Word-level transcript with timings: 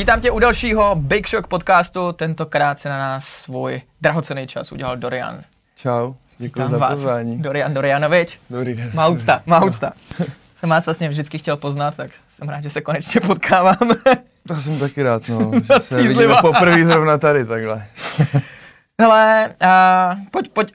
Vítám 0.00 0.20
tě 0.20 0.30
u 0.30 0.38
dalšího 0.38 0.94
Big 0.94 1.28
Shock 1.28 1.46
podcastu. 1.46 2.12
Tentokrát 2.12 2.78
se 2.78 2.88
na 2.88 2.98
nás 2.98 3.24
svůj 3.24 3.82
drahocený 4.00 4.46
čas 4.46 4.72
udělal 4.72 4.96
Dorian. 4.96 5.40
Čau, 5.76 6.14
děkuji 6.38 6.68
za 6.68 6.78
vás. 6.78 6.90
pozvání. 6.90 7.42
Dorian 7.42 7.74
Dorianovič. 7.74 8.38
Dobrý 8.50 8.74
den. 8.74 8.90
Má 8.94 9.08
úcta, 9.08 9.42
má 9.46 9.64
úcta. 9.64 9.92
Jsem 10.54 10.70
vás 10.70 10.86
vlastně 10.86 11.08
vždycky 11.08 11.38
chtěl 11.38 11.56
poznat, 11.56 11.96
tak 11.96 12.10
jsem 12.36 12.48
rád, 12.48 12.60
že 12.60 12.70
se 12.70 12.80
konečně 12.80 13.20
potkáváme. 13.20 13.94
To 14.48 14.54
jsem 14.54 14.78
taky 14.78 15.02
rád, 15.02 15.28
no, 15.28 15.50
že 15.74 15.80
se 15.80 16.02
vidíme 16.02 16.34
poprvé 16.40 16.84
zrovna 16.84 17.18
tady 17.18 17.44
takhle. 17.44 17.86
Hele, 19.00 19.54
a 19.60 20.16
pojď, 20.30 20.48
pojď. 20.48 20.72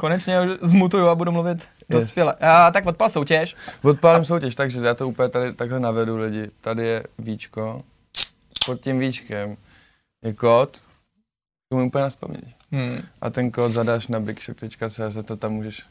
Konečně 0.00 0.40
už 0.40 0.48
zmutuju 0.62 1.08
a 1.08 1.14
budu 1.14 1.32
mluvit 1.32 1.58
Yes. 1.58 1.68
dospěle. 2.04 2.34
A, 2.40 2.70
tak 2.70 2.86
odpal 2.86 3.10
soutěž. 3.10 3.56
Odpálím 3.82 4.24
soutěž, 4.24 4.54
takže 4.54 4.80
já 4.80 4.94
to 4.94 5.08
úplně 5.08 5.28
tady 5.28 5.52
takhle 5.52 5.80
navedu 5.80 6.16
lidi. 6.16 6.50
Tady 6.60 6.82
je 6.86 7.04
víčko, 7.18 7.82
pod 8.66 8.80
tím 8.80 8.98
víčkem 8.98 9.56
je 10.24 10.32
kód, 10.34 10.76
to 11.68 11.76
mu 11.76 11.86
úplně 11.86 12.02
naspaměť. 12.02 12.44
Hmm. 12.72 12.98
A 13.20 13.30
ten 13.30 13.50
kód 13.50 13.72
zadáš 13.72 14.06
na 14.06 14.20
bigshock.cz 14.20 15.30
a 15.30 15.36
tam 15.36 15.52
můžeš, 15.52 15.82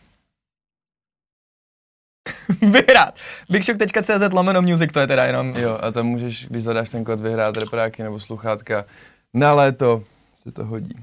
Vyhrát. 2.71 3.15
BigShock.cz 3.49 4.33
lomeno 4.33 4.61
music, 4.61 4.91
to 4.93 4.99
je 4.99 5.07
teda 5.07 5.25
jenom. 5.25 5.53
jo, 5.55 5.79
a 5.81 5.91
tam 5.91 6.05
můžeš, 6.05 6.45
když 6.49 6.63
zadáš 6.63 6.89
ten 6.89 7.03
kód, 7.03 7.21
vyhrát 7.21 7.57
repráky 7.57 8.03
nebo 8.03 8.19
sluchátka. 8.19 8.85
Na 9.33 9.53
léto 9.53 10.03
se 10.33 10.51
to 10.51 10.65
hodí. 10.65 10.95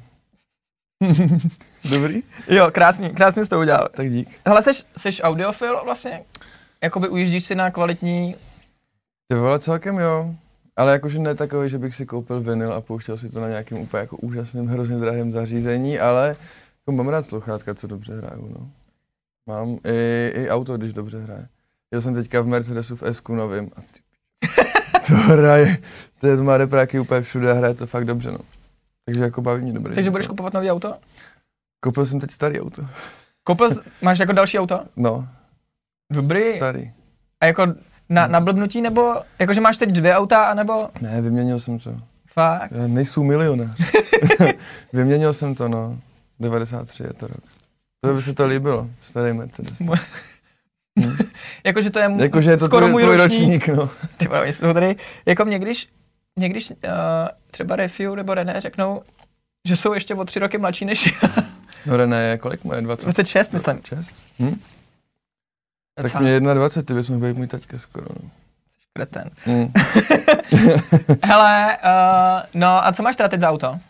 Dobrý? 1.90 2.22
Jo, 2.48 2.70
krásný, 2.70 3.10
krásně 3.10 3.44
jsi 3.44 3.50
to 3.50 3.60
udělal. 3.60 3.88
Tak 3.94 4.10
dík. 4.10 4.40
Hele, 4.46 4.62
seš, 4.62 4.84
seš 4.98 5.20
audiofil 5.24 5.84
vlastně? 5.84 6.24
Jakoby 6.82 7.08
ujíždíš 7.08 7.44
si 7.44 7.54
na 7.54 7.70
kvalitní... 7.70 8.36
Ty 9.28 9.36
vole, 9.36 9.58
celkem 9.58 9.98
jo. 9.98 10.34
Ale 10.76 10.92
jakože 10.92 11.18
ne 11.18 11.34
takový, 11.34 11.70
že 11.70 11.78
bych 11.78 11.94
si 11.94 12.06
koupil 12.06 12.40
vinyl 12.40 12.72
a 12.72 12.80
pouštěl 12.80 13.18
si 13.18 13.28
to 13.28 13.40
na 13.40 13.48
nějakém 13.48 13.78
úplně 13.78 14.00
jako 14.00 14.16
úžasným, 14.16 14.66
hrozně 14.66 14.96
drahém 14.96 15.30
zařízení, 15.30 15.98
ale 15.98 16.28
jako 16.28 16.92
mám 16.92 17.08
rád 17.08 17.26
sluchátka, 17.26 17.74
co 17.74 17.86
dobře 17.86 18.16
hrajou, 18.16 18.48
no. 18.48 18.70
Mám 19.46 19.78
i, 19.84 20.32
i 20.34 20.50
auto, 20.50 20.76
když 20.76 20.92
dobře 20.92 21.18
hraje. 21.18 21.48
Jel 21.92 22.00
jsem 22.00 22.14
teďka 22.14 22.40
v 22.40 22.46
Mercedesu 22.46 22.96
v 22.96 23.02
s 23.02 23.22
novým 23.28 23.70
a 23.76 23.80
ty, 23.80 24.00
to 25.06 25.14
hraje, 25.14 25.78
to, 26.20 26.26
je, 26.26 26.36
to 26.36 26.42
má 26.42 26.56
repráky 26.56 26.98
úplně 26.98 27.20
všude 27.20 27.50
a 27.50 27.54
hraje 27.54 27.74
to 27.74 27.86
fakt 27.86 28.04
dobře, 28.04 28.30
no. 28.30 28.38
Takže 29.06 29.22
jako 29.22 29.42
baví 29.42 29.62
mě 29.62 29.72
dobrý. 29.72 29.94
Takže 29.94 30.10
budeš 30.10 30.26
kupovat 30.26 30.52
nový 30.52 30.70
auto? 30.70 30.94
Koupil 31.80 32.06
jsem 32.06 32.20
teď 32.20 32.30
starý 32.30 32.60
auto. 32.60 32.82
Koupil, 33.44 33.70
jsi- 33.74 33.80
máš 34.02 34.18
jako 34.18 34.32
další 34.32 34.58
auto? 34.58 34.80
No, 34.96 35.28
Dobrý. 36.12 36.52
starý. 36.56 36.90
A 37.40 37.46
jako 37.46 37.66
na, 38.08 38.26
na 38.26 38.40
blbnutí, 38.40 38.80
nebo 38.82 39.14
jakože 39.38 39.60
máš 39.60 39.76
teď 39.76 39.90
dvě 39.90 40.16
auta, 40.16 40.44
anebo 40.44 40.76
Ne, 41.00 41.20
vyměnil 41.22 41.58
jsem 41.58 41.78
to. 41.78 41.96
fakt? 42.32 42.70
Já 42.72 42.86
nejsou 42.86 43.22
milionář. 43.24 43.80
Vyměnil 44.92 45.32
jsem 45.32 45.54
to, 45.54 45.68
no. 45.68 45.98
93 46.40 47.02
je 47.02 47.12
to 47.12 47.26
rok. 47.26 47.36
To 48.04 48.12
by 48.14 48.22
se 48.22 48.34
to 48.34 48.46
líbilo, 48.46 48.90
starý 49.00 49.32
Mercedes. 49.32 49.80
Mo- 49.80 50.00
Jakože 51.64 51.90
to 51.90 51.98
je 51.98 52.10
Jakože 52.18 52.50
je 52.50 52.56
to 52.56 52.64
skoro 52.64 52.88
tvůj, 52.88 53.04
můj 53.04 53.16
ročník. 53.16 53.68
ročník, 53.68 53.68
no. 53.68 53.90
Ty 54.16 54.52
jsou 54.52 54.72
tady, 54.72 54.96
jako 55.26 55.44
mě 55.44 55.58
když, 55.58 55.88
mě 56.36 56.48
když 56.48 56.70
uh, 56.70 56.76
třeba 57.50 57.76
Refiu 57.76 58.14
nebo 58.14 58.34
René 58.34 58.60
řeknou, 58.60 59.02
že 59.68 59.76
jsou 59.76 59.94
ještě 59.94 60.14
o 60.14 60.24
tři 60.24 60.38
roky 60.38 60.58
mladší 60.58 60.84
než 60.84 61.06
já. 61.22 61.28
No 61.86 61.96
René, 61.96 62.38
kolik 62.38 62.64
mu 62.64 62.72
je? 62.72 62.82
20? 62.82 63.04
26, 63.04 63.52
myslím. 63.52 63.74
26? 63.76 64.24
Hm? 64.40 64.60
Tak 66.02 66.20
mě 66.20 66.40
21, 66.40 66.82
ty 66.86 66.94
bys 66.94 67.10
mohl 67.10 67.26
být 67.26 67.36
můj 67.36 67.46
taťka 67.46 67.78
skoro, 67.78 68.06
no. 68.22 68.30
kreten. 68.92 69.30
Hm. 69.46 69.72
Hele, 71.24 71.78
uh, 71.84 72.42
no 72.54 72.86
a 72.86 72.92
co 72.92 73.02
máš 73.02 73.16
teda 73.16 73.28
teď 73.28 73.40
za 73.40 73.50
auto? 73.50 73.80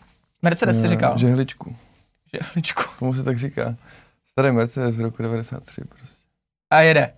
Mercedes 0.41 0.81
si 0.81 0.87
říkal. 0.87 1.13
Eh, 1.15 1.19
Žehličku. 1.19 1.75
Žehličku. 2.33 2.83
Tomu 2.99 3.13
se 3.13 3.23
tak 3.23 3.37
říká. 3.37 3.75
Starý 4.25 4.51
Mercedes 4.51 4.95
z 4.95 4.99
roku 4.99 5.23
93 5.23 5.81
prostě. 5.81 6.27
A 6.69 6.81
jede. 6.81 7.13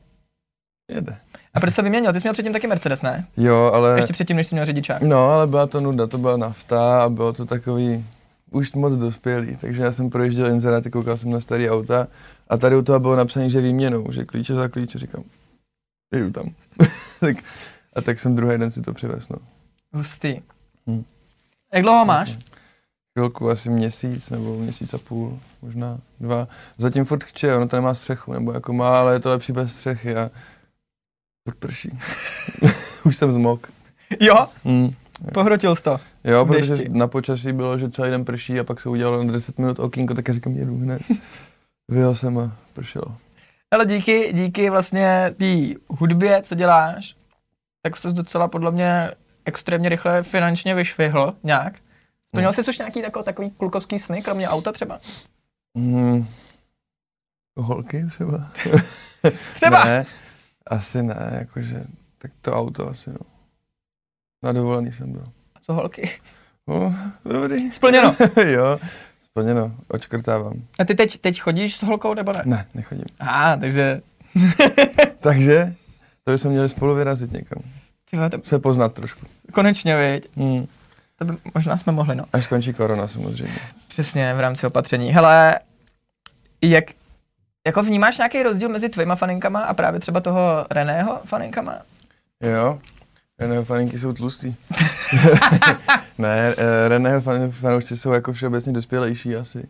Jede. 0.91 1.17
A 1.53 1.59
proč 1.59 1.73
jsi 1.73 1.81
vyměnil? 1.81 2.13
Ty 2.13 2.19
jsi 2.19 2.25
měl 2.25 2.33
předtím 2.33 2.53
taky 2.53 2.67
Mercedes, 2.67 3.01
ne? 3.01 3.25
Jo, 3.37 3.71
ale... 3.73 3.95
Ještě 3.95 4.13
předtím, 4.13 4.37
než 4.37 4.47
jsi 4.47 4.55
měl 4.55 4.65
řidičák. 4.65 5.01
No, 5.01 5.29
ale 5.29 5.47
byla 5.47 5.67
to 5.67 5.81
nuda, 5.81 6.07
to 6.07 6.17
byla 6.17 6.37
nafta 6.37 7.03
a 7.03 7.09
bylo 7.09 7.33
to 7.33 7.45
takový 7.45 8.05
už 8.51 8.73
moc 8.73 8.93
dospělý, 8.93 9.57
takže 9.57 9.83
já 9.83 9.91
jsem 9.91 10.09
projížděl 10.09 10.47
inzeráty, 10.47 10.89
koukal 10.89 11.17
jsem 11.17 11.29
na 11.29 11.39
starý 11.39 11.69
auta 11.69 12.07
a 12.47 12.57
tady 12.57 12.75
u 12.75 12.81
toho 12.81 12.99
bylo 12.99 13.15
napsané, 13.15 13.49
že 13.49 13.61
výměnou, 13.61 14.11
že 14.11 14.25
klíče 14.25 14.55
za 14.55 14.67
klíče, 14.67 14.99
říkám, 14.99 15.23
jdu 16.13 16.29
tam. 16.29 16.45
tak, 17.19 17.37
a 17.95 18.01
tak 18.01 18.19
jsem 18.19 18.35
druhý 18.35 18.57
den 18.57 18.71
si 18.71 18.81
to 18.81 18.93
přivez, 18.93 19.29
no. 19.29 19.37
Hustý. 19.93 20.41
Hm. 20.87 21.03
Jak 21.73 21.83
dlouho 21.83 22.05
máš? 22.05 22.37
Chvilku, 23.17 23.49
asi 23.49 23.69
měsíc 23.69 24.29
nebo 24.29 24.57
měsíc 24.57 24.93
a 24.93 24.97
půl, 24.97 25.39
možná 25.61 25.99
dva. 26.19 26.47
Zatím 26.77 27.05
furt 27.05 27.23
chče, 27.23 27.55
ono 27.55 27.67
to 27.67 27.75
nemá 27.75 27.93
střechu, 27.93 28.33
nebo 28.33 28.51
jako 28.51 28.73
má, 28.73 28.99
ale 28.99 29.13
je 29.13 29.19
to 29.19 29.29
lepší 29.29 29.51
bez 29.51 29.73
střechy 29.73 30.15
a 30.15 30.31
furt 31.49 31.57
prší. 31.59 31.99
už 33.05 33.15
jsem 33.17 33.31
zmok. 33.31 33.67
Jo, 34.19 34.47
Mm. 34.63 34.89
pohrotil 35.33 35.75
jsi 35.75 35.83
to. 35.83 35.97
Jo, 36.23 36.45
protože 36.45 36.75
dešti. 36.75 36.89
na 36.89 37.07
počasí 37.07 37.53
bylo, 37.53 37.77
že 37.77 37.89
celý 37.89 38.11
den 38.11 38.25
prší 38.25 38.59
a 38.59 38.63
pak 38.63 38.79
se 38.81 38.89
udělalo 38.89 39.23
na 39.23 39.33
10 39.33 39.59
minut 39.59 39.79
okýnko, 39.79 40.13
tak 40.13 40.27
já 40.27 40.33
říkám, 40.33 40.53
jedu 40.55 40.77
hned. 40.77 41.01
Vyjel 41.91 42.15
jsem 42.15 42.37
a 42.37 42.51
pršelo. 42.73 43.05
Ale 43.71 43.85
díky, 43.85 44.33
díky 44.33 44.69
vlastně 44.69 45.33
té 45.37 45.79
hudbě, 45.87 46.41
co 46.41 46.55
děláš, 46.55 47.15
tak 47.81 47.95
jsi 47.97 48.13
docela 48.13 48.47
podle 48.47 48.71
mě 48.71 49.11
extrémně 49.45 49.89
rychle 49.89 50.23
finančně 50.23 50.75
vyšvihl 50.75 51.35
nějak. 51.43 51.73
Splnil 52.27 52.51
Hmm. 52.55 52.63
jsi 52.63 52.69
už 52.69 52.77
nějaký 52.77 53.01
tako, 53.01 53.23
takový 53.23 53.49
klukovský 53.51 53.99
sny, 53.99 54.21
kromě 54.21 54.49
auta 54.49 54.71
třeba? 54.71 54.99
Mm. 55.77 56.25
Holky 57.57 58.05
třeba? 58.09 58.51
Třeba! 59.55 59.85
Ne, 59.85 60.05
asi 60.69 61.03
ne, 61.03 61.29
jakože, 61.39 61.83
tak 62.17 62.31
to 62.41 62.53
auto 62.53 62.89
asi, 62.89 63.09
no. 63.09 63.17
Na 64.43 64.51
dovolený 64.51 64.91
jsem 64.91 65.11
byl. 65.11 65.23
A 65.55 65.59
co 65.61 65.73
holky? 65.73 66.11
No, 66.67 66.95
dobrý. 67.25 67.71
Splněno. 67.71 68.15
jo, 68.45 68.79
splněno, 69.19 69.75
očkrtávám. 69.87 70.53
A 70.79 70.85
ty 70.85 70.95
teď, 70.95 71.17
teď 71.21 71.41
chodíš 71.41 71.77
s 71.77 71.83
holkou 71.83 72.13
nebo 72.13 72.31
ne? 72.37 72.41
Ne, 72.45 72.65
nechodím. 72.73 73.05
Aha, 73.19 73.57
takže... 73.57 74.01
Takže, 75.19 75.73
to 76.23 76.31
bychom 76.31 76.51
měli 76.51 76.69
spolu 76.69 76.95
vyrazit 76.95 77.31
někam. 77.31 77.63
Ty 78.09 78.17
vole, 78.17 78.29
to, 78.29 78.37
Se 78.45 78.59
poznat 78.59 78.93
trošku. 78.93 79.25
konečně, 79.53 79.97
viď? 79.97 80.27
Hmm. 80.37 80.67
To 81.15 81.25
by, 81.25 81.33
možná 81.53 81.77
jsme 81.77 81.93
mohli, 81.93 82.15
no. 82.15 82.23
Až 82.33 82.43
skončí 82.43 82.73
korona 82.73 83.07
samozřejmě. 83.07 83.59
Přesně, 83.87 84.33
v 84.33 84.39
rámci 84.39 84.67
opatření. 84.67 85.11
Hele, 85.11 85.59
jak, 86.61 86.85
jako 87.69 87.83
vnímáš 87.83 88.17
nějaký 88.17 88.43
rozdíl 88.43 88.69
mezi 88.69 88.89
tvýma 88.89 89.15
faninkama 89.15 89.61
a 89.61 89.73
právě 89.73 89.99
třeba 89.99 90.19
toho 90.19 90.65
Reného 90.69 91.19
faninkama? 91.25 91.75
Jo, 92.43 92.79
Reného 93.39 93.65
faninky 93.65 93.99
jsou 93.99 94.13
tlustý. 94.13 94.55
ne, 96.17 96.55
eh, 96.57 96.87
Reného 96.87 97.21
fan, 97.21 97.51
fanoušci 97.51 97.97
jsou 97.97 98.11
jako 98.11 98.33
všeobecně 98.33 98.73
dospělejší 98.73 99.35
asi. 99.35 99.67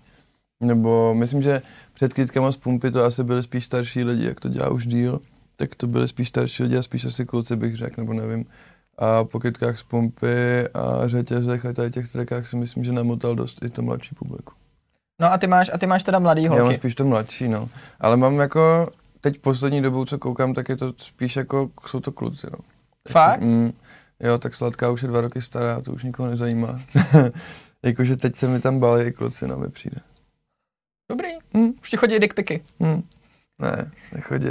Nebo 0.61 1.13
myslím, 1.13 1.41
že 1.41 1.61
před 1.93 2.13
kytkama 2.13 2.51
z 2.51 2.57
pumpy 2.57 2.91
to 2.91 3.03
asi 3.03 3.23
byli 3.23 3.43
spíš 3.43 3.65
starší 3.65 4.03
lidi, 4.03 4.25
jak 4.25 4.39
to 4.39 4.49
dělá 4.49 4.69
už 4.69 4.87
díl, 4.87 5.19
tak 5.55 5.75
to 5.75 5.87
byli 5.87 6.07
spíš 6.07 6.27
starší 6.29 6.63
lidi 6.63 6.77
a 6.77 6.83
spíš 6.83 7.05
asi 7.05 7.25
kluci 7.25 7.55
bych 7.55 7.75
řekl, 7.75 8.01
nebo 8.01 8.13
nevím. 8.13 8.45
A 8.97 9.23
po 9.23 9.39
kytkách 9.39 9.79
z 9.79 9.83
pumpy 9.83 10.67
a 10.73 11.07
řetězech 11.07 11.65
a 11.65 11.73
tady 11.73 11.91
těch 11.91 12.11
trackách 12.11 12.47
si 12.47 12.55
myslím, 12.55 12.83
že 12.83 12.91
namotal 12.91 13.35
dost 13.35 13.63
i 13.63 13.69
to 13.69 13.81
mladší 13.81 14.15
publiku. 14.15 14.58
No 15.19 15.31
a 15.33 15.37
ty 15.37 15.47
máš, 15.47 15.69
a 15.73 15.77
ty 15.77 15.87
máš 15.87 16.03
teda 16.03 16.19
mladý 16.19 16.41
Já 16.45 16.49
mám 16.51 16.59
holky. 16.59 16.75
spíš 16.75 16.95
to 16.95 17.03
mladší, 17.05 17.47
no. 17.47 17.69
Ale 17.99 18.17
mám 18.17 18.39
jako, 18.39 18.89
teď 19.21 19.39
poslední 19.39 19.81
dobou, 19.81 20.05
co 20.05 20.17
koukám, 20.17 20.53
tak 20.53 20.69
je 20.69 20.77
to 20.77 20.93
spíš 20.97 21.35
jako, 21.35 21.69
jsou 21.87 21.99
to 21.99 22.11
kluci, 22.11 22.47
no. 22.51 22.57
Fakt? 23.11 23.41
Mm, 23.41 23.73
jo, 24.19 24.37
tak 24.37 24.55
sladká 24.55 24.89
už 24.89 25.01
je 25.01 25.07
dva 25.07 25.21
roky 25.21 25.41
stará, 25.41 25.81
to 25.81 25.91
už 25.91 26.03
nikoho 26.03 26.29
nezajímá. 26.29 26.79
Jakože 27.85 28.15
teď 28.17 28.35
se 28.35 28.47
mi 28.47 28.59
tam 28.59 28.79
balí 28.79 29.05
i 29.05 29.11
kluci, 29.11 29.47
no 29.47 29.57
mi 29.57 29.69
přijde. 29.69 29.97
Dobrý. 31.11 31.29
Hm. 31.57 31.71
Už 31.81 31.89
ti 31.89 31.97
chodí 31.97 32.19
dickpiky. 32.19 32.63
Hm. 32.83 33.01
Ne, 33.59 33.91
nechodí. 34.13 34.47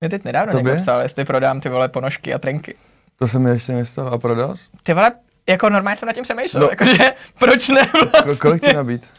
Mě 0.00 0.10
teď 0.10 0.24
nedávno 0.24 0.52
Tobě? 0.52 0.72
někdo 0.72 0.82
psal, 0.82 1.00
jestli 1.00 1.24
prodám 1.24 1.60
ty 1.60 1.68
vole 1.68 1.88
ponožky 1.88 2.34
a 2.34 2.38
trenky. 2.38 2.74
To 3.16 3.28
se 3.28 3.38
mi 3.38 3.50
ještě 3.50 3.72
nestalo. 3.72 4.12
A 4.12 4.18
prodal 4.18 4.56
jsi? 4.56 4.68
Ty 4.82 4.94
vole, 4.94 5.12
jako 5.48 5.68
normálně 5.70 5.96
jsem 5.96 6.06
nad 6.06 6.12
tím 6.12 6.24
přemýšlel, 6.24 6.62
No. 6.62 6.68
jakože 6.70 7.14
proč 7.38 7.68
ne 7.68 7.82
vlastně? 7.92 8.32
Ko- 8.32 8.38
kolik 8.38 8.62
ti 8.64 8.72
nabít? 8.72 9.12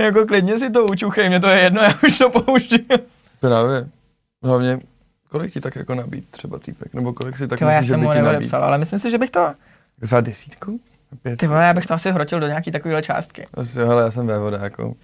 Jako 0.00 0.26
klidně 0.26 0.58
si 0.58 0.70
to 0.70 0.84
učuchej, 0.84 1.28
mě 1.28 1.40
to 1.40 1.48
je 1.48 1.60
jedno, 1.60 1.82
já 1.82 1.92
už 2.06 2.18
to 2.18 2.30
použiju. 2.30 2.86
Právě. 3.40 3.88
Hlavně, 4.44 4.80
kolik 5.28 5.52
ti 5.52 5.60
tak 5.60 5.76
jako 5.76 5.94
nabít 5.94 6.28
třeba 6.30 6.58
týpek? 6.58 6.94
Nebo 6.94 7.12
kolik 7.12 7.36
si 7.36 7.48
tak 7.48 7.58
Ty 7.58 7.64
vole, 7.64 7.74
já 7.74 7.80
myslíš, 7.80 7.88
že 7.88 7.92
jsem 7.92 8.00
by 8.00 8.16
ti 8.16 8.22
nabít? 8.22 8.54
ale 8.54 8.78
myslím 8.78 8.98
si, 8.98 9.10
že 9.10 9.18
bych 9.18 9.30
to, 9.30 9.54
Za 10.00 10.20
desítku? 10.20 10.80
Pět? 11.22 11.38
ty 11.38 11.46
vole, 11.46 11.64
já 11.64 11.74
bych 11.74 11.86
to 11.86 11.94
asi 11.94 12.12
hrotil 12.12 12.40
do 12.40 12.46
nějaký 12.46 12.70
takovýhle 12.70 13.02
částky. 13.02 13.46
Asi, 13.54 13.78
hele, 13.78 14.02
já 14.02 14.10
jsem 14.10 14.26
vévoda, 14.26 14.58
jako. 14.58 14.94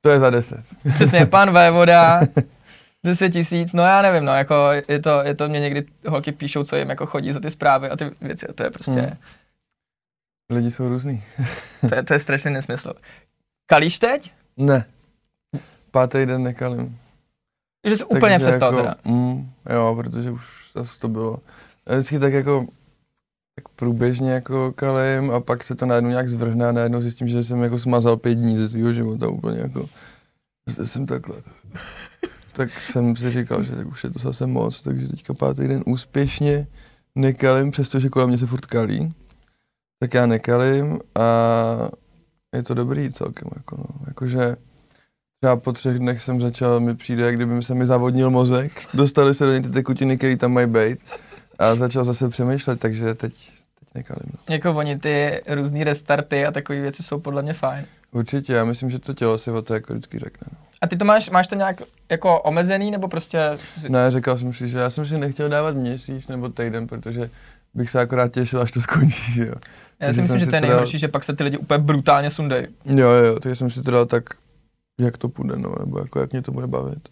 To 0.00 0.10
je 0.10 0.18
za 0.18 0.30
deset. 0.30 0.64
Přesně, 0.94 1.26
pan 1.30 1.50
Vévoda, 1.52 2.20
10 3.04 3.30
tisíc, 3.30 3.72
no 3.72 3.82
já 3.82 4.02
nevím, 4.02 4.24
no, 4.24 4.34
jako 4.34 4.68
je 4.88 5.00
to, 5.00 5.22
je 5.22 5.34
to 5.34 5.48
mě 5.48 5.60
někdy 5.60 5.84
holky 6.06 6.32
píšou, 6.32 6.64
co 6.64 6.76
jim 6.76 6.88
jako 6.90 7.06
chodí 7.06 7.32
za 7.32 7.40
ty 7.40 7.50
zprávy 7.50 7.90
a 7.90 7.96
ty 7.96 8.10
věci, 8.20 8.46
a 8.46 8.52
to 8.52 8.62
je 8.62 8.70
prostě, 8.70 8.92
hmm. 8.92 9.16
Lidi 10.50 10.70
jsou 10.70 10.88
různý. 10.88 11.22
to, 11.88 11.94
je, 11.94 12.02
to 12.02 12.12
je 12.12 12.18
strašný 12.18 12.52
nesmysl. 12.52 12.92
Kalíš 13.66 13.98
teď? 13.98 14.32
Ne. 14.56 14.86
Pátý 15.90 16.26
den 16.26 16.42
nekalím. 16.42 16.98
Že 17.86 17.96
jsi 17.96 18.04
úplně 18.04 18.38
Takže 18.38 18.48
přestal 18.48 18.72
jako, 18.74 18.82
teda. 18.82 18.94
Mm, 19.04 19.50
jo, 19.70 19.94
protože 19.98 20.30
už 20.30 20.70
zase 20.74 21.00
to 21.00 21.08
bylo. 21.08 21.40
Já 21.86 21.94
vždycky 21.94 22.18
tak 22.18 22.32
jako 22.32 22.66
tak 23.54 23.68
průběžně 23.68 24.32
jako 24.32 24.72
kalím 24.72 25.30
a 25.30 25.40
pak 25.40 25.64
se 25.64 25.74
to 25.74 25.86
najednou 25.86 26.10
nějak 26.10 26.28
zvrhne 26.28 26.68
a 26.68 26.72
najednou 26.72 27.00
zjistím, 27.00 27.28
že 27.28 27.44
jsem 27.44 27.62
jako 27.62 27.78
smazal 27.78 28.16
pět 28.16 28.34
dní 28.34 28.56
ze 28.56 28.68
svého 28.68 28.92
života 28.92 29.28
úplně 29.28 29.60
jako. 29.60 29.88
Zde 30.66 30.86
jsem 30.86 31.06
takhle. 31.06 31.36
tak 32.52 32.80
jsem 32.80 33.16
si 33.16 33.30
říkal, 33.30 33.62
že 33.62 33.76
tak 33.76 33.86
už 33.86 34.04
je 34.04 34.10
to 34.10 34.18
zase 34.18 34.46
moc, 34.46 34.80
takže 34.80 35.08
teďka 35.08 35.34
pátý 35.34 35.68
den 35.68 35.82
úspěšně 35.86 36.66
nekalím, 37.14 37.70
přestože 37.70 38.08
kolem 38.08 38.28
mě 38.28 38.38
se 38.38 38.46
furt 38.46 38.66
kalí. 38.66 39.14
Tak 39.98 40.14
já 40.14 40.26
nekalím 40.26 40.98
a 41.14 41.26
je 42.56 42.62
to 42.62 42.74
dobrý 42.74 43.12
celkem, 43.12 43.48
jako 43.56 43.76
no. 43.78 43.84
Jakože 44.06 44.56
třeba 45.40 45.56
po 45.56 45.72
třech 45.72 45.98
dnech 45.98 46.22
jsem 46.22 46.40
začal, 46.40 46.80
mi 46.80 46.94
přijde, 46.94 47.24
jak 47.26 47.36
kdyby 47.36 47.62
se 47.62 47.74
mi 47.74 47.86
zavodnil 47.86 48.30
mozek. 48.30 48.72
Dostali 48.94 49.34
se 49.34 49.44
do 49.44 49.52
něj 49.52 49.60
ty 49.60 49.70
tekutiny, 49.70 50.16
které 50.16 50.36
tam 50.36 50.52
mají 50.52 50.66
být. 50.66 50.98
A 51.58 51.74
začal 51.74 52.04
zase 52.04 52.28
přemýšlet, 52.28 52.80
takže 52.80 53.14
teď, 53.14 53.32
teď 53.80 53.88
nekalím. 53.94 54.32
No. 54.32 54.54
Jako 54.54 54.70
oni 54.74 54.98
ty 54.98 55.42
různý 55.48 55.84
restarty 55.84 56.46
a 56.46 56.52
takové 56.52 56.80
věci 56.80 57.02
jsou 57.02 57.20
podle 57.20 57.42
mě 57.42 57.52
fajn. 57.52 57.84
Určitě, 58.12 58.52
já 58.52 58.64
myslím, 58.64 58.90
že 58.90 58.98
to 58.98 59.14
tělo 59.14 59.38
si 59.38 59.50
o 59.50 59.62
to 59.62 59.74
jako 59.74 59.92
vždycky 59.92 60.18
řekne. 60.18 60.46
No. 60.52 60.58
A 60.82 60.86
ty 60.86 60.96
to 60.96 61.04
máš, 61.04 61.30
máš 61.30 61.46
to 61.48 61.54
nějak 61.54 61.82
jako 62.10 62.40
omezený, 62.40 62.90
nebo 62.90 63.08
prostě... 63.08 63.50
si- 63.54 63.88
Ne, 63.88 64.10
říkal 64.10 64.38
jsem 64.38 64.52
si, 64.52 64.68
že 64.68 64.78
já 64.78 64.90
jsem 64.90 65.06
si 65.06 65.18
nechtěl 65.18 65.48
dávat 65.48 65.76
měsíc 65.76 66.28
nebo 66.28 66.48
týden, 66.48 66.86
protože 66.86 67.30
bych 67.74 67.90
se 67.90 68.00
akorát 68.00 68.32
těšil, 68.32 68.60
až 68.60 68.70
to 68.70 68.80
skončí, 68.80 69.32
že 69.32 69.46
jo. 69.46 69.54
Já 70.00 70.14
si 70.14 70.20
myslím, 70.22 70.38
že 70.38 70.46
to 70.46 70.56
je 70.56 70.60
to 70.60 70.66
dal- 70.66 70.70
nejhorší, 70.70 70.98
že 70.98 71.08
pak 71.08 71.24
se 71.24 71.36
ty 71.36 71.44
lidi 71.44 71.56
úplně 71.58 71.78
brutálně 71.78 72.30
sundají. 72.30 72.66
Jo, 72.84 73.08
jo, 73.08 73.40
takže 73.40 73.56
jsem 73.56 73.70
si 73.70 73.82
to 73.82 73.90
dal 73.90 74.06
tak, 74.06 74.24
jak 75.00 75.18
to 75.18 75.28
půjde, 75.28 75.56
no, 75.56 75.74
nebo 75.80 75.98
jako 75.98 76.20
jak 76.20 76.32
mě 76.32 76.42
to 76.42 76.52
bude 76.52 76.66
bavit. 76.66 77.08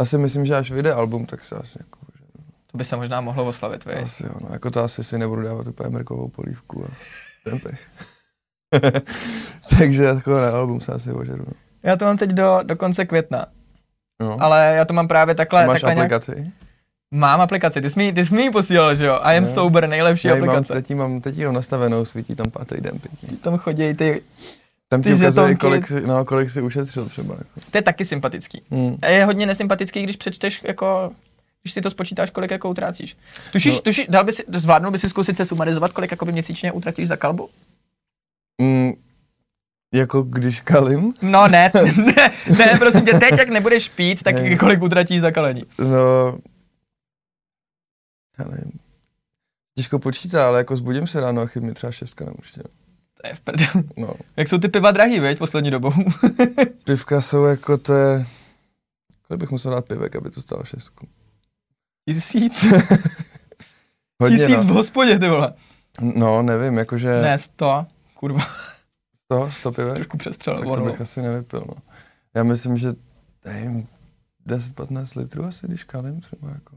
Asi 0.00 0.18
myslím, 0.18 0.46
že 0.46 0.54
až 0.56 0.70
vyjde 0.70 0.92
album, 0.92 1.26
tak 1.26 1.44
se 1.44 1.54
asi 1.56 1.78
jako, 1.80 1.98
že 2.18 2.24
To 2.72 2.78
by 2.78 2.84
se 2.84 2.96
možná 2.96 3.20
mohlo 3.20 3.46
oslavit, 3.46 3.84
to 3.84 3.90
vej. 3.90 4.02
asi 4.02 4.26
jo, 4.26 4.32
no, 4.40 4.48
jako 4.52 4.70
to 4.70 4.84
asi 4.84 5.04
si 5.04 5.18
nebudu 5.18 5.42
dávat 5.42 5.66
úplně 5.66 5.90
mrkovou 5.90 6.28
polívku 6.28 6.84
a 6.84 6.88
ten 7.44 7.58
pech. 7.60 7.90
takže 9.78 10.02
jako 10.04 10.30
na 10.34 10.50
album 10.50 10.80
se 10.80 10.92
asi 10.92 11.12
ožeru, 11.12 11.44
no. 11.46 11.52
Já 11.82 11.96
to 11.96 12.04
mám 12.04 12.16
teď 12.16 12.30
do, 12.30 12.58
do 12.62 12.76
konce 12.76 13.04
května, 13.04 13.46
no. 14.20 14.42
ale 14.42 14.74
já 14.76 14.84
to 14.84 14.94
mám 14.94 15.08
právě 15.08 15.34
takhle, 15.34 15.66
Máš 15.66 15.80
takhle 15.80 15.94
nějak, 15.94 16.12
aplikaci? 16.12 16.52
Mám 17.14 17.40
aplikaci, 17.40 17.80
ty 17.80 17.90
jsi 17.90 17.98
mi, 17.98 18.12
ty 18.12 18.26
jsi 18.26 18.34
mi 18.34 18.42
ji 18.42 18.50
posílal, 18.50 18.94
že 18.94 19.06
jo? 19.06 19.18
I 19.22 19.36
am 19.38 19.44
Jo. 19.44 19.50
sober, 19.50 19.88
nejlepší 19.88 20.28
Já 20.28 20.34
ji 20.34 20.40
mám, 20.40 20.50
aplikace. 20.50 20.82
teď 20.82 20.96
mám, 20.96 21.20
teď 21.20 21.44
mám 21.44 21.54
nastavenou, 21.54 22.04
svítí 22.04 22.34
tam 22.34 22.50
pátý 22.50 22.74
den 22.80 22.98
pěkně. 22.98 23.36
Tam 23.38 23.58
chodí 23.58 23.94
ty, 23.94 24.22
Tam 24.88 25.02
ti 25.02 25.08
ukazuje, 25.08 25.30
žetonky. 25.30 25.54
kolik 25.56 25.86
si, 25.86 26.00
no, 26.00 26.24
kolik 26.24 26.50
si 26.50 26.62
ušetřil 26.62 27.04
třeba. 27.04 27.34
Jako. 27.38 27.60
to 27.70 27.78
je 27.78 27.82
taky 27.82 28.04
sympatický. 28.04 28.62
Hmm. 28.70 28.96
A 29.02 29.06
je 29.06 29.24
hodně 29.24 29.46
nesympatický, 29.46 30.02
když 30.02 30.16
přečteš 30.16 30.60
jako 30.66 31.10
když 31.62 31.72
si 31.72 31.80
to 31.80 31.90
spočítáš, 31.90 32.30
kolik 32.30 32.50
jako 32.50 32.70
utrácíš. 32.70 33.16
Tušíš, 33.52 33.72
no. 33.72 33.76
No. 33.76 33.82
tušíš, 33.82 34.06
dal 34.08 34.24
by 34.24 34.32
si, 34.32 34.44
zvládnul 34.54 34.92
by 34.92 34.98
si 34.98 35.08
zkusit 35.08 35.36
se 35.36 35.46
sumarizovat, 35.46 35.92
kolik 35.92 36.10
jako 36.10 36.24
by 36.24 36.32
měsíčně 36.32 36.72
utratíš 36.72 37.08
za 37.08 37.16
kalbu? 37.16 37.48
Mm, 38.62 38.92
jako 39.94 40.22
když 40.22 40.60
kalím, 40.60 41.14
No 41.22 41.48
ne, 41.48 41.70
ne, 41.96 42.30
ne, 42.58 42.74
prosím 42.78 43.04
tě, 43.04 43.12
teď 43.18 43.38
jak 43.38 43.48
nebudeš 43.48 43.88
pít, 43.88 44.22
tak 44.22 44.34
Ne. 44.34 44.56
kolik 44.56 44.82
utratíš 44.82 45.20
za 45.20 45.30
kalení? 45.30 45.64
no, 45.78 46.38
já 48.40 48.48
nevím. 48.48 48.72
Těžko 49.78 49.98
počítá, 49.98 50.46
ale 50.46 50.58
jako 50.58 50.76
zbudím 50.76 51.06
se 51.06 51.20
ráno 51.20 51.42
a 51.42 51.46
chybí 51.46 51.74
třeba 51.74 51.92
šestka 51.92 52.24
na 52.24 52.32
určitě. 52.32 52.62
To 53.22 53.28
je 53.28 53.34
v 53.34 53.40
prdel. 53.40 53.66
No, 53.96 54.14
Jak 54.36 54.48
jsou 54.48 54.58
ty 54.58 54.68
piva 54.68 54.90
drahý, 54.90 55.20
veď, 55.20 55.38
poslední 55.38 55.70
dobou? 55.70 55.92
pivka 56.84 57.20
jsou 57.20 57.44
jako 57.44 57.78
to 57.78 57.94
je, 57.94 58.26
kolik 59.22 59.40
bych 59.40 59.50
musel 59.50 59.72
dát 59.72 59.84
pivek, 59.88 60.16
aby 60.16 60.30
to 60.30 60.40
stalo 60.40 60.64
šestku. 60.64 61.08
Tisíc? 62.08 62.64
Hodně, 64.22 64.38
Tisíc 64.38 64.64
v 64.64 64.68
no. 64.68 64.74
hospodě, 64.74 65.18
ty 65.18 65.28
vole. 65.28 65.54
no, 66.16 66.42
nevím, 66.42 66.78
jakože 66.78 67.22
Ne, 67.22 67.38
sto. 67.38 67.86
Kurva, 68.14 68.40
100, 69.24 69.50
100 69.50 69.72
pivek, 69.72 69.94
trošku 69.94 70.16
přestřel. 70.18 70.56
tak 70.56 70.64
to 70.74 70.84
bych 70.84 71.00
asi 71.00 71.22
nevypil, 71.22 71.64
no. 71.68 71.74
Já 72.34 72.42
myslím, 72.42 72.76
že, 72.76 72.92
nevím, 73.44 73.88
10-15 74.46 75.20
litrů 75.20 75.44
asi, 75.44 75.66
když 75.66 75.84
kalím 75.84 76.20
třeba 76.20 76.48
jako. 76.50 76.76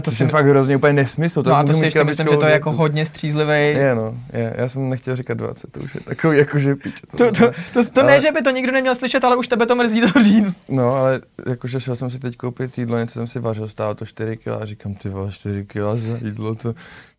A 0.00 0.02
to 0.02 0.10
To 0.10 0.16
si, 0.16 0.22
je 0.22 0.28
fakt 0.28 0.46
hrozně 0.46 0.76
úplně 0.76 0.92
nesmysl. 0.92 1.42
no 1.46 1.54
a 1.54 1.64
to 1.64 1.74
si 1.74 1.84
ještě 1.84 2.04
myslím, 2.04 2.26
že 2.30 2.36
to 2.36 2.44
je 2.46 2.52
jako 2.52 2.72
hodně 2.72 3.06
střízlivý. 3.06 3.52
Je, 3.52 3.94
no, 3.94 4.14
je. 4.32 4.54
Já 4.58 4.68
jsem 4.68 4.88
nechtěl 4.88 5.16
říkat 5.16 5.34
20, 5.34 5.70
to 5.72 5.80
už 5.80 5.94
je 5.94 6.00
takový 6.00 6.38
jako, 6.38 6.58
že 6.58 6.76
píče. 6.76 7.06
To, 7.10 7.16
To, 7.16 7.30
to, 7.32 7.50
to, 7.72 7.90
to 7.90 8.02
ne, 8.02 8.12
Ale- 8.12 8.20
že 8.20 8.32
by 8.32 8.42
to 8.42 8.50
nikdo 8.50 8.72
neměl 8.72 8.94
slyšet, 8.96 9.24
ale 9.24 9.36
už 9.36 9.48
tebe 9.48 9.66
to 9.66 9.76
mrzí 9.76 10.00
to 10.00 10.20
říct. 10.22 10.56
No, 10.68 10.94
ale 10.94 11.20
jakože 11.48 11.80
šel 11.80 11.96
jsem 11.96 12.10
si 12.10 12.18
teď 12.18 12.36
koupit 12.36 12.78
jídlo, 12.78 12.98
něco 12.98 13.12
jsem 13.14 13.26
si 13.26 13.40
vařil, 13.40 13.68
stálo 13.68 13.94
to 13.94 14.06
4 14.06 14.36
kg 14.36 14.48
a 14.48 14.64
říkám, 14.64 14.94
ty 14.94 15.08
vole, 15.08 15.32
4 15.32 15.64
kg 15.64 15.76
za 15.94 16.16
jídlo, 16.24 16.54
to, 16.54 16.74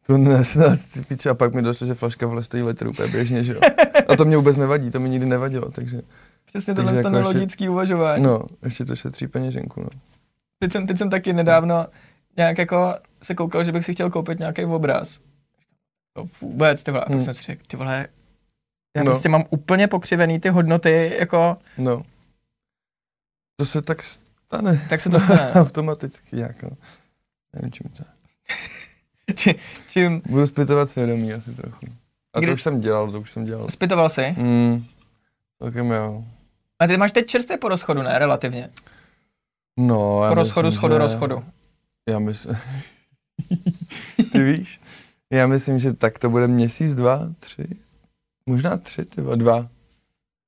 to 0.07 0.17
nesnad, 0.17 0.79
ty 0.93 1.01
piče. 1.01 1.29
A 1.29 1.33
pak 1.33 1.53
mi 1.53 1.61
došlo, 1.61 1.87
že 1.87 1.93
flaška 1.93 2.27
vole 2.27 2.43
stojí 2.43 2.63
litr 2.63 2.87
úplně 2.87 3.07
běžně, 3.11 3.43
že 3.43 3.53
jo. 3.53 3.59
A 4.07 4.15
to 4.15 4.25
mě 4.25 4.37
vůbec 4.37 4.57
nevadí, 4.57 4.91
to 4.91 4.99
mi 4.99 5.09
nikdy 5.09 5.25
nevadilo, 5.25 5.71
takže, 5.71 6.01
Přesně 6.45 6.73
tohle 6.73 6.95
jako 6.95 7.07
jako 7.07 7.17
ještě- 7.17 7.27
logický 7.37 7.69
uvažování. 7.69 8.23
no, 8.23 8.41
ještě 8.65 8.85
to 8.85 8.95
šetří 8.95 9.27
peněženku, 9.27 9.81
no. 9.81 9.87
Teď, 10.59 10.71
jsem, 10.71 10.87
teď 10.87 10.97
jsem 10.97 11.09
taky 11.09 11.33
nedávno 11.33 11.85
nějak 12.37 12.57
jako 12.57 12.95
se 13.23 13.35
koukal, 13.35 13.63
že 13.63 13.71
bych 13.71 13.85
si 13.85 13.93
chtěl 13.93 14.09
koupit 14.09 14.39
nějaký 14.39 14.65
obraz. 14.65 15.19
No 16.17 16.25
vůbec, 16.41 16.83
ty 16.83 16.91
vole. 16.91 17.03
A 17.03 17.05
pak 17.07 17.13
Hmm. 17.15 17.23
jsem 17.25 17.33
si 17.33 17.43
řekl, 17.43 17.63
ty 17.67 17.77
vole, 17.77 18.07
já 18.97 19.03
No. 19.03 19.05
prostě 19.05 19.29
mám 19.29 19.43
úplně 19.49 19.87
pokřivený 19.87 20.39
ty 20.39 20.49
hodnoty, 20.49 21.15
jako, 21.19 21.57
No. 21.77 22.03
To 23.55 23.65
se 23.65 23.81
tak 23.81 24.03
stane. 24.03 24.87
tak 24.89 25.01
se 25.01 25.09
to 25.09 25.19
stane. 25.19 25.51
Automaticky 25.55 26.35
nějak, 26.35 26.63
no. 26.63 26.69
Nevím, 27.53 27.71
čím 27.71 27.89
to. 27.97 28.03
Či- 29.35 29.55
Čím 29.89 30.21
Budu 30.25 30.47
zpytovat 30.47 30.89
svědomí 30.89 31.33
asi 31.33 31.55
trochu. 31.55 31.85
A 32.33 32.39
Kdy- 32.39 32.47
to 32.47 32.53
už 32.53 32.63
jsem 32.63 32.81
dělal, 32.81 33.11
to 33.11 33.21
už 33.21 33.31
jsem 33.31 33.45
dělal. 33.45 33.69
zpytoval 33.69 34.09
jsi? 34.09 34.35
Mm, 34.37 34.85
celkem 35.61 35.91
jo. 35.91 36.23
A 36.79 36.87
ty 36.87 36.97
máš 36.97 37.11
teď 37.11 37.27
čerstvě 37.27 37.57
po 37.57 37.67
rozchodu, 37.69 38.01
ne? 38.01 38.19
Relativně. 38.19 38.69
No, 39.79 40.23
já 40.23 40.29
Po 40.29 40.35
rozchodu, 40.35 40.65
myslím, 40.67 40.79
schodu, 40.79 40.93
že- 40.93 40.99
rozchodu. 40.99 41.43
Já 42.09 42.19
myslím... 42.19 42.57
ty 44.31 44.43
víš? 44.43 44.81
Já 45.33 45.47
myslím, 45.47 45.79
že 45.79 45.93
tak 45.93 46.19
to 46.19 46.29
bude 46.29 46.47
měsíc, 46.47 46.95
dva, 46.95 47.29
tři. 47.39 47.63
Možná 48.45 48.77
tři, 48.77 49.05
ty 49.05 49.21
dva. 49.35 49.57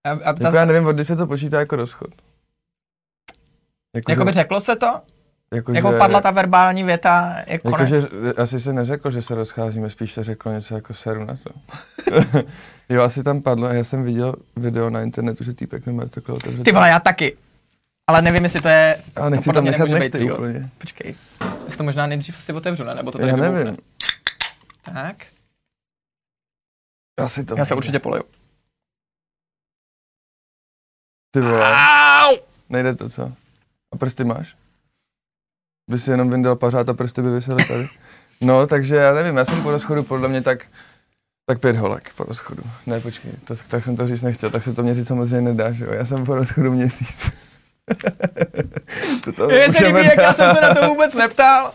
A, 0.05 0.09
a 0.09 0.27
Jako 0.27 0.39
ta, 0.39 0.55
já 0.55 0.65
nevím, 0.65 0.87
od 0.87 0.91
kdy 0.93 1.05
se 1.05 1.15
to 1.15 1.27
počítá 1.27 1.59
jako 1.59 1.75
rozchod. 1.75 2.09
Jako, 3.95 4.11
jako 4.11 4.25
by 4.25 4.31
že- 4.31 4.33
řeklo 4.33 4.61
se 4.61 4.75
to? 4.75 5.01
jako, 5.53 5.73
Jako 5.73 5.91
že- 5.91 5.97
padla 5.97 6.21
ta 6.21 6.31
verbální 6.31 6.83
věta, 6.83 7.35
je 7.47 7.59
konec. 7.59 7.91
Jakože 7.91 8.07
asi 8.37 8.59
se 8.59 8.73
neřekl, 8.73 9.11
že 9.11 9.21
se 9.21 9.35
rozcházíme, 9.35 9.89
spíš 9.89 10.13
se 10.13 10.23
řeklo 10.23 10.51
něco 10.51 10.75
jako 10.75 10.93
seru 10.93 11.25
na 11.25 11.33
to. 11.43 11.49
jo, 12.89 13.01
asi 13.01 13.23
tam 13.23 13.41
padlo, 13.41 13.67
já 13.67 13.83
jsem 13.83 14.03
viděl 14.03 14.35
video 14.55 14.89
na 14.89 15.01
internetu, 15.01 15.43
že 15.43 15.53
týpek 15.53 15.85
nemá 15.85 16.05
takhle 16.05 16.35
otevřet. 16.35 16.63
Ty 16.63 16.71
vole, 16.71 16.89
já 16.89 16.99
taky. 16.99 17.37
Ale 18.07 18.21
nevím, 18.21 18.43
jestli 18.43 18.61
to 18.61 18.67
je... 18.67 18.97
A 19.15 19.29
nechci 19.29 19.53
tam 19.53 19.65
nechat 19.65 19.89
nechty 19.89 20.25
jo. 20.25 20.33
úplně. 20.35 20.69
Počkej. 20.77 21.15
Já 21.65 21.71
si 21.71 21.77
to 21.77 21.83
možná 21.83 22.07
nejdřív 22.07 22.37
asi 22.37 22.53
otevřu, 22.53 22.83
ne? 22.83 22.95
Nebo 22.95 23.11
to 23.11 23.17
tady 23.17 23.29
Já 23.29 23.35
vybuchne. 23.35 23.63
nevím, 23.63 23.77
Tak. 24.81 25.25
asi 27.19 27.45
to 27.45 27.57
Já 27.57 27.65
se 27.65 27.75
určitě 27.75 27.99
poleju. 27.99 28.23
Ty 31.31 31.39
vole, 31.41 31.75
Au! 32.23 32.37
nejde 32.69 32.95
to, 32.95 33.09
co? 33.09 33.33
A 33.93 33.97
prsty 33.97 34.23
máš? 34.23 34.57
By 35.91 35.99
si 35.99 36.11
jenom 36.11 36.29
vyndal 36.29 36.55
pařád 36.55 36.89
a 36.89 36.93
prsty 36.93 37.21
by 37.21 37.29
vysely 37.29 37.65
tady. 37.65 37.87
No, 38.41 38.67
takže 38.67 38.95
já 38.95 39.13
nevím, 39.13 39.37
já 39.37 39.45
jsem 39.45 39.63
po 39.63 39.71
rozchodu 39.71 40.03
podle 40.03 40.27
mě 40.29 40.41
tak, 40.41 40.67
tak 41.45 41.59
pět 41.59 41.75
holek 41.75 42.13
po 42.13 42.23
rozchodu. 42.23 42.63
Ne, 42.85 42.99
počkej, 42.99 43.31
to, 43.47 43.55
tak 43.67 43.83
jsem 43.83 43.95
to 43.95 44.07
říct 44.07 44.21
nechtěl, 44.21 44.49
tak 44.49 44.63
se 44.63 44.73
to 44.73 44.83
měřit 44.83 45.05
samozřejmě 45.07 45.41
nedá, 45.51 45.71
že 45.71 45.85
jo? 45.85 45.91
Já 45.91 46.05
jsem 46.05 46.25
po 46.25 46.35
rozchodu 46.35 46.71
měsíc. 46.71 47.31
To 49.35 49.51
Je 49.51 49.71
se 49.71 49.87
líbí, 49.87 50.05
jak 50.05 50.17
já 50.17 50.33
jsem 50.33 50.55
se 50.55 50.61
na 50.61 50.75
to 50.75 50.87
vůbec 50.87 51.15
neptal. 51.15 51.71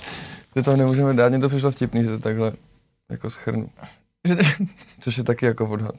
To 0.54 0.62
tam 0.62 0.78
nemůžeme 0.78 1.14
dát, 1.14 1.28
mně 1.28 1.38
to 1.38 1.48
přišlo 1.48 1.70
vtipný, 1.70 2.04
že 2.04 2.10
to 2.10 2.18
takhle 2.18 2.52
jako 3.10 3.30
schrnu. 3.30 3.68
Což 5.00 5.18
je 5.18 5.24
taky 5.24 5.46
jako 5.46 5.66
odhad. 5.66 5.94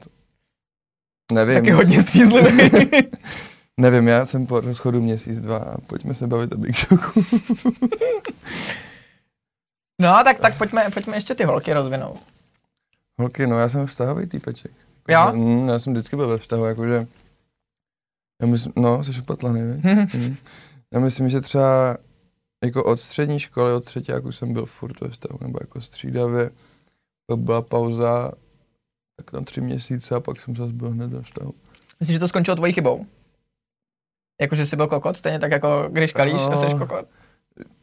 Nevím. 1.32 1.54
taky 1.54 1.70
hodně 1.70 2.02
střízlivý. 2.02 2.70
Nevím, 3.80 4.08
já 4.08 4.26
jsem 4.26 4.46
po 4.46 4.60
rozchodu 4.60 5.00
měsíc, 5.00 5.40
dva 5.40 5.56
a 5.58 5.80
pojďme 5.86 6.14
se 6.14 6.26
bavit 6.26 6.52
o 6.52 6.56
Big 6.56 6.76
Shocku. 6.76 7.24
No, 10.00 10.20
tak, 10.24 10.40
tak 10.40 10.58
pojďme, 10.58 10.90
pojďme 10.94 11.16
ještě 11.16 11.34
ty 11.34 11.44
holky 11.44 11.72
rozvinout. 11.72 12.20
Holky, 13.18 13.46
no 13.46 13.58
já 13.58 13.68
jsem 13.68 13.86
vztahový 13.86 14.26
týpeček. 14.26 14.70
Jo? 15.08 15.32
Mm, 15.32 15.68
já 15.68 15.78
jsem 15.78 15.92
vždycky 15.92 16.16
byl 16.16 16.28
ve 16.28 16.38
vztahu, 16.38 16.64
jakože, 16.64 17.06
já 18.40 18.46
myslím, 18.46 18.72
no, 18.76 19.04
jsi 19.04 19.20
upatlaný, 19.20 19.62
viď? 19.62 19.84
Hm. 19.84 20.06
Mm. 20.14 20.36
Já 20.94 21.00
myslím, 21.00 21.28
že 21.28 21.40
třeba 21.40 21.96
jako 22.64 22.84
od 22.84 23.00
střední 23.00 23.40
školy, 23.40 23.72
od 23.72 23.84
třetí, 23.84 24.12
jak 24.12 24.24
už 24.24 24.36
jsem 24.36 24.52
byl 24.52 24.66
furt 24.66 25.00
ve 25.00 25.08
vztahu, 25.08 25.38
nebo 25.40 25.58
jako 25.62 25.80
střídavě. 25.80 26.50
To 27.26 27.36
byla 27.36 27.62
pauza 27.62 28.32
tak 29.16 29.32
na 29.32 29.40
tři 29.40 29.60
měsíce 29.60 30.14
a 30.14 30.20
pak 30.20 30.40
jsem 30.40 30.56
zase 30.56 30.72
byl 30.72 30.90
hned 30.90 31.10
ve 31.10 31.22
vztahu. 31.22 31.54
Myslíš, 32.00 32.14
že 32.14 32.18
to 32.18 32.28
skončilo 32.28 32.56
tvojí 32.56 32.72
chybou? 32.72 33.06
Jakože 34.40 34.66
jsi 34.66 34.76
byl 34.76 34.86
kokot, 34.86 35.16
stejně 35.16 35.38
tak 35.38 35.52
jako 35.52 35.88
když 35.92 36.12
kalíš 36.12 36.34
a 36.34 36.56
jsi 36.56 36.78
kokot? 36.78 37.06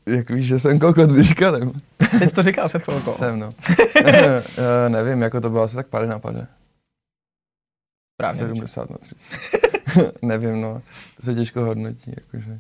Jak 0.08 0.30
víš, 0.30 0.48
že 0.48 0.60
jsem 0.60 0.80
kokot, 0.80 1.10
když 1.10 1.34
kalem? 1.34 1.72
Ty 2.20 2.28
jsi 2.28 2.36
to 2.36 2.44
říkal 2.44 2.68
před 2.68 2.84
chvilkou. 2.84 3.14
Jsem, 3.14 3.40
no. 3.40 3.48
uh, 3.48 4.14
nevím, 4.88 5.22
jako 5.22 5.42
to 5.42 5.50
bylo 5.50 5.64
asi 5.64 5.76
tak 5.76 5.88
pady 5.88 6.08
na 6.08 6.20
pade. 6.20 6.48
Správně. 8.18 8.42
70 8.42 8.90
na 8.90 8.98
30. 8.98 9.30
nevím, 10.22 10.62
no. 10.62 10.82
To 11.18 11.24
se 11.24 11.36
těžko 11.36 11.62
hodnotí, 11.66 12.14
jakože. 12.18 12.60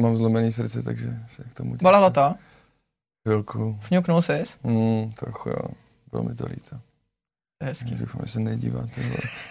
Mám 0.00 0.16
zlomený 0.16 0.52
srdce, 0.52 0.82
takže 0.82 1.08
se 1.28 1.44
k 1.44 1.54
tomu... 1.54 1.76
Bolelo 1.82 2.10
to? 2.10 2.34
Chvilku. 3.28 3.78
Fňuknul 3.82 4.22
jsi? 4.22 4.42
Mm, 4.64 5.10
trochu 5.10 5.48
jo. 5.48 5.68
Bylo 6.10 6.22
mi 6.22 6.34
to 6.34 6.46
líto. 6.46 6.76
Hezký. 7.64 7.94
Doufám, 7.94 8.22
že 8.24 8.32
se 8.32 8.40
nedíváte. 8.40 9.02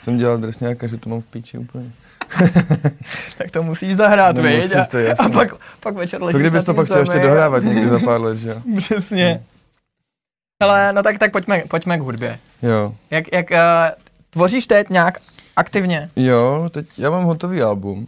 Jsem 0.02 0.18
dělal 0.18 0.38
drsňáka, 0.38 0.88
že 0.88 0.98
to 0.98 1.10
mám 1.10 1.22
v 1.22 1.28
píči 1.28 1.58
úplně. 1.58 1.92
Tak 3.38 3.52
to 3.52 3.64
musíš 3.64 3.96
zahrát, 3.96 4.36
No, 4.36 4.44
viď? 4.44 4.56
musíš, 4.56 4.76
A- 4.76 4.86
to 4.86 4.98
je 4.98 5.08
jasný. 5.08 5.26
A 5.26 5.30
pak, 5.30 5.48
pak 5.80 5.96
večer 5.96 6.20
Co 6.20 6.26
ležíš 6.26 6.40
kdybys 6.42 6.64
to 6.64 6.74
pak 6.74 6.86
chtěl 6.86 7.00
ještě 7.00 7.20
dohrávat 7.20 7.64
někdy 7.64 7.88
za 7.88 8.00
pár 8.00 8.22
let, 8.22 8.38
že 8.38 8.50
jo? 8.50 8.62
Přesně. 8.78 9.44
Ale 10.60 10.94
no 10.94 11.04
tak, 11.04 11.18
tak 11.18 11.32
pojďme, 11.32 11.64
pojďme 11.68 11.98
k 11.98 12.02
hudbě. 12.02 12.40
Jo. 12.62 12.96
Jak, 13.12 13.34
jak 13.34 13.52
uh, 13.52 13.58
tvoříš 14.30 14.68
teď 14.68 14.90
nějak 14.90 15.18
aktivně? 15.58 16.10
Jo, 16.16 16.70
teď 16.72 16.88
já 16.98 17.10
mám 17.10 17.24
hotový 17.24 17.62
album, 17.62 18.08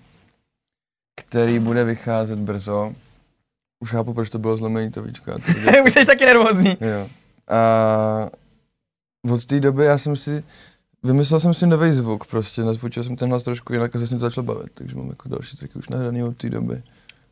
který 1.15 1.59
bude 1.59 1.83
vycházet 1.83 2.39
brzo. 2.39 2.93
Už 3.83 3.91
chápu, 3.91 4.13
proč 4.13 4.29
to 4.29 4.39
bylo 4.39 4.57
zlomený 4.57 4.91
to 4.91 5.01
víčko. 5.03 5.31
a 5.31 5.33
to 5.39 5.59
bude- 5.65 5.81
Už 5.81 5.93
jsi 5.93 6.05
taky 6.05 6.25
nervózní. 6.25 6.77
jo. 6.81 7.07
A 7.55 8.29
od 9.33 9.45
té 9.45 9.59
doby 9.59 9.85
já 9.85 9.97
jsem 9.97 10.15
si, 10.15 10.43
vymyslel 11.03 11.39
jsem 11.39 11.53
si 11.53 11.67
nový 11.67 11.93
zvuk 11.93 12.27
prostě, 12.27 12.61
nazvučil 12.63 13.03
jsem 13.03 13.15
ten 13.15 13.29
hlas 13.29 13.43
trošku 13.43 13.73
jinak 13.73 13.95
a 13.95 13.99
zase 13.99 14.13
mě 14.13 14.19
to 14.19 14.25
začalo 14.29 14.45
bavit, 14.45 14.71
takže 14.73 14.95
mám 14.95 15.07
jako 15.09 15.29
další 15.29 15.57
tracky 15.57 15.79
už 15.79 15.89
nahraný 15.89 16.23
od 16.23 16.37
té 16.37 16.49
doby. 16.49 16.83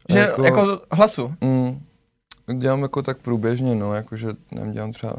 A 0.09 0.13
Že 0.13 0.19
jako, 0.19 0.43
jako 0.43 0.81
hlasu. 0.91 1.33
Mm, 1.41 1.81
dělám 2.57 2.81
jako 2.81 3.01
tak 3.01 3.17
průběžně, 3.17 3.75
no, 3.75 3.93
jakože 3.93 4.27
nevím, 4.51 4.74
dělám 4.74 4.91
třeba, 4.91 5.13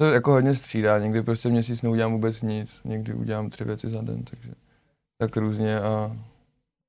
to 0.00 0.06
jako 0.12 0.30
hodně 0.32 0.54
střídá, 0.54 0.98
někdy 0.98 1.22
prostě 1.22 1.48
měsíc 1.48 1.82
neudělám 1.82 2.12
vůbec 2.12 2.42
nic, 2.42 2.80
někdy 2.84 3.14
udělám 3.14 3.50
tři 3.50 3.64
věci 3.64 3.88
za 3.88 4.00
den, 4.02 4.22
takže 4.24 4.50
tak 5.18 5.36
různě 5.36 5.80
a, 5.80 5.88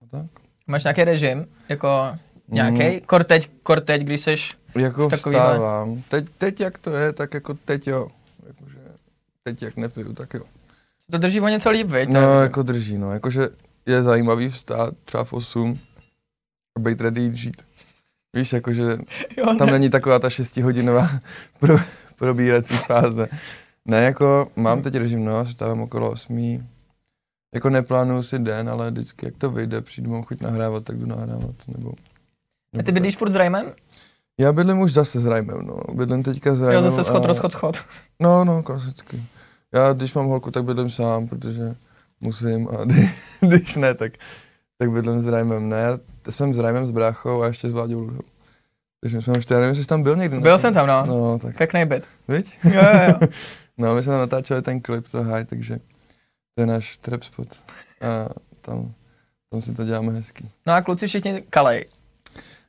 a 0.02 0.06
tak. 0.12 0.26
Máš 0.68 0.84
nějaký 0.84 1.04
režim? 1.04 1.48
Jako 1.70 1.88
Mm. 2.48 2.56
nějaký? 2.56 3.02
Kor 3.06 3.24
teď, 3.24 3.50
kor 3.64 3.82
teď, 3.82 4.02
když 4.02 4.22
seš... 4.22 4.50
Jako 4.76 5.10
Takovýhle. 5.10 5.44
vstávám, 5.46 6.04
teď, 6.10 6.26
teď 6.38 6.60
jak 6.60 6.78
to 6.78 6.92
je, 6.92 7.14
tak 7.14 7.34
jako 7.34 7.54
teď 7.54 7.88
jo, 7.88 8.08
jakože 8.48 8.78
teď 9.44 9.62
jak 9.64 9.78
nepiju, 9.78 10.14
tak 10.14 10.34
jo. 10.34 10.42
To 11.12 11.18
drží 11.18 11.42
o 11.42 11.48
něco 11.48 11.70
líp, 11.70 11.88
viď? 11.88 12.10
No, 12.10 12.42
jako 12.42 12.64
drží, 12.64 12.98
no, 12.98 13.14
jakože 13.14 13.48
je 13.86 14.04
zajímavý 14.04 14.50
vstát 14.50 14.94
třeba 15.06 15.24
v 15.24 15.34
8 15.34 15.80
a 16.78 16.80
být 16.80 17.02
ready 17.02 17.22
jít 17.22 17.34
žít. 17.34 17.62
Víš, 18.36 18.54
jakože 18.54 18.84
jo, 19.38 19.56
tam 19.58 19.66
ne. 19.68 19.72
není 19.72 19.90
taková 19.90 20.20
ta 20.20 20.30
šestihodinová 20.30 21.10
pro, 21.60 21.78
probírací 22.20 22.74
fáze. 22.78 23.28
Ne, 23.86 24.04
jako 24.04 24.48
mám 24.56 24.82
teď 24.82 24.96
režim, 24.96 25.26
no, 25.26 25.46
stávám 25.46 25.82
okolo 25.82 26.12
8. 26.12 26.68
Jako 27.54 27.70
neplánuju 27.70 28.24
si 28.24 28.40
den, 28.40 28.70
ale 28.70 28.92
vždycky, 28.92 29.26
jak 29.26 29.38
to 29.38 29.52
vyjde, 29.52 29.82
přijdu, 29.82 30.12
mám 30.12 30.24
chuť 30.24 30.42
nahrávat, 30.42 30.84
tak 30.84 30.98
jdu 30.98 31.06
nahrávat, 31.06 31.56
nebo... 31.68 31.90
A 31.90 32.78
nebo 32.78 32.84
ty 32.84 32.86
tak. 32.86 32.94
bydlíš 32.94 33.18
furt 33.18 33.30
s 33.30 33.36
Rajmem? 33.36 33.66
Já 34.40 34.54
bydlím 34.54 34.80
už 34.80 34.94
zase 34.94 35.20
s 35.20 35.26
Rajmem, 35.26 35.66
no. 35.66 35.80
Bydlím 35.94 36.24
teďka 36.24 36.56
s 36.56 36.60
Jo, 36.62 36.66
Rajmem. 36.68 36.84
zase 36.92 37.04
schod, 37.04 37.24
a- 37.24 37.28
rozchod, 37.28 37.52
schod. 37.52 37.78
No, 38.20 38.46
no, 38.46 38.64
klasicky. 38.64 39.24
Já, 39.74 39.94
když 39.94 40.14
mám 40.14 40.26
holku, 40.28 40.52
tak 40.52 40.64
bydlím 40.64 40.90
sám, 40.90 41.28
protože 41.28 41.76
musím 42.22 42.68
a 42.68 42.84
kdy- 42.86 43.10
když 43.48 43.76
ne, 43.76 43.94
tak, 43.94 44.14
tak 44.78 44.92
bydlím 44.92 45.20
s 45.22 45.28
Rajmem. 45.28 45.70
Ne, 45.70 45.78
já 45.78 45.98
jsem 46.30 46.54
s 46.54 46.60
Rajmem, 46.60 46.86
s 46.88 46.92
bráchou 46.92 47.42
a 47.42 47.48
ještě 47.48 47.70
s 47.70 47.74
Vláďou 47.74 48.00
Lužou. 48.00 48.20
Takže 49.02 49.18
my 49.18 49.24
jsme 49.24 49.38
už, 49.38 49.46
já 49.50 49.58
nevím, 49.60 49.70
jestli 49.70 49.86
tam 49.86 50.04
byl 50.04 50.16
někdy. 50.16 50.36
na 50.36 50.42
Byl 50.42 50.60
jsem 50.60 50.74
tam, 50.74 50.88
no. 50.88 51.06
No, 51.06 51.40
tak, 51.40 51.58
Pěkný 51.58 51.86
byt. 51.86 52.06
viď? 52.28 52.58
Jo, 52.64 52.72
jo, 52.82 53.02
jo. 53.08 53.20
No, 53.78 53.96
my 53.96 54.04
jsme 54.04 54.12
tam 54.12 54.20
natáčeli 54.20 54.62
ten 54.62 54.82
klip, 54.82 55.08
to 55.08 55.24
haj, 55.24 55.46
takže 55.46 55.80
to 56.56 56.62
je 56.62 56.66
náš 56.66 56.98
trap 56.98 57.24
spot. 57.24 57.48
A 58.02 58.30
tam, 58.62 58.94
tam 59.52 59.62
si 59.62 59.74
to 59.74 59.86
děláme 59.86 60.12
hezký. 60.12 60.52
No 60.66 60.74
a 60.74 60.82
kluci 60.82 61.08
všichni 61.08 61.42
kalej. 61.50 61.86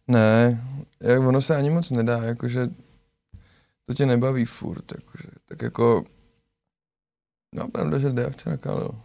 Ne, 0.09 0.61
jak 1.01 1.21
ono 1.21 1.41
se 1.41 1.57
ani 1.57 1.71
moc 1.71 1.91
nedá, 1.91 2.23
jakože 2.23 2.69
to 3.87 3.95
tě 3.95 4.07
nebaví 4.07 4.45
furt, 4.45 4.93
jakože, 4.93 5.29
tak 5.49 5.63
jako, 5.63 6.05
no 7.55 7.69
pravda, 7.69 7.99
že 7.99 8.11
Dea 8.11 8.31
včera 8.31 8.57
kalil. 8.57 8.91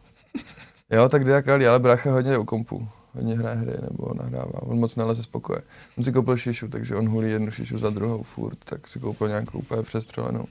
Jo, 0.91 1.09
tak 1.09 1.23
Dea 1.23 1.41
kalí, 1.41 1.67
ale 1.67 1.79
brácha 1.79 2.11
hodně 2.11 2.37
o 2.37 2.45
kompu, 2.45 2.87
hodně 3.15 3.35
hraje 3.35 3.55
hry 3.55 3.73
nebo 3.81 4.13
nahrává, 4.13 4.61
on 4.61 4.79
moc 4.79 4.95
neleze 4.95 5.23
z 5.23 5.27
pokoje. 5.27 5.61
On 5.97 6.03
si 6.03 6.11
koupil 6.11 6.37
šišu, 6.37 6.67
takže 6.67 6.95
on 6.95 7.09
hulí 7.09 7.31
jednu 7.31 7.51
šišu 7.51 7.77
za 7.77 7.89
druhou 7.89 8.23
furt, 8.23 8.57
tak 8.63 8.87
si 8.87 8.99
koupil 8.99 9.27
nějakou 9.27 9.57
úplně 9.59 9.81
přestřelenou. 9.83 10.45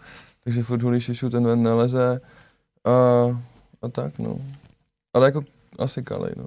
Takže 0.44 0.62
furt 0.62 0.82
hulí 0.82 1.00
šišu, 1.00 1.30
ten 1.30 1.46
ven 1.46 1.62
neleze 1.62 2.20
a, 2.84 2.90
a 3.82 3.88
tak 3.88 4.18
no. 4.18 4.38
Ale 5.14 5.26
jako 5.26 5.44
asi 5.78 6.02
kalej, 6.02 6.32
no. 6.36 6.46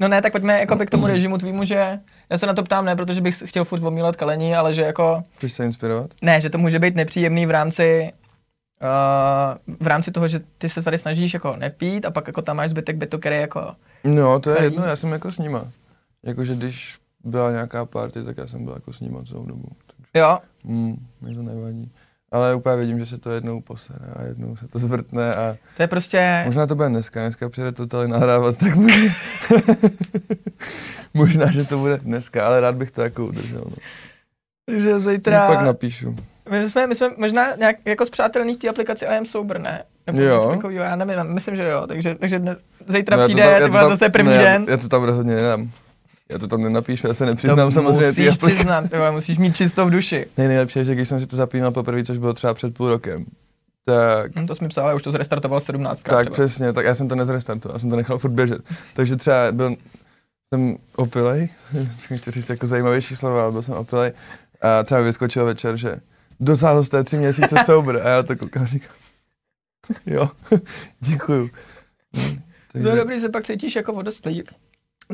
No 0.00 0.08
ne, 0.08 0.22
tak 0.22 0.32
pojďme 0.32 0.60
jako 0.60 0.76
k 0.76 0.90
tomu 0.90 1.06
režimu 1.06 1.38
tvýmu, 1.38 1.64
že 1.64 2.00
já 2.30 2.38
se 2.38 2.46
na 2.46 2.54
to 2.54 2.62
ptám 2.62 2.84
ne, 2.84 2.96
protože 2.96 3.20
bych 3.20 3.42
chtěl 3.46 3.64
furt 3.64 3.82
omílat 3.82 4.16
kalení, 4.16 4.54
ale 4.54 4.74
že 4.74 4.82
jako, 4.82 5.22
Chceš 5.36 5.52
se 5.52 5.64
inspirovat? 5.64 6.10
ne, 6.22 6.40
že 6.40 6.50
to 6.50 6.58
může 6.58 6.78
být 6.78 6.94
nepříjemný 6.94 7.46
v 7.46 7.50
rámci 7.50 8.12
Uh, 8.82 9.76
v 9.80 9.86
rámci 9.86 10.10
toho, 10.10 10.28
že 10.28 10.40
ty 10.58 10.68
se 10.68 10.82
tady 10.82 10.98
snažíš 10.98 11.34
jako 11.34 11.56
nepít 11.56 12.04
a 12.06 12.10
pak 12.10 12.26
jako 12.26 12.42
tam 12.42 12.56
máš 12.56 12.70
zbytek 12.70 12.96
bytu, 12.96 13.18
který 13.18 13.36
jako, 13.36 13.72
No, 14.04 14.40
to 14.40 14.50
je 14.50 14.62
jedno, 14.62 14.84
já 14.84 14.96
jsem 14.96 15.12
jako 15.12 15.32
s 15.32 15.38
nima. 15.38 15.68
Jakože 16.22 16.54
když 16.54 16.98
byla 17.24 17.50
nějaká 17.50 17.86
party, 17.86 18.24
tak 18.24 18.38
já 18.38 18.46
jsem 18.46 18.64
byl 18.64 18.74
jako 18.74 18.92
s 18.92 19.00
nima 19.00 19.24
celou 19.24 19.46
dobu. 19.46 19.68
Takže 19.86 20.10
jo, 20.14 20.38
mm, 20.64 21.06
mi 21.20 21.34
to 21.34 21.42
nevadí. 21.42 21.92
Ale 22.32 22.54
úplně 22.54 22.76
vidím, 22.76 22.98
že 22.98 23.06
se 23.06 23.18
to 23.18 23.30
jednou 23.30 23.60
posere 23.60 24.06
a 24.16 24.22
jednou 24.22 24.56
se 24.56 24.68
to 24.68 24.78
zvrtne 24.78 25.34
a 25.34 25.56
to 25.76 25.82
je 25.82 25.86
prostě, 25.86 26.42
možná 26.46 26.66
to 26.66 26.74
bude 26.74 26.88
dneska, 26.88 27.20
dneska 27.20 27.48
přijde 27.48 27.72
to 27.72 27.86
tady 27.86 28.08
nahrávat, 28.08 28.58
tak 28.58 28.76
bude. 28.76 28.94
možná, 31.14 31.50
že 31.50 31.64
to 31.64 31.78
bude 31.78 31.98
dneska, 31.98 32.46
ale 32.46 32.60
rád 32.60 32.74
bych 32.74 32.90
to 32.90 33.02
jako 33.02 33.26
udržel. 33.26 33.64
No. 33.64 34.78
že 34.78 34.90
Já 34.90 34.98
zítra, 34.98 35.46
pak 35.46 35.62
napíšu. 35.62 36.16
My 36.50 36.70
jsme, 36.70 36.86
my 36.86 36.94
jsme 36.94 37.08
možná 37.16 37.56
nějak 37.56 37.76
jako 37.84 38.06
zpřátelní 38.06 38.54
v 38.54 38.58
té 38.58 38.68
aplikaci 38.68 39.06
I 39.06 39.18
am 39.18 39.26
sober, 39.26 39.58
ne? 39.60 39.82
Nebo 40.06 40.22
Jo. 40.22 40.50
takovýho, 40.54 40.84
já 40.84 40.96
nevím, 40.96 41.16
myslím, 41.34 41.56
že 41.56 41.68
jo, 41.68 41.86
takže, 41.86 42.14
takže 42.14 42.38
dne, 42.38 42.56
zítra 42.88 43.16
No, 43.16 43.22
já 43.22 43.28
to 43.28 43.32
přijde, 43.32 43.42
tam- 43.42 43.52
já 43.52 43.58
to 43.60 43.64
to 43.66 43.70
bude 43.70 43.80
tam- 43.82 43.90
zase 43.90 44.08
první 44.08 44.30
ne, 44.32 44.38
den. 44.38 44.64
Já, 44.68 44.70
já 44.70 44.76
to 44.76 44.88
tam 44.88 45.02
rozhodně 45.04 45.34
nedám. 45.34 45.70
Já 46.30 46.38
to 46.38 46.46
tam 46.46 46.62
nenapíšu, 46.62 47.06
já 47.06 47.14
se 47.14 47.26
nepřiznám 47.26 47.68
To 47.68 47.70
samozřejmě 47.70 48.06
musíš 48.06 48.28
aplikaci. 48.28 48.54
přiznat, 48.54 48.84
jo, 48.92 49.12
musíš 49.12 49.38
mít 49.38 49.56
čisto 49.56 49.86
v 49.86 49.90
duši. 49.90 50.26
Nej, 50.36 50.48
nejlepší 50.48 50.78
je, 50.78 50.84
že 50.84 50.94
když 50.94 51.08
jsem 51.08 51.20
si 51.20 51.26
to 51.26 51.36
zapínal 51.36 51.72
poprvé, 51.72 52.04
což 52.04 52.18
bylo 52.18 52.32
třeba 52.32 52.54
před 52.54 52.74
půl 52.74 52.88
rokem, 52.88 53.24
tak 53.84 54.30
Hm, 54.38 54.46
to 54.46 54.54
jsi 54.54 54.64
mi 54.64 54.68
psal, 54.68 54.84
ale 54.84 54.94
už 54.94 55.02
to 55.02 55.10
zrestartoval 55.10 55.60
17 55.60 56.02
krát. 56.02 56.16
Tak 56.16 56.24
třeba. 56.30 56.34
přesně, 56.46 56.72
tak 56.72 56.84
já 56.84 56.94
jsem 56.94 57.08
to 57.08 57.14
nezrestartoval, 57.14 57.74
já 57.74 57.78
jsem 57.78 57.90
to 57.90 57.96
nechal 57.96 58.18
furt 58.18 58.30
běžet. 58.30 58.60
Takže 58.94 59.16
třeba 59.16 59.52
byl, 59.52 59.76
jsem 60.54 60.76
opilej, 60.96 61.48
chci 62.16 62.30
říct 62.30 62.48
jako 62.48 62.66
zajímavější 62.66 63.16
slova, 63.16 63.42
ale 63.42 63.52
byl 63.52 63.62
jsem 63.62 63.74
opilej 63.74 64.12
a 64.62 64.84
třeba 64.84 65.00
vyskočil 65.00 65.44
večer, 65.44 65.76
že 65.76 65.94
dosáhl 66.40 66.84
jste 66.84 67.04
tři 67.04 67.16
měsíce 67.16 67.56
sober 67.64 67.96
a 67.96 68.08
já 68.08 68.22
to 68.22 68.36
koukám 68.36 68.66
říkám, 68.66 68.96
jo, 70.06 70.28
děkuju. 71.00 71.50
No, 72.14 72.82
To 72.82 72.88
je 72.88 72.96
dobrý, 72.96 73.20
že 73.20 73.28
pak 73.28 73.44
cítíš 73.44 73.76
jako 73.76 73.92
o 73.92 74.02
dost 74.02 74.26
líp. 74.26 74.48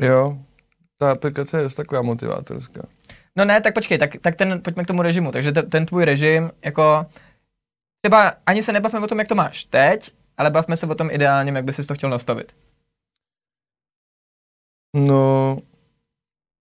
Jo, 0.01 0.37
ta 0.97 1.11
aplikace 1.11 1.57
je 1.57 1.63
dost 1.63 1.75
taková 1.75 2.01
motivátorská. 2.01 2.81
No 3.35 3.45
ne, 3.45 3.61
tak 3.61 3.73
počkej, 3.73 3.97
tak, 3.97 4.11
tak 4.21 4.35
ten, 4.35 4.61
pojďme 4.61 4.83
k 4.83 4.87
tomu 4.87 5.01
režimu. 5.01 5.31
Takže 5.31 5.51
ten, 5.51 5.69
ten 5.69 5.85
tvůj 5.85 6.05
režim, 6.05 6.51
jako 6.65 7.05
třeba 8.01 8.33
ani 8.45 8.63
se 8.63 8.73
nebavme 8.73 8.99
o 8.99 9.07
tom, 9.07 9.19
jak 9.19 9.27
to 9.27 9.35
máš 9.35 9.65
teď, 9.65 10.11
ale 10.37 10.51
bavme 10.51 10.77
se 10.77 10.85
o 10.85 10.95
tom 10.95 11.11
ideálním, 11.11 11.55
jak 11.55 11.65
by 11.65 11.73
si 11.73 11.83
to 11.87 11.95
chtěl 11.95 12.09
nastavit. 12.09 12.51
No, 14.95 15.57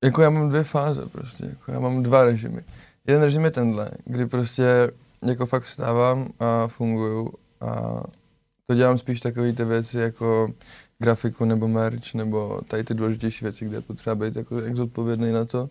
jako 0.05 0.23
já 0.23 0.31
mám 0.31 0.49
dvě 0.49 0.65
fáze 0.65 1.07
prostě, 1.07 1.45
jako 1.45 1.73
já 1.73 1.81
mám 1.81 2.03
dva 2.03 2.25
režimy. 2.25 2.65
Jeden 3.07 3.23
režim 3.23 3.45
je 3.45 3.51
tenhle, 3.51 3.91
kdy 4.05 4.27
prostě 4.27 4.91
jako 5.27 5.47
fakt 5.47 5.63
vstávám 5.63 6.29
a 6.41 6.67
funguju 6.67 7.33
a 7.61 8.03
to 8.67 8.75
dělám 8.75 8.99
spíš 8.99 9.21
takové 9.21 9.53
ty 9.53 9.65
věci 9.65 9.99
jako 9.99 10.49
grafiku 10.99 11.45
nebo 11.45 11.69
merch 11.69 12.15
nebo 12.15 12.61
tady 12.69 12.85
ty 12.85 12.95
důležitější 12.95 13.45
věci, 13.45 13.65
kde 13.65 13.77
je 13.77 13.81
potřeba 13.81 14.15
být 14.15 14.37
jako 14.37 14.61
jak 14.61 14.77
zodpovědný 14.77 15.33
na 15.33 15.45
to. 15.45 15.71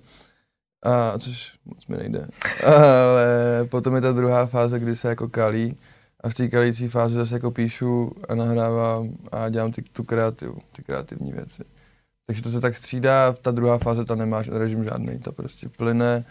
A 0.83 1.19
což 1.19 1.59
moc 1.65 1.87
mi 1.87 1.97
nejde. 1.97 2.27
Ale 2.63 3.65
potom 3.69 3.95
je 3.95 4.01
ta 4.01 4.11
druhá 4.11 4.45
fáze, 4.45 4.79
kdy 4.79 4.95
se 4.95 5.07
jako 5.09 5.29
kalí 5.29 5.77
a 6.19 6.29
v 6.29 6.33
té 6.33 6.47
kalící 6.47 6.87
fázi 6.87 7.15
zase 7.15 7.33
jako 7.33 7.51
píšu 7.51 8.11
a 8.29 8.35
nahrávám 8.35 9.17
a 9.31 9.49
dělám 9.49 9.71
ty, 9.71 9.81
tu 9.81 10.03
kreativu, 10.03 10.57
ty 10.71 10.83
kreativní 10.83 11.31
věci. 11.31 11.63
Takže 12.25 12.41
to 12.41 12.49
se 12.49 12.61
tak 12.61 12.75
střídá, 12.75 13.33
ta 13.33 13.51
druhá 13.51 13.77
fáze, 13.77 14.05
ta 14.05 14.15
nemá 14.15 14.41
režim 14.41 14.83
žádný, 14.83 15.19
ta 15.19 15.31
prostě 15.31 15.69
plyne 15.69 16.25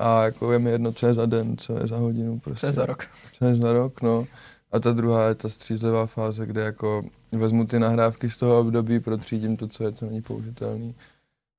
a 0.00 0.24
jako 0.24 0.52
je 0.52 0.58
mi 0.58 0.70
jedno, 0.70 0.92
co 0.92 1.06
je 1.06 1.14
za 1.14 1.26
den, 1.26 1.56
co 1.56 1.78
je 1.80 1.86
za 1.86 1.96
hodinu. 1.96 2.38
Prostě. 2.38 2.60
Co 2.60 2.66
je 2.66 2.72
za 2.72 2.86
rok. 2.86 3.06
Co 3.32 3.44
je 3.44 3.54
za 3.54 3.72
rok, 3.72 4.02
no. 4.02 4.26
A 4.72 4.78
ta 4.80 4.92
druhá 4.92 5.28
je 5.28 5.34
ta 5.34 5.48
střízlivá 5.48 6.06
fáze, 6.06 6.46
kde 6.46 6.60
jako 6.62 7.02
vezmu 7.32 7.66
ty 7.66 7.78
nahrávky 7.78 8.30
z 8.30 8.36
toho 8.36 8.60
období, 8.60 9.00
protřídím 9.00 9.56
to, 9.56 9.68
co 9.68 9.84
je, 9.84 9.92
co 9.92 10.06
není 10.06 10.22
použitelný. 10.22 10.94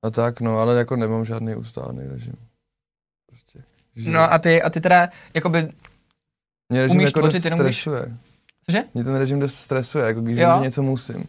A 0.04 0.10
tak, 0.10 0.42
no, 0.42 0.58
ale 0.60 0.76
jako 0.78 0.96
nemám 0.96 1.26
žádný 1.26 1.56
ustálený 1.56 2.08
režim. 2.08 2.34
Prostě. 3.28 3.64
Že... 3.96 4.12
No 4.12 4.34
a 4.34 4.40
ty, 4.40 4.62
a 4.62 4.70
ty 4.70 4.82
teda, 4.82 5.10
jakoby, 5.34 5.72
Mě 6.70 6.82
režim 6.82 6.98
umíš 6.98 7.08
jako 7.10 7.22
dost 7.22 7.46
jenom 7.46 7.60
když- 7.60 7.82
stresuje. 7.82 8.18
cože? 8.66 8.84
Mě 8.94 9.04
ten 9.04 9.16
režim 9.16 9.40
dost 9.40 9.56
stresuje, 9.56 10.06
jako 10.06 10.22
když 10.22 10.40
něco 10.62 10.84
musím. 10.84 11.24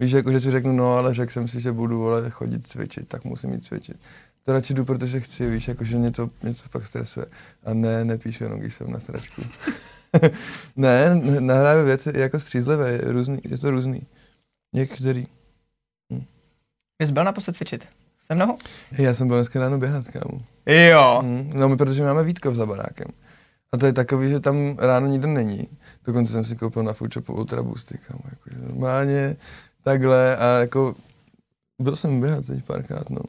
Víš, 0.00 0.12
jako 0.12 0.32
že 0.32 0.40
si 0.40 0.50
řeknu, 0.50 0.72
no 0.72 0.94
ale 0.96 1.14
řekl 1.14 1.32
jsem 1.32 1.48
si, 1.48 1.60
že 1.60 1.72
budu 1.72 1.98
vole, 1.98 2.30
chodit 2.30 2.66
cvičit, 2.66 3.08
tak 3.08 3.24
musím 3.24 3.52
jít 3.52 3.64
cvičit. 3.64 3.96
To 4.44 4.52
radši 4.52 4.74
jdu, 4.74 4.84
protože 4.84 5.20
chci, 5.20 5.50
víš, 5.50 5.68
jako 5.68 5.84
že 5.84 5.96
mě 5.96 6.10
to, 6.10 6.30
mě 6.42 6.54
to 6.54 6.68
pak 6.72 6.86
stresuje. 6.86 7.26
A 7.64 7.74
ne, 7.74 8.04
nepíšu 8.04 8.44
jenom, 8.44 8.60
když 8.60 8.74
jsem 8.74 8.90
na 8.90 9.00
sračku. 9.00 9.42
ne, 10.76 11.04
n- 11.06 11.46
nahrávám 11.46 11.84
věci 11.84 12.12
jako 12.14 12.40
střízlivé, 12.40 12.90
je, 12.90 13.00
různý, 13.04 13.38
je 13.44 13.58
to 13.58 13.70
různý. 13.70 14.06
Některý. 14.72 15.26
Jsi 17.02 17.12
byl 17.12 17.24
naposled 17.24 17.56
cvičit? 17.56 17.86
Se 18.26 18.34
mnou? 18.34 18.58
Já 18.92 19.14
jsem 19.14 19.28
byl 19.28 19.36
dneska 19.36 19.60
ráno 19.60 19.78
běhat, 19.78 20.08
kámo. 20.08 20.42
Jo. 20.66 21.20
Mm, 21.22 21.50
no, 21.54 21.68
my, 21.68 21.76
protože 21.76 22.02
máme 22.02 22.24
Vítkov 22.24 22.54
za 22.54 22.66
barákem. 22.66 23.08
A 23.72 23.76
to 23.76 23.86
je 23.86 23.92
takový, 23.92 24.28
že 24.28 24.40
tam 24.40 24.76
ráno 24.78 25.06
nikdo 25.06 25.28
není. 25.28 25.68
Dokonce 26.04 26.32
jsem 26.32 26.44
si 26.44 26.56
koupil 26.56 26.82
na 26.82 26.92
Foodshopu 26.92 27.34
Ultra 27.34 27.62
Boosty, 27.62 27.98
kámo, 27.98 28.20
jakože 28.30 28.56
normálně, 28.68 29.36
takhle 29.82 30.36
a 30.36 30.46
jako, 30.58 30.94
byl 31.78 31.96
jsem 31.96 32.20
běhat 32.20 32.46
teď 32.46 32.64
párkrát, 32.64 33.10
no. 33.10 33.20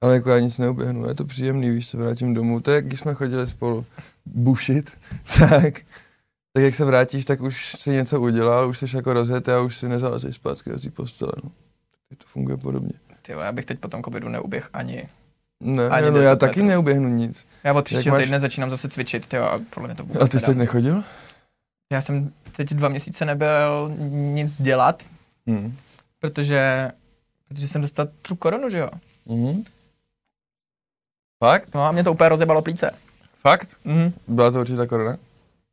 Ale 0.00 0.14
jako 0.14 0.30
já 0.30 0.38
nic 0.38 0.58
neuběhnu, 0.58 1.08
je 1.08 1.14
to 1.14 1.24
příjemný, 1.24 1.70
víš, 1.70 1.88
se 1.88 1.96
vrátím 1.96 2.34
domů. 2.34 2.60
To 2.60 2.70
je, 2.70 2.82
když 2.82 3.00
jsme 3.00 3.14
chodili 3.14 3.46
spolu 3.46 3.86
bušit, 4.26 4.98
tak, 5.38 5.74
tak 6.52 6.64
jak 6.64 6.74
se 6.74 6.84
vrátíš, 6.84 7.24
tak 7.24 7.40
už 7.40 7.76
si 7.80 7.90
něco 7.90 8.20
udělal, 8.20 8.68
už 8.68 8.78
jsi 8.78 8.96
jako 8.96 9.12
rozjet 9.12 9.48
a 9.48 9.60
už 9.60 9.76
si 9.76 9.88
nezalezeš 9.88 10.36
zpátky 10.36 10.70
do 10.70 10.78
té 10.80 10.90
postele, 10.90 11.32
no. 11.44 11.50
Tak 12.08 12.18
to 12.18 12.24
funguje 12.28 12.56
podobně. 12.56 12.92
Ty 13.22 13.32
jo, 13.32 13.40
já 13.40 13.52
bych 13.52 13.64
teď 13.64 13.78
po 13.78 13.88
tom 13.88 14.02
covidu 14.02 14.28
neuběh 14.28 14.68
ani. 14.72 15.08
Ne, 15.60 15.88
Ani 15.88 16.10
no, 16.10 16.16
já 16.18 16.30
10 16.30 16.36
taky 16.38 16.60
metrů. 16.60 16.68
neuběhnu 16.70 17.08
nic. 17.08 17.46
Já 17.64 17.72
od 17.74 17.84
příštího 17.84 18.14
máš- 18.16 18.24
týdne 18.24 18.40
začínám 18.40 18.70
zase 18.70 18.88
cvičit, 18.88 19.26
tyjo, 19.26 19.42
a 19.44 19.60
podle 19.70 19.88
mě 19.88 19.94
to 19.94 20.02
vůbec 20.04 20.22
A 20.22 20.28
ty 20.28 20.40
jsi 20.40 20.46
teď 20.46 20.56
nechodil? 20.56 21.04
Já 21.92 22.00
jsem 22.00 22.32
teď 22.56 22.68
dva 22.70 22.88
měsíce 22.88 23.24
nebyl 23.24 23.92
nic 24.10 24.62
dělat, 24.62 25.02
Hmm. 25.46 25.76
protože, 26.20 26.90
protože 27.48 27.68
jsem 27.68 27.82
dostal 27.82 28.06
tu 28.22 28.36
koronu, 28.36 28.70
že 28.70 28.78
jo. 28.78 28.90
Mhm. 29.26 29.64
Fakt? 31.44 31.74
No 31.74 31.84
a 31.84 31.92
mě 31.92 32.04
to 32.04 32.12
úplně 32.12 32.28
rozebalo 32.28 32.62
plíce. 32.62 32.90
Fakt? 33.36 33.76
Mm, 33.84 34.12
Byla 34.28 34.50
to 34.50 34.60
určitě 34.60 34.76
ta 34.76 34.86
korona? 34.86 35.16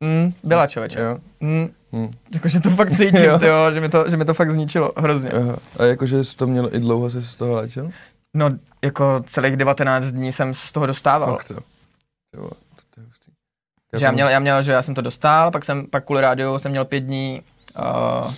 mm, 0.00 0.32
byla 0.44 0.66
člověče. 0.66 1.00
Jo. 1.00 1.18
Mm, 1.40 1.68
Hm. 1.92 2.10
jakože 2.34 2.60
to 2.60 2.70
fakt 2.70 2.90
cítím, 2.90 3.14
Jo. 3.24 3.38
tyjo, 3.38 3.72
že, 3.72 3.80
mi 3.80 3.88
to, 3.88 4.04
že 4.08 4.16
mi 4.16 4.24
to 4.24 4.34
fakt 4.34 4.50
zničilo 4.50 4.92
hrozně. 4.96 5.30
Aha. 5.30 5.56
A 5.78 5.84
jakože 5.84 6.24
jsi 6.24 6.36
to 6.36 6.46
měl 6.46 6.68
i 6.72 6.80
dlouho, 6.80 7.10
jsi 7.10 7.22
z 7.22 7.36
toho 7.36 7.54
léčil? 7.54 7.90
No, 8.34 8.50
jako 8.84 9.24
celých 9.26 9.56
19 9.56 10.06
dní 10.06 10.32
jsem 10.32 10.54
se 10.54 10.66
z 10.66 10.72
toho 10.72 10.86
dostával. 10.86 11.36
Fakt 11.36 11.48
to. 11.48 11.54
Jo, 12.36 12.50
to 12.94 13.00
je 13.00 13.06
hustý. 13.06 13.30
Že 13.98 14.04
já 14.04 14.10
měl, 14.10 14.28
já 14.28 14.38
měl, 14.38 14.62
že 14.62 14.72
já 14.72 14.82
jsem 14.82 14.94
to 14.94 15.00
dostal, 15.00 15.50
pak 15.50 15.64
jsem, 15.64 15.86
pak 15.86 16.04
kvůli 16.04 16.20
rádiu 16.20 16.58
jsem 16.58 16.70
měl 16.70 16.84
pět 16.84 17.00
dní, 17.00 17.42
uh, 18.24 18.32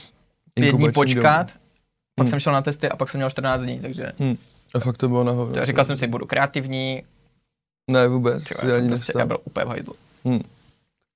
pět 0.54 0.72
dní 0.72 0.92
počkat, 0.92 1.46
dobu. 1.46 1.58
pak 2.14 2.26
Hm. 2.26 2.30
jsem 2.30 2.40
šel 2.40 2.52
na 2.52 2.62
testy 2.62 2.88
a 2.88 2.96
pak 2.96 3.08
jsem 3.08 3.18
měl 3.18 3.30
14 3.30 3.60
dní, 3.60 3.80
takže 3.80 4.12
A 4.74 4.80
fakt 4.80 4.96
to 4.96 5.08
bylo 5.08 5.24
na 5.24 5.32
hovno. 5.32 5.54
to, 5.54 5.64
říkal 5.66 5.84
jsem 5.84 5.96
si, 5.96 6.06
budu 6.06 6.26
kreativní, 6.26 7.02
Ne, 7.90 8.08
vůbec, 8.08 8.44
tyjo, 8.44 8.70
já, 8.70 8.76
ani 8.76 8.88
jsem 8.88 8.96
prostě, 8.96 9.12
já 9.18 9.26
byl 9.26 9.38
úplně 9.44 9.64
v 9.64 9.68
hajzlu. 9.68 9.94
Hm. 10.28 10.38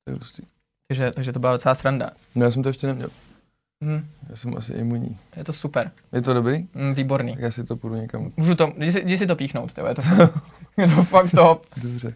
To 0.05 0.11
je 0.11 0.15
hustý. 0.15 0.43
Takže, 0.89 1.11
takže 1.11 1.33
to 1.33 1.39
byla 1.39 1.53
docela 1.53 1.75
sranda. 1.75 2.07
No 2.35 2.45
já 2.45 2.51
jsem 2.51 2.63
to 2.63 2.69
ještě 2.69 2.87
neměl. 2.87 3.11
Hm, 3.85 4.07
Já 4.31 4.37
jsem 4.37 4.57
asi 4.57 4.73
imunní. 4.73 5.19
je 5.37 5.45
to 5.45 5.53
super, 5.53 5.91
Je 6.13 6.23
to 6.23 6.35
dobrý? 6.35 6.69
hm, 6.75 6.95
výborný. 6.95 7.33
Tak 7.33 7.43
já 7.43 7.51
si 7.51 7.65
to 7.65 7.77
půjdu 7.77 7.97
někam. 7.97 8.33
Můžu 8.37 8.55
to, 8.55 8.73
jdi 8.77 8.93
si, 8.93 9.01
jdi 9.01 9.19
si 9.19 9.27
to 9.27 9.37
píchnout, 9.37 9.73
tyjo, 9.73 9.87
je 9.87 9.95
to, 9.95 10.03
to 10.97 11.05
fakt 11.05 11.31
top. 11.31 11.67
Dobře. 11.83 12.15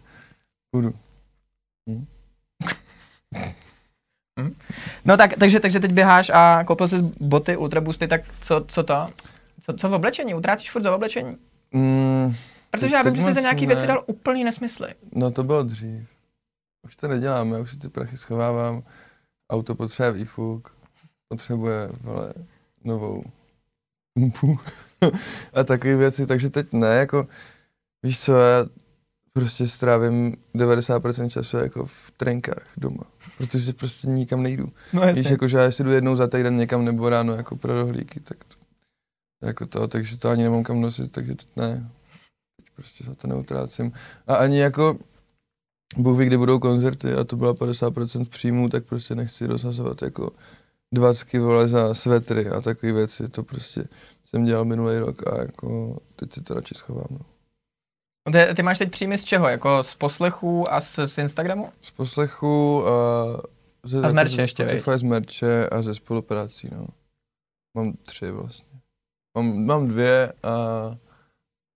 Půjdu. 0.71 0.93
No 5.05 5.17
tak, 5.17 5.33
takže, 5.39 5.59
takže 5.59 5.79
teď 5.79 5.91
běháš 5.91 6.31
a 6.33 6.63
koupil 6.67 6.87
jsi 6.87 6.95
boty 7.19 7.57
Ultra 7.57 7.81
Boosty, 7.81 8.07
tak 8.07 8.21
co, 8.41 8.65
co 8.67 8.83
to? 8.83 9.09
Co, 9.61 9.73
co 9.73 9.89
v 9.89 9.93
oblečení? 9.93 10.33
Utrácíš 10.33 10.71
furt 10.71 10.81
za 10.81 10.95
oblečení? 10.95 11.37
Mm, 11.71 12.35
Protože 12.77 12.95
já 12.95 13.01
vím, 13.01 13.15
že 13.15 13.21
jsi 13.21 13.33
za 13.33 13.41
nějaký 13.41 13.67
ne. 13.67 13.75
věci 13.75 13.87
dal 13.87 14.03
úplný 14.07 14.43
nesmysly. 14.43 14.87
no 15.11 15.31
to 15.31 15.43
bylo 15.43 15.63
dřív. 15.63 16.09
Už 16.85 16.95
to 16.95 17.07
neděláme, 17.07 17.59
už 17.59 17.71
si 17.71 17.77
ty 17.77 17.89
prachy 17.89 18.17
schovávám. 18.17 18.83
Auto 19.49 19.75
potřebuje 19.75 20.11
výfuk, 20.11 20.75
potřebuje 21.27 21.89
vole, 22.01 22.33
novou 22.83 23.23
pumpu 24.13 24.59
a 25.53 25.63
takové 25.63 25.95
věci, 25.95 26.27
takže 26.27 26.49
teď 26.49 26.73
ne, 26.73 26.95
jako 26.95 27.27
víš 28.03 28.19
co, 28.19 28.35
já 28.35 28.65
prostě 29.33 29.67
strávím 29.67 30.37
90% 30.55 31.29
času 31.29 31.57
jako 31.57 31.85
v 31.85 32.11
trenkách 32.17 32.67
doma, 32.77 33.03
protože 33.37 33.73
prostě 33.73 34.07
nikam 34.07 34.43
nejdu. 34.43 34.67
No 34.93 35.13
Víš, 35.13 35.29
jako, 35.29 35.47
že 35.47 35.57
já 35.57 35.63
jestli 35.63 35.83
jdu 35.83 35.91
jednou 35.91 36.15
za 36.15 36.27
týden 36.27 36.57
někam 36.57 36.85
nebo 36.85 37.09
ráno 37.09 37.33
jako 37.33 37.55
pro 37.55 37.73
rohlíky, 37.73 38.19
tak 38.19 38.43
to, 38.43 38.55
jako 39.47 39.65
to, 39.65 39.87
takže 39.87 40.17
to 40.17 40.29
ani 40.29 40.43
nemám 40.43 40.63
kam 40.63 40.81
nosit, 40.81 41.11
takže 41.11 41.35
teď 41.35 41.47
ne. 41.55 41.89
Prostě 42.75 43.03
za 43.03 43.15
to 43.15 43.27
neutrácím. 43.27 43.91
A 44.27 44.35
ani 44.35 44.59
jako, 44.59 44.97
Bůh 45.97 46.19
ví, 46.19 46.25
kdy 46.25 46.37
budou 46.37 46.59
koncerty 46.59 47.13
a 47.13 47.23
to 47.23 47.35
byla 47.35 47.53
50% 47.53 48.25
příjmů, 48.25 48.69
tak 48.69 48.85
prostě 48.85 49.15
nechci 49.15 49.45
rozhazovat 49.45 50.01
jako 50.01 50.31
dvacky 50.93 51.39
vole 51.39 51.67
za 51.67 51.93
svetry 51.93 52.49
a 52.49 52.61
takové 52.61 52.91
věci, 52.91 53.29
to 53.29 53.43
prostě 53.43 53.83
jsem 54.23 54.45
dělal 54.45 54.65
minulý 54.65 54.97
rok 54.97 55.27
a 55.27 55.41
jako 55.41 55.97
teď 56.15 56.33
si 56.33 56.41
to 56.41 56.53
radši 56.53 56.75
schovám. 56.75 57.07
No. 57.09 57.19
Ty, 58.31 58.55
ty 58.55 58.63
máš 58.63 58.77
teď 58.77 58.91
příjmy 58.91 59.17
z 59.17 59.23
čeho? 59.23 59.47
Jako 59.47 59.83
z 59.83 59.95
poslechů 59.95 60.73
a 60.73 60.81
z, 60.81 60.99
z 61.05 61.17
Instagramu? 61.17 61.69
Z 61.81 61.91
poslechu 61.91 62.87
a 62.87 63.25
ze, 63.83 64.01
A 64.01 64.09
z 64.09 64.13
merče 64.13 64.35
ze 64.35 64.41
ještě? 64.41 64.63
Spotify, 64.69 64.99
z 64.99 65.03
merče 65.03 65.69
a 65.69 65.81
ze 65.81 65.95
spoluprací, 65.95 66.69
no. 66.71 66.87
Mám 67.77 67.93
tři 67.93 68.31
vlastně. 68.31 68.79
Mám, 69.37 69.65
mám 69.65 69.87
dvě 69.87 70.33
a, 70.43 70.51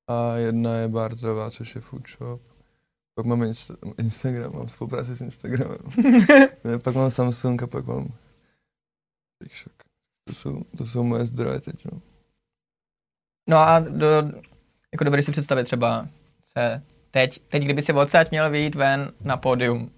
a 0.09 0.35
jedna 0.35 0.75
je 0.75 0.87
Bartrová, 0.87 1.51
což 1.51 1.75
je 1.75 1.81
food 1.81 2.07
shop. 2.07 2.41
Pak 3.15 3.25
mám 3.25 3.43
insta, 3.43 3.73
Instagram, 3.97 4.53
mám 4.53 4.67
spolupráci 4.67 5.15
s 5.15 5.21
Instagramem. 5.21 5.77
Pak 6.83 6.95
mám 6.95 7.11
Samsung 7.11 7.63
a 7.63 7.67
pak 7.67 7.85
mám 7.85 8.07
Shock. 9.43 9.83
To 10.27 10.33
jsou, 10.33 10.61
to 10.77 10.85
jsou 10.85 11.03
moje 11.03 11.25
zdroje 11.25 11.59
teď, 11.59 11.85
no. 11.85 12.01
No 13.49 13.57
a 13.57 13.79
do, 13.79 14.07
jako 14.91 15.03
dobrý 15.03 15.23
si 15.23 15.31
představit 15.31 15.63
třeba 15.63 16.07
se 16.57 16.81
teď, 17.11 17.41
teď 17.49 17.63
kdyby 17.63 17.81
si 17.81 17.93
odsaď 17.93 18.31
měl 18.31 18.49
vyjít 18.49 18.75
ven 18.75 19.11
na 19.21 19.37
pódium. 19.37 19.91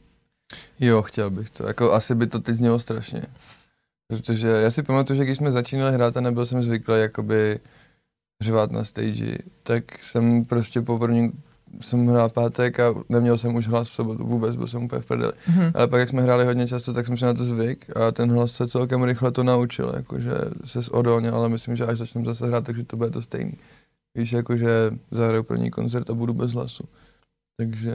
Jo, 0.79 1.01
chtěl 1.01 1.29
bych 1.29 1.49
to. 1.49 1.67
Jako 1.67 1.93
asi 1.93 2.15
by 2.15 2.27
to 2.27 2.39
teď 2.39 2.55
znělo 2.55 2.79
strašně. 2.79 3.21
Protože 4.07 4.47
já 4.47 4.71
si 4.71 4.83
pamatuju, 4.83 5.17
že 5.17 5.25
když 5.25 5.37
jsme 5.37 5.51
začínali 5.51 5.93
hrát 5.93 6.17
a 6.17 6.21
nebyl 6.21 6.45
jsem 6.45 6.63
zvyklý 6.63 6.99
jakoby 6.99 7.59
řvát 8.41 8.71
na 8.71 8.83
stage, 8.83 9.37
tak 9.63 10.03
jsem 10.03 10.45
prostě 10.45 10.81
poprvé 10.81 11.29
jsem 11.79 12.07
hrál 12.07 12.29
pátek 12.29 12.79
a 12.79 12.93
neměl 13.09 13.37
jsem 13.37 13.55
už 13.55 13.67
hlas 13.67 13.89
v 13.89 13.93
sobotu 13.93 14.23
vůbec, 14.23 14.55
byl 14.55 14.67
jsem 14.67 14.83
úplně 14.83 15.01
v 15.01 15.05
prdeli. 15.05 15.33
Mhm. 15.47 15.71
Ale 15.75 15.87
pak, 15.87 15.99
jak 15.99 16.09
jsme 16.09 16.21
hráli 16.21 16.45
hodně 16.45 16.67
často, 16.67 16.93
tak 16.93 17.05
jsem 17.05 17.17
si 17.17 17.25
na 17.25 17.33
to 17.33 17.43
zvyk 17.43 17.97
a 17.97 18.11
ten 18.11 18.31
hlas 18.31 18.51
se 18.51 18.67
celkem 18.67 19.03
rychle 19.03 19.31
to 19.31 19.43
naučil, 19.43 19.93
jakože 19.95 20.31
se 20.65 20.79
odolně, 20.91 21.31
ale 21.31 21.49
myslím, 21.49 21.75
že 21.75 21.85
až 21.85 21.97
začneme 21.97 22.25
zase 22.25 22.47
hrát, 22.47 22.65
takže 22.65 22.83
to 22.83 22.97
bude 22.97 23.09
to 23.09 23.21
stejný. 23.21 23.53
Víš, 24.17 24.31
jakože 24.31 24.91
zahraju 25.11 25.43
první 25.43 25.71
koncert 25.71 26.09
a 26.09 26.13
budu 26.13 26.33
bez 26.33 26.51
hlasu. 26.51 26.83
Takže 27.57 27.93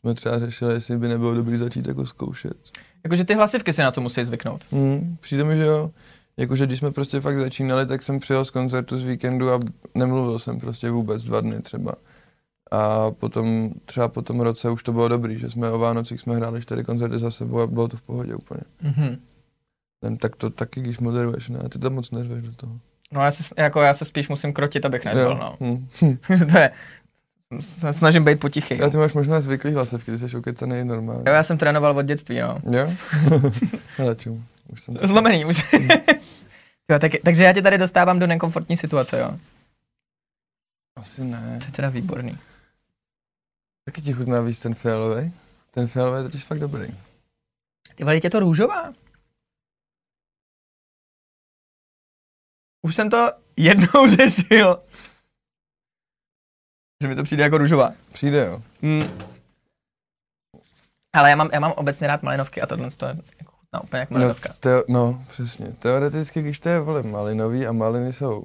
jsme 0.00 0.14
třeba 0.14 0.38
řešili, 0.38 0.74
jestli 0.74 0.96
by 0.96 1.08
nebylo 1.08 1.34
dobrý 1.34 1.56
začít 1.56 1.86
jako 1.86 2.06
zkoušet. 2.06 2.56
Jakože 3.04 3.24
ty 3.24 3.34
hlasivky 3.34 3.72
si 3.72 3.82
na 3.82 3.90
to 3.90 4.00
musí 4.00 4.24
zvyknout. 4.24 4.64
Hmm, 4.72 5.16
přijde 5.20 5.44
mi, 5.44 5.56
že 5.56 5.64
jo. 5.64 5.90
Jakože 6.38 6.66
když 6.66 6.78
jsme 6.78 6.90
prostě 6.90 7.20
fakt 7.20 7.38
začínali, 7.38 7.86
tak 7.86 8.02
jsem 8.02 8.20
přijel 8.20 8.44
z 8.44 8.50
koncertu 8.50 8.98
z 8.98 9.04
víkendu 9.04 9.50
a 9.52 9.60
nemluvil 9.94 10.38
jsem 10.38 10.58
prostě 10.58 10.90
vůbec 10.90 11.24
dva 11.24 11.40
dny 11.40 11.60
třeba. 11.60 11.94
A 12.70 13.10
potom, 13.10 13.70
třeba 13.84 14.08
po 14.08 14.22
tom 14.22 14.40
roce 14.40 14.70
už 14.70 14.82
to 14.82 14.92
bylo 14.92 15.08
dobrý, 15.08 15.38
že 15.38 15.50
jsme 15.50 15.70
o 15.70 15.78
Vánocích 15.78 16.20
jsme 16.20 16.36
hráli 16.36 16.62
čtyři 16.62 16.84
koncerty 16.84 17.18
za 17.18 17.30
sebou 17.30 17.60
a 17.60 17.66
bylo 17.66 17.88
to 17.88 17.96
v 17.96 18.02
pohodě 18.02 18.34
úplně. 18.34 18.60
Mhm. 18.82 19.18
Ten, 20.00 20.16
tak 20.16 20.36
to 20.36 20.50
taky, 20.50 20.80
když 20.80 20.98
moderuješ, 20.98 21.48
ne? 21.48 21.58
Ty 21.68 21.78
tam 21.78 21.94
moc 21.94 22.10
neřveš 22.10 22.44
do 22.44 22.52
toho. 22.52 22.72
No 23.12 23.20
já 23.20 23.30
se, 23.30 23.42
jako 23.56 23.80
já 23.80 23.94
se 23.94 24.04
spíš 24.04 24.28
musím 24.28 24.52
krotit, 24.52 24.84
abych 24.84 25.04
nebyl, 25.04 25.34
no. 25.34 25.56
Hm. 25.60 25.86
to 26.52 26.58
je, 26.58 26.70
snažím 27.90 28.24
být 28.24 28.40
potichý. 28.40 28.80
A 28.82 28.88
ty 28.88 28.96
máš 28.96 29.12
možná 29.12 29.40
zvyklý 29.40 29.72
hlasivky, 29.72 30.10
ty 30.10 30.18
jsi 30.18 30.36
ukecaný 30.36 30.84
normálně. 30.84 31.22
Jo, 31.26 31.34
já 31.34 31.42
jsem 31.42 31.58
trénoval 31.58 31.98
od 31.98 32.02
dětství, 32.02 32.38
no. 32.40 32.58
Jo? 32.70 32.92
Čum. 34.16 34.44
Už 34.68 34.82
jsem 34.82 34.94
to... 34.94 35.06
Zlomený 35.06 35.44
už. 35.44 35.72
jo, 36.90 36.98
tak, 36.98 37.12
takže 37.24 37.44
já 37.44 37.52
tě 37.52 37.62
tady 37.62 37.78
dostávám 37.78 38.18
do 38.18 38.26
nekomfortní 38.26 38.76
situace, 38.76 39.18
jo. 39.18 39.38
Asi 40.96 41.24
ne. 41.24 41.58
To 41.58 41.64
je 41.66 41.72
teda 41.72 41.88
výborný. 41.88 42.38
Taky 43.84 44.02
ti 44.02 44.12
chutná 44.12 44.40
víc 44.40 44.60
ten 44.60 44.74
fialový. 44.74 45.32
Ten 45.70 45.86
fialový 45.86 46.18
je 46.18 46.22
totiž 46.22 46.44
fakt 46.44 46.58
dobrý. 46.58 46.86
Ty 47.94 48.04
vole, 48.04 48.20
je 48.22 48.30
to 48.30 48.40
růžová? 48.40 48.92
Už 52.82 52.94
jsem 52.94 53.10
to 53.10 53.32
jednou 53.56 54.10
řešil. 54.16 54.82
Že 57.02 57.08
mi 57.08 57.14
to 57.14 57.22
přijde 57.22 57.42
jako 57.42 57.58
růžová. 57.58 57.92
Přijde, 58.12 58.46
jo. 58.46 58.62
Mm. 58.82 59.18
Ale 61.12 61.30
já 61.30 61.36
mám, 61.36 61.50
já 61.52 61.60
mám 61.60 61.72
obecně 61.72 62.06
rád 62.06 62.22
malinovky 62.22 62.62
a 62.62 62.66
tohle 62.66 62.90
to 62.90 63.06
je 63.06 63.16
jako 63.38 63.47
chutná 63.76 63.82
úplně 63.82 64.00
jak. 64.00 64.10
No, 64.10 64.34
teo, 64.60 64.84
no, 64.88 65.24
přesně. 65.28 65.66
Teoreticky, 65.66 66.42
když 66.42 66.58
to 66.58 66.68
je 66.68 66.80
vole 66.80 67.02
malinový 67.02 67.66
a 67.66 67.72
maliny 67.72 68.12
jsou 68.12 68.44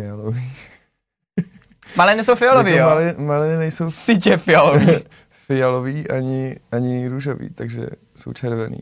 fialový. 0.00 0.52
Maliny 1.96 2.24
jsou 2.24 2.34
fialový, 2.34 2.70
jako 2.72 2.82
jo? 2.82 2.94
Mali, 2.94 3.14
maliny 3.18 3.56
nejsou 3.56 3.90
Sitě 3.90 4.36
fialový. 4.36 4.86
fialový 5.30 6.10
ani, 6.10 6.56
ani 6.72 7.08
růžový, 7.08 7.50
takže 7.50 7.86
jsou 8.16 8.32
červený. 8.32 8.80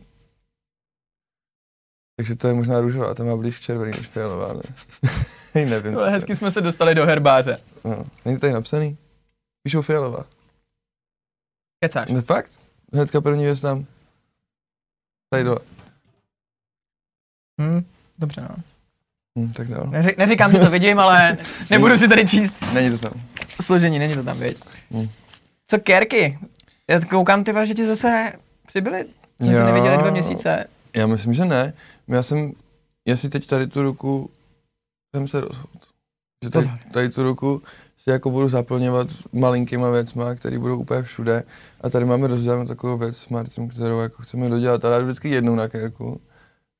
Takže 2.17 2.37
to 2.37 2.49
je 2.49 2.55
možná 2.55 2.81
růžová, 2.81 3.15
ta 3.15 3.25
má 3.25 3.37
blíž 3.37 3.61
červený 3.61 3.93
než 3.99 4.07
fialová, 4.09 4.53
ne? 4.53 4.61
Nevím. 5.55 5.95
to 5.95 6.01
Ale 6.01 6.11
hezky 6.11 6.37
jsme 6.37 6.51
se 6.51 6.61
dostali 6.61 6.95
do 6.95 7.07
herbáře. 7.07 7.61
No. 7.85 8.05
Není 8.25 8.37
to 8.37 8.41
tady 8.41 8.53
napsaný? 8.53 8.99
Píšou 9.63 9.83
fialová. 9.83 10.25
Kecáš. 11.85 12.09
Ne, 12.09 12.23
fakt? 12.23 12.51
Hnedka 12.93 13.21
první 13.21 13.45
věc 13.45 13.61
tam. 13.61 13.87
Tady 15.31 15.45
dole. 15.45 15.59
Hm, 17.61 17.85
dobře, 18.19 18.41
no. 18.41 18.57
Hm, 19.38 19.53
tak 19.53 19.69
dál. 19.69 19.87
Neři, 19.87 20.14
neříkám, 20.19 20.53
že 20.53 20.59
to 20.59 20.71
vidím, 20.71 20.99
ale 20.99 21.38
nebudu 21.71 21.97
si 21.97 22.09
tady 22.09 22.27
číst 22.29 22.55
Není 22.73 22.99
to 22.99 23.09
tam. 23.09 23.21
složení, 23.62 23.99
není 23.99 24.14
to 24.14 24.23
tam, 24.23 24.38
viď? 24.38 24.59
Hm. 24.91 25.09
Co 25.67 25.79
kerky? 25.79 26.38
Já 26.91 27.01
koukám, 27.01 27.45
ty 27.45 27.53
že 27.64 27.75
ti 27.75 27.87
zase 27.87 28.33
přibyli. 28.67 29.05
Jsme 29.41 29.47
se 29.49 29.55
Já- 29.55 29.67
neviděli 29.67 29.99
dva 29.99 30.11
měsíce. 30.11 30.67
Já 30.97 31.07
myslím, 31.07 31.35
že 31.35 31.45
ne. 31.45 31.73
Já 32.09 32.23
jsem, 32.23 32.53
já 33.09 33.17
si 33.17 33.29
teď 33.29 33.47
tady 33.47 33.67
tu 33.67 33.83
ruku, 33.83 34.31
jsem 35.17 35.29
se 35.29 35.41
rozhodl. 35.41 35.69
Že 36.45 36.51
tady, 36.51 36.67
tady 36.93 37.09
tu 37.09 37.23
ruku 37.23 37.62
si 38.09 38.12
jako 38.12 38.31
budu 38.31 38.49
zaplňovat 38.49 39.09
malinkýma 39.33 39.90
věcma, 39.90 40.35
které 40.35 40.59
budou 40.59 40.79
úplně 40.79 41.03
všude. 41.03 41.42
A 41.81 41.90
tady 41.90 42.05
máme 42.05 42.27
rozdělenou 42.27 42.64
takovou 42.64 42.99
věc 42.99 43.16
s 43.16 43.29
Martinem, 43.29 43.68
kterou 43.68 44.01
jako 44.01 44.23
chceme 44.23 44.49
dodělat. 44.49 44.85
Já 44.85 44.99
jdu 44.99 45.05
vždycky 45.05 45.29
jednou 45.29 45.55
na 45.55 45.68
kerku. 45.68 46.21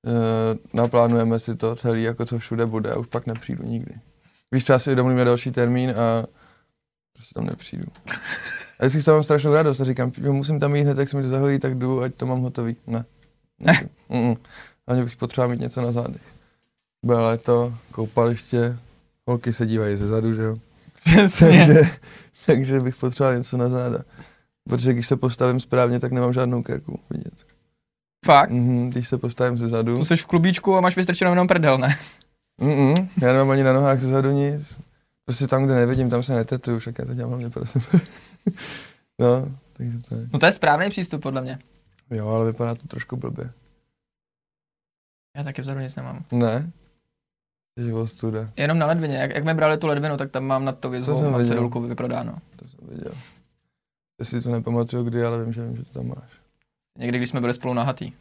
E, 0.07 0.77
naplánujeme 0.77 1.39
si 1.39 1.57
to 1.57 1.77
celý, 1.77 2.03
jako 2.03 2.27
co 2.27 2.39
všude 2.39 2.67
bude 2.67 2.93
a 2.93 2.99
už 2.99 3.07
pak 3.07 3.27
nepřijdu 3.27 3.65
nikdy. 3.65 3.95
Víš, 4.53 4.65
třeba 4.65 4.79
si 4.79 4.95
domluvíme 4.95 5.25
další 5.25 5.51
termín 5.51 5.91
a 5.91 6.27
prostě 7.13 7.35
tam 7.35 7.47
nepřijdu. 7.47 7.87
A 8.79 8.81
vždycky 8.81 9.01
z 9.01 9.05
toho 9.05 9.17
mám 9.17 9.23
strašnou 9.23 9.55
radost 9.55 9.81
a 9.81 9.85
říkám, 9.85 10.13
jo, 10.19 10.33
musím 10.33 10.61
tam 10.61 10.77
jít 10.77 10.83
hned, 10.83 10.99
jak 10.99 11.09
se 11.09 11.17
mi 11.17 11.23
to 11.23 11.29
zahojí, 11.29 11.59
tak 11.59 11.79
jdu, 11.79 12.03
ať 12.03 12.15
to 12.15 12.27
mám 12.27 12.41
hotový. 12.41 12.77
Ne. 12.87 13.05
Ne. 13.59 13.89
Hlavně 14.87 15.05
bych 15.05 15.17
potřeboval 15.17 15.51
mít 15.51 15.61
něco 15.61 15.83
na 15.83 15.93
zádech. 15.93 16.23
Bude 17.05 17.19
léto, 17.19 17.75
koupaliště, 17.91 18.79
holky 19.27 19.53
se 19.53 19.67
dívají 19.67 19.97
ze 19.97 20.07
zadu, 20.07 20.35
že 20.35 20.43
jo. 20.43 20.57
Přesně. 21.15 21.49
Takže, 21.49 21.81
takže 22.47 22.81
bych 22.81 22.97
potřeboval 22.97 23.39
něco 23.39 23.57
na 23.57 23.69
záda. 23.69 23.99
Protože 24.69 24.93
když 24.93 25.07
se 25.07 25.17
postavím 25.17 25.61
správně, 25.61 26.01
tak 26.01 26.13
nemám 26.13 26.33
žádnou 26.33 26.63
kerku 26.63 27.01
vidět. 27.11 27.47
Fakt? 28.27 28.51
Mhm, 28.51 28.91
když 28.91 29.09
se 29.09 29.19
postavím 29.19 29.59
ze 29.59 29.69
zadu, 29.69 29.99
Tu 29.99 30.05
jsi 30.05 30.17
v 30.17 30.27
klubíčku 30.27 30.77
a 30.77 30.81
máš 30.81 30.97
vystrčenou 30.97 31.31
jenom 31.31 31.49
prdel, 31.49 31.79
ne? 31.79 31.99
mm 32.61 32.95
já 33.23 33.33
nemám 33.33 33.51
ani 33.51 33.63
na 33.63 33.73
nohách 33.73 33.99
ze 33.99 34.09
zadu 34.09 34.31
nic. 34.31 34.81
Prostě 35.25 35.47
tam, 35.47 35.65
kde 35.65 35.75
nevidím, 35.75 36.11
tam 36.11 36.23
se 36.23 36.35
netetuju, 36.35 36.79
však 36.79 36.99
já 36.99 37.05
to 37.05 37.15
dělám 37.15 37.31
hlavně 37.31 37.51
pro 37.51 37.67
sebe. 37.67 37.85
no, 39.19 39.49
takže 39.73 39.99
to 40.09 40.15
je. 40.15 40.29
No 40.33 40.39
to 40.39 40.47
je 40.47 40.53
správný 40.53 40.91
přístup, 40.91 41.23
podle 41.23 41.41
mě. 41.43 41.59
Jo, 42.11 42.29
ale 42.29 42.47
vypadá 42.47 42.75
to 42.75 42.89
trošku 42.89 43.17
blbě. 43.17 43.51
Já 45.37 45.45
taky 45.45 45.63
vzadu 45.63 45.81
nic 45.81 45.97
nemám. 45.97 46.25
Ne? 46.33 46.71
Život 47.85 48.07
studa, 48.07 48.49
Jenom 48.57 48.79
na 48.79 48.87
ledvině. 48.87 49.17
Jak, 49.17 49.35
jak 49.35 49.45
mi 49.45 49.55
brali 49.55 49.77
tu 49.79 49.87
ledvinu, 49.87 50.17
tak 50.17 50.31
tam 50.31 50.45
mám 50.45 50.65
nad 50.65 50.79
to 50.79 50.91
mám 50.91 50.99
viděl. 51.35 51.47
cedulku 51.47 51.81
vyprodáno. 51.81 52.35
to 52.57 52.69
jsem 52.69 52.79
viděl. 52.89 53.13
Já 54.21 54.25
si 54.25 54.41
to 54.41 54.51
nepamatuju 54.51 55.03
kdy, 55.05 55.25
ale 55.25 55.45
vím, 55.45 55.53
že 55.53 55.67
vím, 55.67 55.77
že 55.77 55.85
to 55.85 55.93
tam 55.99 56.09
máš. 56.09 56.31
Někdy, 56.99 57.19
když 57.19 57.31
jsme 57.31 57.41
byli 57.41 57.55
spolu 57.55 57.75
nahatý. 57.75 58.13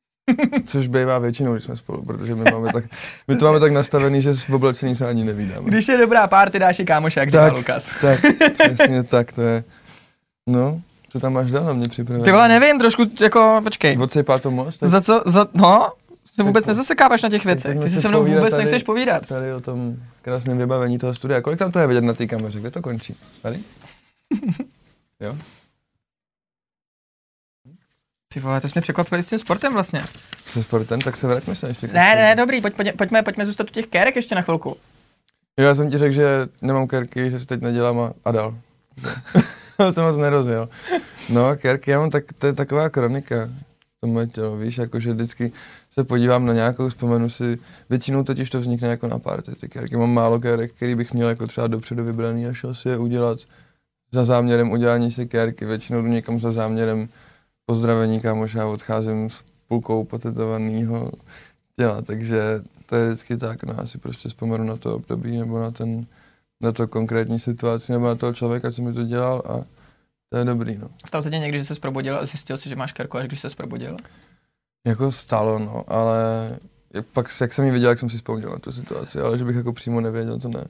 Což 0.66 0.86
bývá 0.86 1.18
většinou, 1.18 1.52
když 1.52 1.64
jsme 1.64 1.76
spolu, 1.76 2.02
protože 2.04 2.34
my, 2.34 2.44
máme 2.50 2.72
tak, 2.72 2.84
my 3.28 3.36
to 3.36 3.44
máme 3.44 3.60
tak 3.60 3.72
nastavený, 3.72 4.20
že 4.22 4.34
v 4.34 4.50
oblečení 4.50 4.96
se 4.96 5.08
ani 5.08 5.24
nevídáme. 5.24 5.70
Když 5.70 5.88
je 5.88 5.98
dobrá 5.98 6.26
party, 6.26 6.58
dáš 6.58 6.78
i 6.78 6.84
kámoše, 6.84 7.20
jak 7.20 7.30
Tak. 7.30 7.52
Lukas. 7.52 7.90
Tak, 8.00 8.20
přesně 8.58 9.02
tak, 9.02 9.32
to 9.32 9.42
je. 9.42 9.64
No, 10.48 10.80
co 11.08 11.20
tam 11.20 11.32
máš 11.32 11.50
dál 11.50 11.64
na 11.64 11.72
mě 11.72 11.88
připravené? 11.88 12.24
Ty 12.24 12.30
vole, 12.32 12.48
nevím, 12.48 12.78
trošku 12.78 13.04
jako, 13.20 13.60
počkej. 13.64 13.98
Odsejpá 13.98 14.38
to 14.38 14.50
most? 14.50 14.78
Tak 14.80 14.88
Za 14.88 15.00
co, 15.00 15.22
za, 15.26 15.46
no, 15.54 15.88
ty 16.36 16.42
vůbec 16.42 16.66
nezasekáváš 16.66 17.22
na 17.22 17.28
těch 17.28 17.44
věcech. 17.44 17.80
Ty 17.80 17.90
si 17.90 18.00
se 18.00 18.08
mnou 18.08 18.24
vůbec 18.24 18.50
tady. 18.50 18.62
nechceš 18.62 18.82
povídat. 18.82 19.26
tady 19.26 19.52
o 19.54 19.60
tom 19.60 19.96
krásném 20.22 20.58
vybavení 20.58 20.98
toho 20.98 21.14
studia. 21.14 21.40
Kolik 21.40 21.58
tam 21.58 21.72
to 21.72 21.78
je 21.78 21.86
vidět 21.86 22.04
na 22.04 22.14
té 22.14 22.26
kameře? 22.26 22.60
Kde 22.60 22.70
to 22.70 22.82
končí? 22.82 23.16
Tady? 23.42 23.58
jo? 25.20 25.36
Ty 28.34 28.40
vole, 28.40 28.60
ty 28.60 28.68
jsi 28.68 28.72
mě 28.74 28.82
překvapil 28.82 29.18
s 29.18 29.28
tím 29.28 29.38
sportem 29.38 29.72
vlastně. 29.72 30.04
Se 30.46 30.62
sportem, 30.62 31.00
tak 31.00 31.16
se 31.16 31.26
vraťme 31.26 31.54
se 31.54 31.68
ještě. 31.68 31.86
Ne, 31.86 32.14
ne, 32.14 32.36
dobrý, 32.36 32.60
pojď, 32.60 32.74
pojď, 32.74 32.96
pojďme, 32.96 33.22
pojďme 33.22 33.46
zůstat 33.46 33.70
u 33.70 33.72
těch 33.72 33.86
kérek 33.86 34.16
ještě 34.16 34.34
na 34.34 34.42
chvilku. 34.42 34.76
Jo, 35.58 35.66
já 35.66 35.74
jsem 35.74 35.90
ti 35.90 35.98
řekl, 35.98 36.14
že 36.14 36.46
nemám 36.62 36.86
kerky, 36.86 37.30
že 37.30 37.40
si 37.40 37.46
teď 37.46 37.60
nedělám 37.60 38.00
a, 38.00 38.12
a 38.24 38.32
dal. 38.32 38.58
to 39.76 39.92
jsem 39.92 40.04
moc 40.04 40.16
nerozjel. 40.16 40.68
No, 41.28 41.56
kerky, 41.56 41.90
já 41.90 41.98
mám 41.98 42.10
tak, 42.10 42.24
to 42.38 42.46
je 42.46 42.52
taková 42.52 42.88
kronika. 42.88 43.48
To 44.04 44.08
moje 44.08 44.26
tělo, 44.26 44.56
víš, 44.56 44.78
jakože 44.78 45.12
vždycky 45.12 45.52
se 45.90 46.04
podívám 46.04 46.46
na 46.46 46.52
nějakou, 46.52 46.88
vzpomenu 46.88 47.30
si, 47.30 47.58
většinou 47.90 48.24
totiž 48.24 48.50
to 48.50 48.60
vznikne 48.60 48.88
jako 48.88 49.06
na 49.06 49.18
party, 49.18 49.54
ty 49.54 49.68
kerky. 49.68 49.96
Mám 49.96 50.14
málo 50.14 50.40
kerek, 50.40 50.72
který 50.72 50.94
bych 50.94 51.14
měl 51.14 51.28
jako 51.28 51.46
třeba 51.46 51.66
dopředu 51.66 52.04
vybraný 52.04 52.46
a 52.46 52.52
šel 52.52 52.74
si 52.74 52.88
je 52.88 52.98
udělat 52.98 53.38
za 54.12 54.24
záměrem 54.24 54.70
udělání 54.70 55.12
si 55.12 55.26
kerky. 55.26 55.64
Většinou 55.64 56.02
jdu 56.02 56.08
někam 56.08 56.38
za 56.38 56.52
záměrem 56.52 57.08
pozdravení 57.66 58.20
kámoša 58.20 58.62
a 58.62 58.66
odcházím 58.66 59.30
s 59.30 59.44
půlkou 59.68 60.04
potetovaného 60.04 61.12
těla, 61.76 62.02
takže 62.02 62.62
to 62.86 62.96
je 62.96 63.06
vždycky 63.06 63.36
tak, 63.36 63.64
no 63.64 63.74
já 63.78 63.86
si 63.86 63.98
prostě 63.98 64.28
vzpomenu 64.28 64.64
na 64.64 64.76
to 64.76 64.94
období 64.94 65.36
nebo 65.36 65.60
na 65.60 65.70
ten, 65.70 66.06
na 66.62 66.72
to 66.72 66.88
konkrétní 66.88 67.38
situaci 67.38 67.92
nebo 67.92 68.06
na 68.06 68.14
toho 68.14 68.32
člověka, 68.34 68.72
co 68.72 68.82
mi 68.82 68.92
to 68.92 69.04
dělal 69.04 69.42
a 69.48 69.81
to 70.32 70.38
je 70.38 70.44
dobrý, 70.44 70.78
no. 70.78 70.88
Stalo 71.06 71.22
se 71.22 71.30
ti 71.30 71.38
někdy, 71.38 71.58
že 71.58 71.64
jsi 71.64 71.80
probudil 71.80 72.16
a 72.16 72.26
zjistil 72.26 72.56
si, 72.56 72.68
že 72.68 72.76
máš 72.76 72.92
kerku, 72.92 73.18
až 73.18 73.26
když 73.26 73.40
jsi 73.40 73.56
probudil? 73.56 73.96
Jako 74.86 75.12
stalo, 75.12 75.58
no, 75.58 75.84
ale 75.88 76.16
pak, 77.12 77.26
jak 77.40 77.52
jsem 77.52 77.64
ji 77.64 77.70
viděl, 77.70 77.88
jak 77.88 77.98
jsem 77.98 78.10
si 78.10 78.16
vzpomněl 78.16 78.50
na 78.50 78.58
tu 78.58 78.72
situaci, 78.72 79.18
ale 79.18 79.38
že 79.38 79.44
bych 79.44 79.56
jako 79.56 79.72
přímo 79.72 80.00
nevěděl, 80.00 80.40
to 80.40 80.48
ne. 80.48 80.64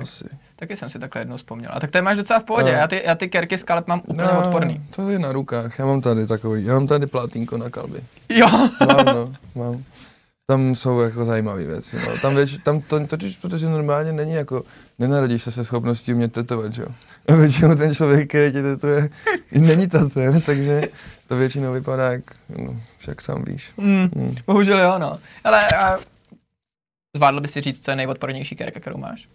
Asi. 0.00 0.24
Taky 0.56 0.76
jsem 0.76 0.90
si 0.90 0.98
takhle 0.98 1.20
jednou 1.20 1.36
vzpomněl. 1.36 1.70
A 1.74 1.80
tak 1.80 1.90
to 1.90 1.98
je 1.98 2.02
máš 2.02 2.16
docela 2.16 2.40
v 2.40 2.44
pohodě. 2.44 2.72
No. 2.72 2.78
Já 2.78 2.88
ty, 2.88 3.02
já 3.04 3.14
ty 3.14 3.28
kerky 3.28 3.58
z 3.58 3.64
kaleb 3.64 3.86
mám 3.86 4.02
úplně 4.06 4.28
no, 4.34 4.46
odporný. 4.46 4.86
To 4.96 5.10
je 5.10 5.18
na 5.18 5.32
rukách, 5.32 5.78
já 5.78 5.86
mám 5.86 6.00
tady 6.00 6.26
takový, 6.26 6.64
já 6.64 6.74
mám 6.74 6.86
tady 6.86 7.06
platínko 7.06 7.56
na 7.56 7.70
kalby. 7.70 8.00
Jo. 8.28 8.48
Mám, 8.86 9.06
no, 9.06 9.34
mám. 9.54 9.84
Tam 10.46 10.74
jsou 10.74 11.00
jako 11.00 11.24
zajímavé 11.24 11.64
věci, 11.64 11.96
no. 11.96 12.18
Tam, 12.22 12.34
věč, 12.34 12.58
tam 12.64 12.80
to 12.80 13.06
totiž, 13.06 13.36
protože 13.36 13.68
normálně 13.68 14.12
není 14.12 14.32
jako, 14.32 14.64
nenarodíš 14.98 15.42
se 15.42 15.52
se 15.52 15.64
schopností 15.64 16.14
umět 16.14 16.32
tetovat, 16.32 16.72
že 16.72 16.82
jo. 16.82 16.88
A 17.28 17.34
většinou 17.34 17.74
ten 17.74 17.94
člověk, 17.94 18.28
který 18.28 18.52
tě 18.52 18.62
tetuje, 18.62 19.08
není 19.52 19.86
tater, 19.88 20.40
takže 20.40 20.82
to 21.26 21.36
většinou 21.36 21.72
vypadá 21.72 22.12
jak, 22.12 22.22
no, 22.58 22.76
však 22.98 23.22
sám 23.22 23.44
víš. 23.46 23.70
Mm, 23.76 24.08
Hmm. 24.14 24.34
bohužel 24.46 24.78
jo, 24.80 24.98
no. 24.98 25.18
Ale 25.44 25.68
a, 25.68 25.98
zvládl 27.16 27.40
by 27.40 27.48
si 27.48 27.60
říct, 27.60 27.84
co 27.84 27.90
je 27.90 27.96
nejodpornější 27.96 28.56
kerka, 28.56 28.80
kterou 28.80 28.96
máš? 28.96 29.28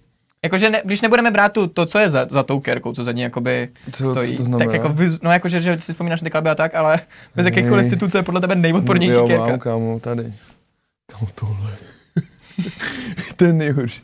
Jakože 0.43 0.69
ne, 0.69 0.81
když 0.85 1.01
nebudeme 1.01 1.31
brát 1.31 1.49
tu, 1.53 1.67
to, 1.67 1.85
co 1.85 1.99
je 1.99 2.09
za, 2.09 2.27
za 2.29 2.43
tou 2.43 2.59
kerkou, 2.59 2.93
co 2.93 3.03
za 3.03 3.11
ní 3.11 3.21
jakoby 3.21 3.69
Co, 3.93 4.11
stojí, 4.11 4.31
co 4.31 4.37
to 4.37 4.43
znamená? 4.43 4.71
tak 4.71 4.81
jako, 4.81 4.95
no 5.21 5.31
jakože, 5.31 5.61
že 5.61 5.81
si 5.81 5.93
vzpomínáš 5.93 6.21
na 6.21 6.29
ty 6.29 6.37
a 6.49 6.55
tak, 6.55 6.75
ale 6.75 6.99
bez 7.35 7.89
citů, 7.89 8.07
co 8.07 8.17
je 8.17 8.23
podle 8.23 8.41
tebe 8.41 8.55
nejodpornější 8.55 9.15
jo, 9.15 9.27
kerka. 9.27 9.45
mám, 9.45 9.59
kámo, 9.59 9.99
tady. 9.99 10.33
Kámo, 11.11 11.27
tohle. 11.35 11.71
to 13.35 13.45
je 13.45 13.53
nejhorší. 13.53 14.03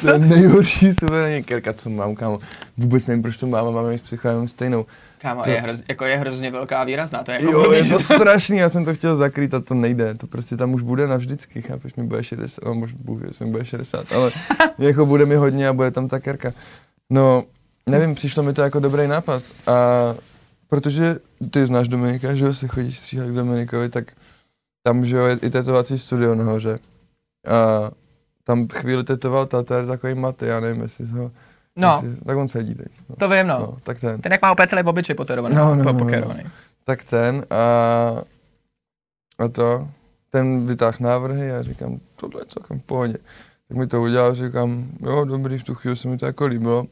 To 0.00 0.10
je 0.10 0.18
nejhorší 0.18 0.92
suverénní 0.92 1.44
kerka, 1.44 1.72
co 1.72 1.90
mám, 1.90 2.14
kámo. 2.14 2.38
Vůbec 2.76 3.06
nevím, 3.06 3.22
proč 3.22 3.36
to 3.36 3.46
mám, 3.46 3.66
a 3.66 3.70
máme 3.70 3.98
s 3.98 4.02
psychologem 4.02 4.48
stejnou. 4.48 4.86
Kámo, 5.18 5.42
To- 5.42 5.50
je, 5.50 5.60
hrozně, 5.60 5.84
jako 5.88 6.04
je 6.04 6.16
hrozně 6.16 6.50
velká 6.50 6.80
a 6.80 6.84
výrazná, 6.84 7.22
to 7.22 7.30
je 7.30 7.34
jako 7.34 7.52
Jo, 7.52 7.72
je 7.72 7.82
blbý, 7.82 7.90
to 7.92 8.00
strašný, 8.00 8.56
já 8.56 8.68
jsem 8.68 8.84
to 8.84 8.94
chtěl 8.94 9.16
zakrýt 9.16 9.54
a 9.54 9.60
to 9.60 9.74
nejde, 9.74 10.14
to 10.14 10.26
prostě 10.26 10.56
tam 10.56 10.74
už 10.74 10.82
bude 10.82 11.06
navždycky, 11.06 11.62
chápeš, 11.62 11.94
mi 11.94 12.04
bude 12.04 12.24
60, 12.24 12.64
no 12.64 12.74
možná 12.74 12.98
Bůh, 13.04 13.22
jestli 13.22 13.44
mi 13.44 13.50
bude 13.50 13.64
60, 13.64 14.12
ale 14.12 14.30
jako 14.78 15.06
bude 15.06 15.26
mi 15.26 15.34
hodně 15.34 15.68
a 15.68 15.72
bude 15.72 15.90
tam 15.90 16.08
ta 16.08 16.20
kerka. 16.20 16.52
No, 17.10 17.42
nevím, 17.86 18.14
přišlo 18.14 18.42
mi 18.42 18.52
to 18.52 18.62
jako 18.62 18.80
dobrý 18.80 19.06
nápad 19.06 19.42
a 19.66 19.74
protože 20.68 21.16
ty 21.50 21.66
znáš 21.66 21.88
Dominika, 21.88 22.34
že 22.34 22.44
jo, 22.44 22.54
se 22.54 22.68
chodíš 22.68 22.98
stříhat 22.98 23.28
k 23.28 23.32
Dominikovi, 23.32 23.88
tak 23.88 24.12
tam, 24.82 25.04
že 25.04 25.16
jo, 25.16 25.24
je 25.26 25.38
i 25.42 25.50
tetovací 25.50 25.98
studio 25.98 26.34
nahoře 26.34 26.78
a 27.48 27.90
tam 28.44 28.68
chvíli 28.68 29.04
tetoval 29.04 29.46
Tatar, 29.46 29.86
takový 29.86 30.14
maty, 30.14 30.46
já 30.46 30.60
nevím, 30.60 30.82
jestli 30.82 31.06
ho... 31.06 31.30
No, 31.76 32.00
Jestli, 32.04 32.24
tak 32.24 32.36
on 32.36 32.48
sedí 32.48 32.74
teď. 32.74 32.92
No. 33.08 33.16
to 33.16 33.28
vím, 33.28 33.46
no. 33.46 33.58
no. 33.58 33.78
tak 33.82 34.00
ten. 34.00 34.20
Ten 34.20 34.32
jak 34.32 34.42
má 34.42 34.52
opět 34.52 34.70
celý 34.70 34.82
obličej 34.82 35.14
poterovaný, 35.14 35.54
No, 35.54 35.74
no, 35.74 35.84
po- 35.84 36.04
no, 36.04 36.20
no. 36.20 36.34
Tak 36.84 37.04
ten 37.04 37.44
a, 37.50 37.56
a 39.38 39.48
to, 39.48 39.88
ten 40.30 40.66
vytáh 40.66 41.00
návrhy 41.00 41.52
a 41.52 41.62
říkám, 41.62 42.00
tohle 42.16 42.40
je 42.40 42.46
celkem 42.46 42.80
v 42.80 42.82
pohodě. 42.82 43.18
Tak 43.68 43.76
mi 43.76 43.86
to 43.86 44.02
udělal, 44.02 44.34
říkám, 44.34 44.84
jo, 45.02 45.24
dobrý, 45.24 45.58
v 45.58 45.64
tu 45.64 45.74
chvíli 45.74 45.96
se 45.96 46.08
mi 46.08 46.18
to 46.18 46.26
jako 46.26 46.46
líbilo. 46.46 46.84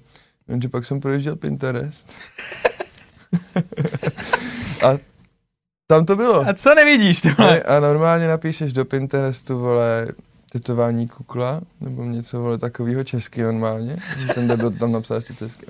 Jenže 0.49 0.69
pak 0.69 0.85
jsem 0.85 1.01
projížděl 1.01 1.37
Pinterest. 1.37 2.17
a 4.87 4.99
tam 5.87 6.05
to 6.05 6.17
bylo. 6.17 6.49
A 6.49 6.55
co 6.55 6.75
nevidíš? 6.75 7.23
Ne, 7.23 7.63
a 7.63 7.81
normálně 7.81 8.29
napíšeš 8.29 8.73
do 8.73 8.85
Pinterestu, 8.85 9.59
vole, 9.59 10.09
tetování 10.53 11.09
kukla, 11.09 11.61
nebo 11.81 12.05
něco, 12.05 12.41
vole, 12.41 12.59
takového 12.59 13.05
česky 13.05 13.43
normálně. 13.43 13.97
Ten 14.35 14.49
debil 14.49 14.71
tam 14.71 14.93
napsal 14.93 15.17
ještě 15.17 15.35
česky. 15.35 15.67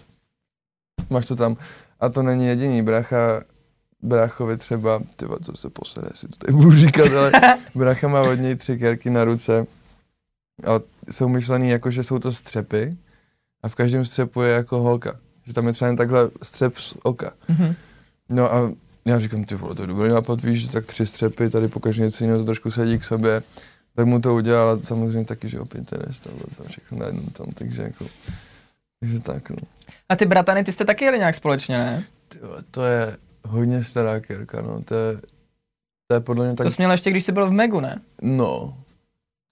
Máš 1.10 1.26
to 1.26 1.36
tam. 1.36 1.56
A 2.00 2.08
to 2.08 2.22
není 2.22 2.46
jediný, 2.46 2.82
bracha, 2.82 3.42
bráchovi 4.02 4.56
třeba, 4.56 5.02
tyba, 5.16 5.36
to 5.46 5.56
se 5.56 5.70
posede, 5.70 6.08
si 6.14 6.28
to 6.28 6.36
tady 6.36 6.52
budu 6.52 6.72
říkat, 6.72 7.12
ale 7.12 7.32
brácha 7.74 8.08
má 8.08 8.22
od 8.22 8.34
něj 8.34 8.56
tři 8.56 8.78
kerky 8.78 9.10
na 9.10 9.24
ruce. 9.24 9.66
A 10.66 10.80
jsou 11.10 11.28
myšlený 11.28 11.68
jako, 11.68 11.90
že 11.90 12.04
jsou 12.04 12.18
to 12.18 12.32
střepy 12.32 12.96
a 13.62 13.68
v 13.68 13.74
každém 13.74 14.04
střepu 14.04 14.42
je 14.42 14.52
jako 14.52 14.80
holka. 14.80 15.20
Že 15.44 15.52
tam 15.54 15.66
je 15.66 15.72
třeba 15.72 15.86
jen 15.86 15.96
takhle 15.96 16.30
střep 16.42 16.78
z 16.78 16.94
oka. 17.02 17.32
Mhm. 17.48 17.74
No 18.28 18.54
a 18.54 18.72
já 19.06 19.18
říkám, 19.18 19.44
ty 19.44 19.54
vole, 19.54 19.74
to 19.74 19.82
je 19.82 19.86
dobrý 19.86 20.08
nápad, 20.08 20.42
víš, 20.42 20.62
že 20.62 20.68
tak 20.68 20.86
tři 20.86 21.06
střepy, 21.06 21.50
tady 21.50 21.68
pokaždé 21.68 22.04
něco 22.04 22.24
jiného, 22.24 22.44
trošku 22.44 22.70
sedí 22.70 22.98
k 22.98 23.04
sobě. 23.04 23.42
Tak 23.96 24.06
mu 24.06 24.20
to 24.20 24.34
udělal 24.34 24.70
a 24.70 24.78
samozřejmě 24.82 25.24
taky, 25.24 25.48
že 25.48 25.60
o 25.60 25.64
Pinterest, 25.64 26.22
tam 26.24 26.32
bylo 26.32 26.48
tam 26.56 26.66
všechno 26.66 26.98
na 26.98 27.06
jednom 27.06 27.26
tom, 27.26 27.46
takže 27.54 27.82
jako, 27.82 28.06
takže 29.00 29.20
tak, 29.20 29.50
no. 29.50 29.56
A 30.08 30.16
ty 30.16 30.26
bratany, 30.26 30.64
ty 30.64 30.72
jste 30.72 30.84
taky 30.84 31.04
jeli 31.04 31.18
nějak 31.18 31.34
společně, 31.34 31.78
ne? 31.78 32.04
Ty 32.28 32.38
vole, 32.38 32.62
to 32.70 32.84
je 32.84 33.16
hodně 33.44 33.84
stará 33.84 34.20
kérka, 34.20 34.62
no, 34.62 34.82
to 34.82 34.94
je, 34.94 35.16
to 36.06 36.14
je 36.14 36.20
podle 36.20 36.46
mě 36.46 36.56
tak, 36.56 36.64
To 36.64 36.70
jsi 36.70 36.76
měl 36.82 36.90
ještě, 36.92 37.10
když 37.10 37.24
jsi 37.24 37.32
byl 37.32 37.48
v 37.48 37.52
Megu, 37.52 37.80
ne? 37.80 38.00
no, 38.22 38.78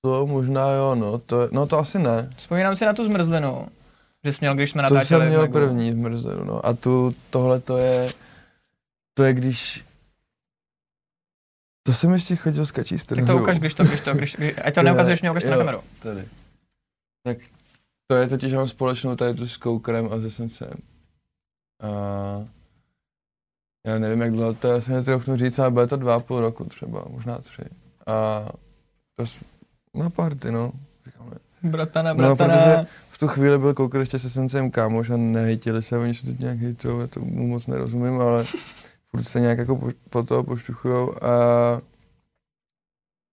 to 0.05 0.27
možná 0.27 0.70
jo, 0.72 0.94
no, 0.94 1.18
to, 1.18 1.42
je- 1.42 1.49
no 1.53 1.66
to 1.66 1.79
asi 1.79 1.99
ne. 1.99 2.31
Vzpomínám 2.37 2.77
si 2.77 2.85
na 2.85 2.92
tu 2.92 3.05
zmrzlinu, 3.05 3.68
že 4.25 4.33
jsi 4.33 4.38
měl, 4.40 4.55
když 4.55 4.70
jsme 4.70 4.83
To 4.88 4.94
natáčeli 4.94 5.20
jsem 5.20 5.27
v 5.27 5.31
měl 5.31 5.40
Megu. 5.40 5.53
první 5.53 5.90
v 5.92 5.96
Mrzenu, 5.96 6.44
no, 6.44 6.66
a 6.66 6.72
tu, 6.75 7.14
tohle 7.31 7.61
to 7.61 7.79
je, 7.79 8.11
to 9.14 9.22
je 9.25 9.33
když, 9.33 9.85
to 11.87 11.92
jsem 11.92 12.12
ještě 12.12 12.37
chodil 12.37 12.66
s 12.66 12.70
kačí 12.72 12.96
Tak 13.07 13.27
to 13.27 13.37
ukaž, 13.37 13.59
když 13.59 13.75
to, 13.75 13.85
když 13.85 14.01
to, 14.01 14.14
když, 14.14 14.37
když 14.37 14.55
ať 14.64 14.75
to 14.75 14.83
neukazuješ, 14.83 15.20
mě 15.20 15.31
ukaž 15.31 15.42
to 15.42 15.51
na 15.51 15.57
kameru. 15.57 15.81
Tady. 16.03 16.29
Tak 17.22 17.38
to 18.07 18.16
je 18.16 18.27
totiž, 18.27 18.51
že 18.51 18.57
mám 18.57 18.68
společnou 18.68 19.16
tady 19.16 19.35
tu 19.35 19.49
s 19.49 19.57
Koukrem 19.57 20.09
a 20.12 20.20
se 20.20 20.31
Sensem. 20.31 20.72
A 21.83 21.88
já 23.87 23.99
nevím, 23.99 24.20
jak 24.20 24.33
dlouho 24.33 24.55
to 24.55 24.68
je, 24.68 24.75
já 24.75 24.81
si 24.81 24.92
netroufnu 24.92 25.37
říct, 25.37 25.59
ale 25.59 25.70
bude 25.70 25.87
to 25.87 25.96
dva 25.96 26.14
a 26.14 26.20
půl 26.20 26.40
roku 26.40 26.64
třeba, 26.64 27.05
možná 27.11 27.38
tři. 27.38 27.62
A 28.07 28.46
to 29.16 29.27
s, 29.27 29.37
na 29.94 30.11
party, 30.11 30.51
no. 30.53 30.72
Říkáme. 31.07 31.31
Bratana, 31.62 32.12
No, 32.12 32.37
bratana. 32.37 32.57
protože 32.57 32.87
v 33.11 33.18
tu 33.18 33.29
chvíli 33.29 33.59
byl 33.59 33.75
Koukr 33.75 33.99
ještě 33.99 34.18
se 34.18 34.31
Sensem 34.31 34.70
kámoš 34.70 35.11
a 35.11 35.16
nehejtili 35.16 35.83
se, 35.83 35.99
oni 35.99 36.14
se 36.14 36.27
teď 36.27 36.38
nějak 36.40 36.59
hejtou, 36.59 37.01
já 37.01 37.07
to 37.07 37.20
mu 37.20 37.46
moc 37.46 37.66
nerozumím, 37.66 38.20
ale 38.20 38.44
furt 39.16 39.24
se 39.24 39.40
nějak 39.40 39.59
jako 39.59 39.76
po, 39.76 39.90
po 40.11 40.22
toho 40.22 40.44
poštuchujou 40.44 41.24
a 41.24 41.31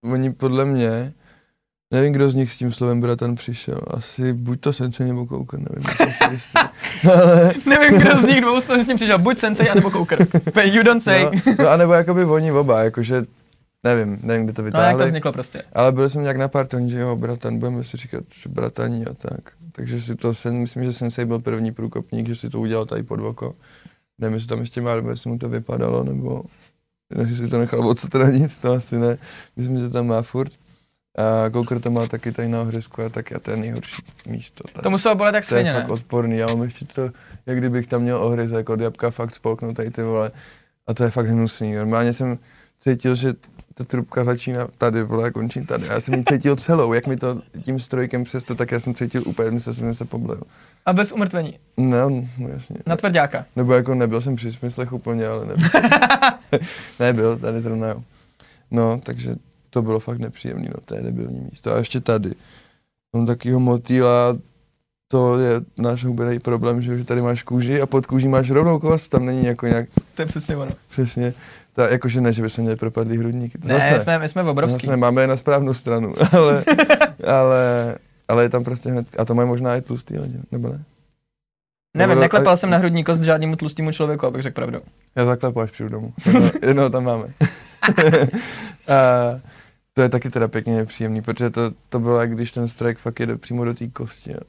oni 0.03 0.33
podle 0.33 0.65
mě, 0.65 1.13
nevím, 1.93 2.13
kdo 2.13 2.29
z 2.29 2.35
nich 2.35 2.51
s 2.51 2.57
tím 2.57 2.71
slovem 2.71 3.01
bratan 3.01 3.35
přišel, 3.35 3.81
asi 3.87 4.33
buď 4.33 4.59
to 4.59 4.73
Sensei 4.73 5.07
nebo 5.07 5.25
Koukr, 5.25 5.57
nevím, 5.57 5.83
si 6.13 6.33
jistý. 6.33 6.59
ale 7.13 7.53
Nevím, 7.65 7.99
kdo 7.99 8.21
z 8.21 8.23
nich 8.23 8.41
dvou 8.41 8.61
s 8.61 8.87
tím 8.87 8.95
přišel, 8.95 9.19
buď 9.19 9.37
sensei, 9.37 9.69
anebo 9.69 9.91
koukr. 9.91 10.27
You 10.63 10.83
don't 10.83 11.03
say. 11.03 11.23
no, 11.23 11.31
no, 11.59 11.69
anebo 11.69 11.93
jakoby 11.93 12.25
oni 12.25 12.51
oba, 12.51 12.83
jakože 12.83 13.23
nevím, 13.83 14.19
nevím, 14.23 14.45
kde 14.45 14.53
to 14.53 14.61
No, 14.61 14.65
jak 14.67 14.73
vytáhli. 14.75 15.03
to 15.03 15.07
vzniklo 15.07 15.31
prostě. 15.33 15.63
Ale 15.73 15.91
byl 15.91 16.09
jsem 16.09 16.21
nějak 16.21 16.37
na 16.37 16.47
party, 16.47 16.77
že 16.87 16.99
jo, 16.99 17.15
bratan, 17.15 17.59
budeme 17.59 17.83
si 17.83 17.97
říkat, 17.97 18.23
že 18.33 18.49
brataní 18.49 19.05
a 19.05 19.13
tak. 19.13 19.51
Takže 19.71 20.01
si 20.01 20.15
to, 20.15 20.33
sen, 20.33 20.57
myslím, 20.57 20.83
že 20.83 20.93
Sensei 20.93 21.25
byl 21.25 21.39
první 21.39 21.71
průkopník, 21.71 22.27
že 22.27 22.35
si 22.35 22.49
to 22.49 22.59
udělal 22.59 22.85
tady 22.85 23.03
pod 23.03 23.19
oko. 23.19 23.55
Nevím, 24.23 24.33
jestli 24.33 24.49
tam 24.49 24.59
ještě 24.59 24.81
má, 24.81 24.95
nebo 24.95 25.09
jestli 25.09 25.29
mu 25.29 25.37
to 25.37 25.49
vypadalo, 25.49 26.03
nebo 26.03 26.43
jestli 27.19 27.35
si 27.35 27.47
to 27.47 27.57
nechal 27.57 27.87
odstranit, 27.87 28.59
to 28.59 28.73
asi 28.73 28.97
ne. 28.97 29.17
Myslím, 29.55 29.79
že 29.79 29.89
tam 29.89 30.07
má 30.07 30.21
furt. 30.21 30.51
A 31.17 31.49
Koukr 31.49 31.79
to 31.79 31.91
má 31.91 32.07
taky 32.07 32.31
tady 32.31 32.47
na 32.47 32.61
ohřezku 32.61 33.01
a 33.01 33.09
taky 33.09 33.35
a 33.35 33.39
to 33.39 33.51
je 33.51 33.57
nejhorší 33.57 34.03
místo. 34.27 34.63
Tady. 34.73 34.83
To 34.83 34.89
muselo 34.89 35.15
bolet 35.15 35.35
jak 35.35 35.47
to 35.47 35.55
je 35.55 35.61
svině, 35.61 35.73
fakt 35.73 35.89
odporný, 35.89 36.37
já 36.37 36.47
mám 36.47 36.63
ještě 36.63 36.85
to, 36.85 37.09
jak 37.45 37.57
kdybych 37.57 37.87
tam 37.87 38.01
měl 38.01 38.17
ohryzek 38.17 38.69
od 38.69 38.79
jabka 38.79 39.11
fakt 39.11 39.35
spolknutý 39.35 39.89
ty 39.89 40.03
vole. 40.03 40.31
A 40.87 40.93
to 40.93 41.03
je 41.03 41.09
fakt 41.09 41.27
hnusný. 41.27 41.73
Normálně 41.73 42.13
jsem 42.13 42.37
cítil, 42.79 43.15
že 43.15 43.33
ta 43.73 43.83
trubka 43.83 44.23
začíná 44.23 44.67
tady, 44.77 45.03
vole, 45.03 45.31
končí 45.31 45.65
tady. 45.65 45.89
A 45.89 45.93
já 45.93 45.99
jsem 46.01 46.13
ji 46.13 46.23
cítil 46.23 46.55
celou, 46.55 46.93
jak 46.93 47.07
mi 47.07 47.17
to 47.17 47.41
tím 47.61 47.79
strojkem 47.79 48.23
přes 48.23 48.43
to, 48.43 48.55
tak 48.55 48.71
já 48.71 48.79
jsem 48.79 48.93
cítil 48.93 49.23
úplně, 49.25 49.51
myslel 49.51 49.75
jsem, 49.75 49.87
že 49.87 49.93
se 49.93 50.05
poblil. 50.05 50.41
A 50.85 50.93
bez 50.93 51.11
umrtvení. 51.11 51.59
No, 51.77 52.09
no 52.37 52.47
jasně. 52.47 52.75
Na 52.87 52.95
tvrdáka. 52.97 53.45
Nebo 53.55 53.73
jako 53.73 53.95
nebyl 53.95 54.21
jsem 54.21 54.35
při 54.35 54.51
smyslech 54.51 54.93
úplně, 54.93 55.27
ale 55.27 55.45
nebyl. 55.45 55.69
nebyl, 56.99 57.37
tady 57.37 57.61
zrovna 57.61 57.87
jo. 57.87 58.03
No, 58.71 58.99
takže 59.03 59.35
to 59.69 59.81
bylo 59.81 59.99
fakt 59.99 60.17
nepříjemný, 60.19 60.67
no, 60.67 60.81
to 60.85 60.95
je 60.95 61.01
debilní 61.01 61.39
místo. 61.51 61.75
A 61.75 61.77
ještě 61.77 61.99
tady. 61.99 62.31
Mám 63.15 63.25
takovýho 63.25 63.59
motýla, 63.59 64.37
to 65.07 65.39
je 65.39 65.61
náš 65.77 66.05
hubený 66.05 66.39
problém, 66.39 66.81
že, 66.81 66.97
že 66.97 67.03
tady 67.05 67.21
máš 67.21 67.43
kůži 67.43 67.81
a 67.81 67.85
pod 67.85 68.05
kůží 68.05 68.27
máš 68.27 68.51
rovnou 68.51 68.79
kost, 68.79 69.09
tam 69.09 69.25
není 69.25 69.45
jako 69.45 69.67
nějak 69.67 69.89
To 70.15 70.21
je 70.21 70.25
přesně 70.25 70.57
ono. 70.57 70.71
přesně. 70.89 71.33
Ta, 71.73 71.89
jakože 71.91 72.21
ne, 72.21 72.33
že 72.33 72.41
bychom 72.41 72.61
měli 72.61 72.77
propadlý 72.77 73.17
hrudníky. 73.17 73.57
To 73.57 73.67
zase 73.67 73.91
Ne, 73.91 73.99
jsme, 73.99 74.19
my 74.19 74.27
jsme 74.27 74.43
obrovský. 74.43 74.73
Zase 74.73 74.91
ne, 74.91 74.97
máme 74.97 75.21
je 75.21 75.27
na 75.27 75.37
správnou 75.37 75.73
stranu, 75.73 76.13
ale, 76.31 76.63
ale, 77.27 77.95
ale 78.27 78.43
je 78.43 78.49
tam 78.49 78.63
prostě 78.63 78.89
hned, 78.91 79.19
a 79.19 79.25
to 79.25 79.35
mají 79.35 79.47
možná 79.47 79.75
i 79.75 79.81
tlustý 79.81 80.19
lidi, 80.19 80.39
nebo 80.51 80.69
ne? 80.69 80.83
Nevím, 81.97 82.09
Nebo- 82.09 82.21
neklepal 82.21 82.57
jsem 82.57 82.69
na 82.69 82.77
hrudní 82.77 83.03
kost 83.03 83.21
žádnému 83.21 83.55
tlustému 83.55 83.91
člověku, 83.91 84.25
abych 84.25 84.41
řekl 84.41 84.53
pravdu. 84.55 84.79
Já 85.15 85.25
zaklepu, 85.25 85.59
až 85.61 85.71
přijdu 85.71 85.89
domů. 85.89 86.13
Jedno, 86.25 86.51
jedno 86.67 86.89
tam 86.89 87.03
máme. 87.03 87.27
a 88.87 88.95
to 89.93 90.01
je 90.01 90.09
taky 90.09 90.29
teda 90.29 90.47
pěkně 90.47 90.75
nepříjemný, 90.75 91.21
protože 91.21 91.49
to, 91.49 91.71
to 91.89 91.99
bylo 91.99 92.19
jak 92.21 92.31
když 92.35 92.51
ten 92.51 92.67
strike 92.67 93.01
fakt 93.01 93.19
jede 93.19 93.37
přímo 93.37 93.65
do 93.65 93.73
té 93.73 93.87
kosti. 93.87 94.35
A 94.35 94.39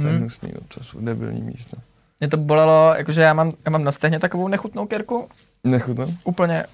to 0.00 0.06
je 0.06 0.10
Hmm. 0.12 0.18
hnusný, 0.20 0.52
to 0.74 0.84
jsou 0.84 1.00
debilní 1.00 1.42
místa. 1.42 1.76
Mě 2.20 2.28
to 2.28 2.36
bolelo, 2.36 2.94
jakože 2.96 3.22
já 3.22 3.32
mám, 3.34 3.52
já 3.64 3.70
mám 3.70 3.84
na 3.84 3.92
stehně 3.92 4.18
takovou 4.18 4.48
nechutnou 4.48 4.86
kerku, 4.86 5.28
Nechutno? 5.64 6.06
úplně, 6.24 6.64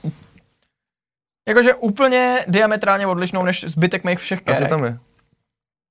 jakože 1.48 1.74
úplně 1.74 2.44
diametrálně 2.48 3.06
odlišnou 3.06 3.44
než 3.44 3.64
zbytek 3.68 4.04
mých 4.04 4.18
všech 4.18 4.38
A 4.38 4.42
kerek. 4.42 4.58
co 4.58 4.66
tam 4.68 4.84
je? 4.84 4.98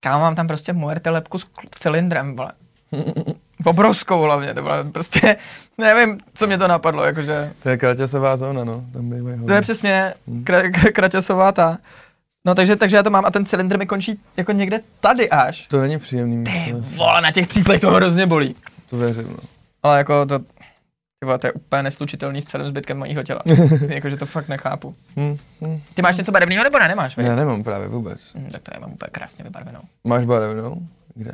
Kámo, 0.06 0.20
mám 0.22 0.36
tam 0.36 0.48
prostě 0.48 0.74
muerte 0.74 1.10
lepku 1.10 1.40
s 1.40 1.46
cylindrem, 1.80 2.36
vole. 2.36 2.52
Obrovskou 3.66 4.22
hlavně, 4.22 4.54
to 4.54 4.62
bylo 4.62 4.84
prostě, 4.92 5.36
nevím, 5.78 6.20
co 6.34 6.48
mě 6.48 6.58
to 6.58 6.68
napadlo, 6.68 7.04
jakože, 7.04 7.52
To 7.64 7.70
je 7.70 7.78
kraťasová 7.78 8.38
zóna, 8.38 8.64
no, 8.64 8.84
tam 8.94 9.10
bývají 9.10 9.46
to 9.46 9.54
je 9.54 9.62
přesně 9.62 10.14
Hmm. 10.28 10.44
kra, 10.44 10.70
kra, 10.70 10.92
kraťasová 10.92 11.52
ta. 11.52 11.78
No 12.46 12.56
takže, 12.56 12.76
takže 12.76 12.98
já 12.98 13.04
to 13.04 13.10
mám 13.10 13.26
a 13.26 13.32
ten 13.32 13.46
cylindr 13.46 13.78
mi 13.78 13.86
končí 13.86 14.20
jako 14.38 14.52
někde 14.52 14.80
tady 15.00 15.30
až. 15.30 15.68
To 15.68 15.82
není 15.82 16.00
příjemný 16.00 16.44
Ty 16.44 16.74
vole, 16.96 17.22
na 17.22 17.32
těch 17.32 17.48
tříslech 17.48 17.82
to 17.82 17.92
hrozně 17.92 18.26
bolí. 18.26 18.56
to 18.90 18.98
věřím, 18.98 19.28
no. 19.32 19.38
Ale 19.84 19.98
jako 19.98 20.26
to, 20.26 20.40
ty 21.20 21.26
vole, 21.26 21.38
to 21.40 21.48
je 21.48 21.54
úplně 21.54 21.84
neslučitelný 21.84 22.42
s 22.42 22.46
celým 22.46 22.68
zbytkem 22.68 22.98
mého 23.00 23.24
těla. 23.24 23.42
jakože 23.90 24.18
to 24.18 24.26
fakt 24.26 24.48
nechápu. 24.48 24.96
Hm, 25.18 25.38
hm. 25.62 25.82
Ty 25.94 26.02
máš 26.02 26.18
něco 26.18 26.32
barevného 26.32 26.64
nebo 26.64 26.80
ne? 26.80 26.88
Nemáš, 26.88 27.18
viď? 27.18 27.26
Já 27.26 27.36
nemám 27.36 27.64
právě 27.64 27.88
vůbec. 27.88 28.34
Hm, 28.36 28.48
tak 28.52 28.62
to 28.62 28.72
já 28.74 28.80
mám 28.80 28.92
úplně 28.94 29.10
krásně 29.12 29.44
vybarvenou. 29.44 29.80
Máš 30.08 30.26
barevnou? 30.26 30.82
Kde? 31.16 31.34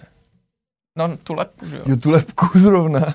No, 0.98 1.17
tu 1.17 1.34
lepku, 1.34 1.65
že 1.67 1.78
jo. 1.78 1.84
Jo, 1.86 1.96
tu 1.98 2.12
lepku 2.12 2.46
zrovna. 2.60 3.13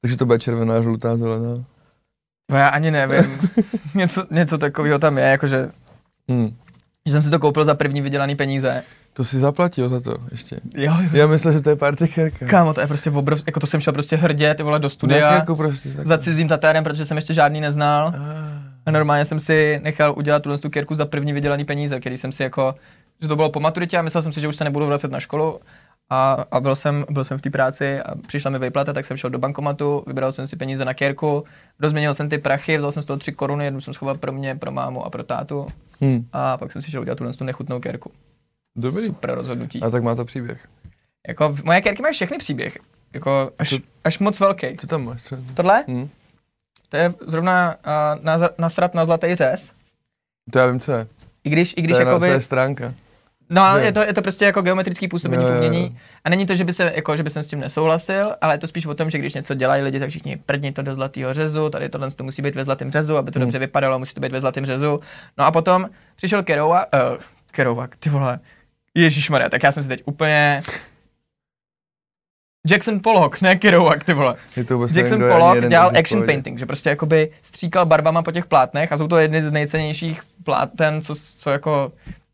Takže 0.00 0.16
to 0.16 0.26
bude 0.26 0.38
červená, 0.38 0.82
žlutá, 0.82 1.16
zelená. 1.16 1.64
To 2.50 2.56
já 2.56 2.68
ani 2.68 2.90
nevím. 2.90 3.40
něco, 3.94 4.26
něco 4.30 4.58
takového 4.58 4.98
tam 4.98 5.18
je, 5.18 5.24
jakože, 5.24 5.70
Hm. 6.32 6.56
že 7.06 7.12
jsem 7.12 7.22
si 7.22 7.30
to 7.30 7.38
koupil 7.38 7.64
za 7.64 7.74
první 7.74 8.00
vydělaný 8.00 8.36
peníze. 8.36 8.82
To 9.16 9.24
si 9.24 9.38
zaplatil 9.38 9.88
za 9.88 10.00
to 10.00 10.16
ještě. 10.30 10.60
Jo, 10.74 10.92
jo. 11.02 11.08
Já 11.12 11.26
myslel, 11.26 11.52
že 11.52 11.60
to 11.60 11.70
je 11.70 11.76
partycherka. 11.76 12.46
Kámo, 12.46 12.74
to 12.74 12.80
je 12.80 12.86
prostě 12.86 13.10
obrov, 13.10 13.42
jako 13.46 13.60
to 13.60 13.66
jsem 13.66 13.80
šel 13.80 13.92
prostě 13.92 14.16
hrdě, 14.16 14.54
ty 14.54 14.62
vole, 14.62 14.78
do 14.78 14.90
studia 14.90 15.34
jako 15.34 15.56
prostě. 15.56 15.88
Tak. 15.88 16.06
za 16.06 16.18
cizím 16.18 16.48
tatérem, 16.48 16.84
protože 16.84 17.04
jsem 17.06 17.16
ještě 17.16 17.34
žádný 17.34 17.60
neznal. 17.60 18.08
Ah. 18.08 18.14
A 18.86 18.90
normálně 18.90 19.24
jsem 19.24 19.40
si 19.40 19.80
nechal 19.82 20.14
udělat 20.16 20.42
tuhle 20.42 20.58
tu 20.58 20.70
kérku 20.70 20.94
za 20.94 21.06
první 21.06 21.32
vydělaný 21.32 21.64
peníze, 21.64 22.00
který 22.00 22.18
jsem 22.18 22.32
si 22.32 22.42
jako, 22.42 22.74
že 23.22 23.28
to 23.28 23.36
bylo 23.36 23.50
po 23.50 23.60
maturitě 23.60 23.98
a 23.98 24.02
myslel 24.02 24.22
jsem 24.22 24.32
si, 24.32 24.40
že 24.40 24.48
už 24.48 24.56
se 24.56 24.64
nebudu 24.64 24.86
vracet 24.86 25.10
na 25.10 25.20
školu. 25.20 25.60
A, 26.10 26.44
a 26.50 26.60
byl, 26.60 26.76
jsem, 26.76 27.04
byl 27.10 27.24
jsem 27.24 27.38
v 27.38 27.42
té 27.42 27.50
práci 27.50 28.00
a 28.00 28.14
přišla 28.26 28.50
mi 28.50 28.58
výplata, 28.58 28.92
tak 28.92 29.04
jsem 29.04 29.16
šel 29.16 29.30
do 29.30 29.38
bankomatu, 29.38 30.04
vybral 30.06 30.32
jsem 30.32 30.46
si 30.46 30.56
peníze 30.56 30.84
na 30.84 30.94
kérku, 30.94 31.44
rozměnil 31.80 32.14
jsem 32.14 32.28
ty 32.28 32.38
prachy, 32.38 32.78
vzal 32.78 32.92
jsem 32.92 33.02
z 33.02 33.06
toho 33.06 33.16
tři 33.16 33.32
koruny, 33.32 33.64
jednu 33.64 33.80
jsem 33.80 33.94
schoval 33.94 34.14
pro 34.16 34.32
mě, 34.32 34.54
pro 34.54 34.72
mámu 34.72 35.06
a 35.06 35.10
pro 35.10 35.22
tátu 35.22 35.66
Hm. 36.00 36.26
a 36.32 36.56
pak 36.56 36.72
jsem 36.72 36.82
si 36.82 36.90
šel 36.90 37.00
udělat 37.00 37.18
tuhle 37.18 37.32
tu 37.32 37.44
nechutnou 37.44 37.80
kérku. 37.80 38.10
Dobrý. 38.76 39.06
super 39.06 39.34
rozhodnutí. 39.34 39.82
A 39.82 39.90
tak 39.90 40.02
má 40.02 40.14
to 40.14 40.24
příběh. 40.24 40.66
Jako, 41.28 41.56
moje 41.64 41.80
kérky 41.80 42.02
mají 42.02 42.14
všechny 42.14 42.38
příběh. 42.38 42.78
Jako, 43.14 43.50
až, 43.58 43.70
Co- 43.70 43.78
až 44.04 44.18
moc 44.18 44.40
velký. 44.40 44.76
Co 44.76 44.86
tam 44.86 45.04
máš? 45.04 45.22
třeba? 45.22 45.42
Tohle? 45.54 45.84
Hm? 45.88 46.08
To 46.88 46.96
je 46.96 47.14
zrovna 47.26 47.74
uh, 47.86 48.24
na, 48.24 48.48
nasrat 48.58 48.94
na 48.94 49.04
zlatý 49.04 49.34
řez. 49.34 49.72
To 50.50 50.58
já 50.58 50.66
vím, 50.66 50.80
co 50.80 50.92
je. 50.92 51.06
I 51.44 51.50
když, 51.50 51.74
i 51.76 51.82
když 51.82 51.96
to, 51.96 52.00
je 52.00 52.04
na, 52.04 52.10
jakoby... 52.10 52.26
to 52.26 52.32
je 52.32 52.40
stránka. 52.40 52.94
No, 53.50 53.78
je 53.78 53.92
to, 53.92 54.00
je 54.00 54.12
to 54.14 54.22
prostě 54.22 54.44
jako 54.44 54.62
geometrický 54.62 55.08
působení 55.08 55.42
Jo, 55.42 55.48
v 55.48 55.52
jo, 55.52 55.56
jo. 55.62 55.66
umění. 55.66 55.98
A 56.24 56.30
není 56.30 56.46
to, 56.46 56.54
že 56.56 56.64
by, 56.64 56.72
se, 56.72 56.92
jako, 56.94 57.16
že 57.16 57.22
by 57.22 57.30
jsem 57.30 57.42
s 57.42 57.48
tím 57.48 57.60
nesouhlasil, 57.60 58.34
ale 58.40 58.54
je 58.54 58.58
to 58.58 58.66
spíš 58.66 58.86
o 58.86 58.94
tom, 58.94 59.10
že 59.10 59.18
když 59.18 59.34
něco 59.34 59.54
dělají 59.54 59.82
lidi, 59.82 60.00
tak 60.00 60.10
všichni 60.10 60.36
prdni 60.36 60.72
to 60.72 60.82
do 60.82 60.94
zlatého 60.94 61.34
řezu, 61.34 61.70
tady 61.70 61.88
tohle 61.88 62.10
to 62.10 62.24
musí 62.24 62.42
být 62.42 62.54
ve 62.54 62.64
zlatém 62.64 62.90
řezu, 62.90 63.16
aby 63.16 63.30
to 63.30 63.38
Hmm. 63.38 63.46
dobře 63.46 63.58
vypadalo, 63.58 63.98
musí 63.98 64.14
to 64.14 64.20
být 64.20 64.32
ve 64.32 64.40
zlatém 64.40 64.66
řezu. 64.66 65.00
No 65.38 65.44
a 65.44 65.50
potom 65.50 65.88
přišel 66.16 66.42
Kerouac, 66.42 66.88
uh, 67.12 67.22
Kerouac, 67.50 67.90
ty 67.98 68.10
vole, 68.10 68.38
Ježíš 68.94 69.30
tak 69.50 69.62
já 69.62 69.72
jsem 69.72 69.82
si 69.82 69.88
teď 69.88 70.02
úplně... 70.04 70.62
Jackson 72.70 73.00
Pollock, 73.00 73.40
ne 73.40 73.56
Kerouac, 73.56 74.04
ty 74.04 74.14
vole. 74.14 74.34
Je 74.56 74.64
to 74.64 74.74
vůbec 74.74 74.96
Jackson 74.96 75.18
Pollock 75.18 75.68
dělal 75.68 75.88
action 75.88 76.18
pohodě. 76.20 76.26
painting, 76.26 76.58
že 76.58 76.66
prostě 76.66 76.90
jakoby 76.90 77.30
stříkal 77.42 77.86
barbama 77.86 78.22
po 78.22 78.32
těch 78.32 78.46
plátnech 78.46 78.92
a 78.92 78.96
jsou 78.96 79.08
to 79.08 79.18
jedny 79.18 79.42
z 79.42 79.50
nejcennějších 79.50 80.22
pláten, 80.44 81.02
co, 81.02 81.14
co 81.38 81.50
jako 81.50 81.92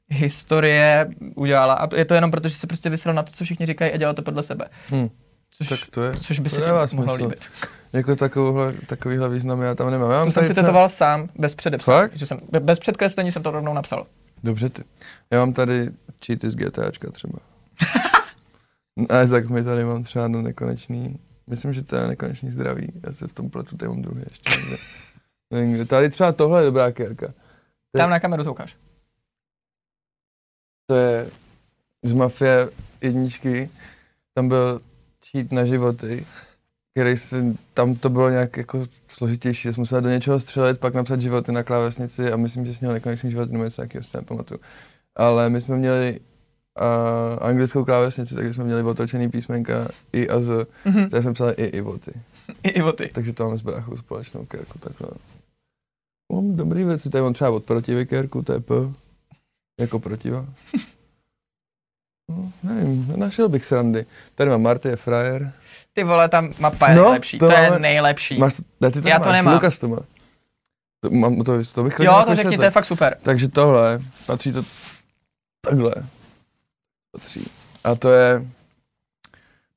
historie 0.09 1.09
udělala. 1.35 1.75
A 1.75 1.97
je 1.97 2.05
to 2.05 2.15
jenom 2.15 2.31
proto, 2.31 2.49
že 2.49 2.55
se 2.55 2.67
prostě 2.67 2.91
vysral 2.91 3.15
na 3.15 3.23
to, 3.23 3.33
co 3.33 3.45
všichni 3.45 3.67
říkají 3.67 3.93
a 3.93 3.97
dělal 3.97 4.15
to 4.15 4.23
podle 4.23 4.43
sebe. 4.43 4.65
Hm. 4.91 5.09
Což, 5.51 5.69
Tak 5.69 5.79
to 5.91 6.05
je, 6.05 6.17
což 6.17 6.39
by 6.39 6.51
se 6.51 6.61
ti 6.91 6.97
mohlo 6.97 7.15
líbit. 7.15 7.45
Jako 7.93 8.17
takovouhle, 8.17 8.73
takovýhle 8.87 9.29
význam 9.29 9.63
já 9.63 9.75
tam 9.75 9.91
nemám. 9.91 10.11
Já 10.11 10.19
mám 10.19 10.27
To 10.27 10.33
jsem 10.33 10.47
si 10.47 10.55
tetoval 10.55 10.89
sám, 10.89 11.29
bez 11.39 11.55
předepsání. 11.55 12.11
Že 12.15 12.27
jsem, 12.27 12.39
be- 12.51 12.61
bez 12.61 12.79
předkreslení 12.79 13.33
jsem 13.33 13.43
to 13.43 13.51
rovnou 13.51 13.75
napsal. 13.75 14.07
Dobře 14.43 14.69
ty. 14.69 14.85
Já 15.31 15.39
mám 15.39 15.53
tady 15.53 15.91
cheaty 16.27 16.51
z 16.51 16.57
GTAčka 16.57 17.11
třeba. 17.11 17.39
A 19.09 19.27
tak 19.27 19.51
my 19.51 19.65
tady 19.65 19.85
mám 19.85 20.03
třeba 20.03 20.29
do 20.29 20.43
nekonečný, 20.43 21.19
myslím, 21.47 21.73
že 21.73 21.83
to 21.83 21.97
je 21.97 22.09
nekonečný 22.09 22.51
zdraví. 22.51 22.93
Já 23.07 23.13
se 23.13 23.29
v 23.29 23.33
tom 23.33 23.51
pletu, 23.51 23.77
tady 23.77 23.89
mám 23.89 24.03
druhý 24.03 24.23
ještě. 24.29 24.51
někde. 25.51 25.85
Tady 25.85 26.11
třeba 26.11 26.33
tohle 26.33 26.61
je 26.61 26.67
dobrá 26.67 26.93
kérka. 26.93 27.27
To 27.93 27.99
Tam 27.99 28.11
na 28.11 28.21
kameru 28.21 28.45
to 28.45 28.53
ukáž. 28.53 28.77
To 30.87 30.95
je 30.95 31.31
z 32.03 32.13
Mafie 32.13 32.69
jedničky. 33.01 33.71
Tam 34.35 34.49
byl 34.49 34.81
cheat 35.31 35.53
na 35.53 35.65
životy, 35.65 36.27
který 36.95 37.17
se, 37.17 37.57
tam 37.75 37.95
to 37.95 38.11
bylo 38.11 38.31
nějak 38.31 38.57
jako 38.57 38.85
složitější, 39.09 39.63
že 39.63 39.73
jsme 39.73 39.81
museli 39.81 40.03
do 40.03 40.09
něčeho 40.09 40.41
střelit, 40.41 40.79
pak 40.81 40.95
napsat 40.95 41.21
životy 41.21 41.53
na 41.53 41.63
klávesnici 41.63 42.33
a 42.33 42.37
myslím, 42.37 42.67
že 42.67 42.75
sněl 42.75 42.93
nekonečný 42.93 43.31
životy 43.31 43.53
nebo 43.53 43.65
něco 43.65 43.83
takového, 43.83 44.03
si 44.05 44.17
nepamatuju. 44.17 44.61
Ale 45.17 45.51
my 45.51 45.61
jsme 45.61 45.77
měli 45.77 46.21
uh, 46.81 47.47
anglickou 47.49 47.85
klávesnici, 47.85 48.35
takže 48.35 48.55
jsme 48.55 48.65
měli 48.65 48.83
otočený 48.83 49.31
písmenka 49.31 49.89
i 50.13 50.29
a 50.29 50.41
z, 50.41 50.67
Mhm. 50.85 51.09
takže 51.09 51.23
jsem 51.23 51.35
psal 51.35 51.51
i 51.57 51.65
i 51.65 51.81
voty. 51.81 52.13
I, 52.63 52.69
I 52.69 52.83
o 52.83 52.93
ty. 52.93 53.11
Takže 53.15 53.33
to 53.33 53.45
máme 53.45 53.59
s 53.59 53.63
bráchou 53.63 53.97
společnou 53.97 54.47
kérku, 54.47 54.79
takhle. 54.79 55.09
Mám 56.33 56.57
dobrý 56.57 56.85
věci, 56.85 57.11
tady 57.11 57.23
mám 57.23 57.33
třeba 57.33 57.51
od 57.51 57.65
protivy 57.65 58.07
kérku, 58.07 58.43
to 58.43 58.53
je 58.53 58.61
P, 58.61 58.75
jako 59.81 59.99
protiva. 59.99 60.47
No, 62.31 62.53
nevím, 62.63 63.13
našel 63.17 63.49
bych 63.49 63.65
srandy. 63.67 64.07
Tady 64.35 64.51
mám 64.51 64.63
Marty 64.63 64.89
je 64.89 64.97
frajer. 64.97 65.53
Ty 65.93 66.05
vole, 66.05 66.29
tam 66.29 66.53
mapa 66.59 66.89
je 66.89 66.95
No, 66.97 67.03
nejlepší. 67.03 67.39
to 67.39 67.47
To, 67.47 67.53
je 67.53 67.63
máme- 67.69 67.79
nejlepší. 67.79 68.39
Máš, 68.39 68.55
ne, 68.81 68.91
ty 68.91 69.03
to 69.03 69.09
Já 69.09 69.15
nemáš, 69.15 69.27
to 69.27 69.33
nemám. 69.33 69.55
Lukas 69.55 69.79
to 69.79 69.89
má. 69.89 69.97
To, 71.01 71.11
mám, 71.11 71.37
to, 71.37 71.53
to 71.75 71.83
bych 71.85 71.95
jo, 72.01 72.23
to 72.27 72.35
řekni, 72.37 72.57
to 72.57 72.65
je 72.65 72.71
fakt 72.71 72.85
super. 72.85 73.17
Takže 73.23 73.49
tohle, 73.49 74.01
patří 74.27 74.53
to 74.53 74.65
takhle. 75.61 75.95
Patří. 77.13 77.51
A 77.85 77.95
to 77.95 78.13
je, 78.13 78.47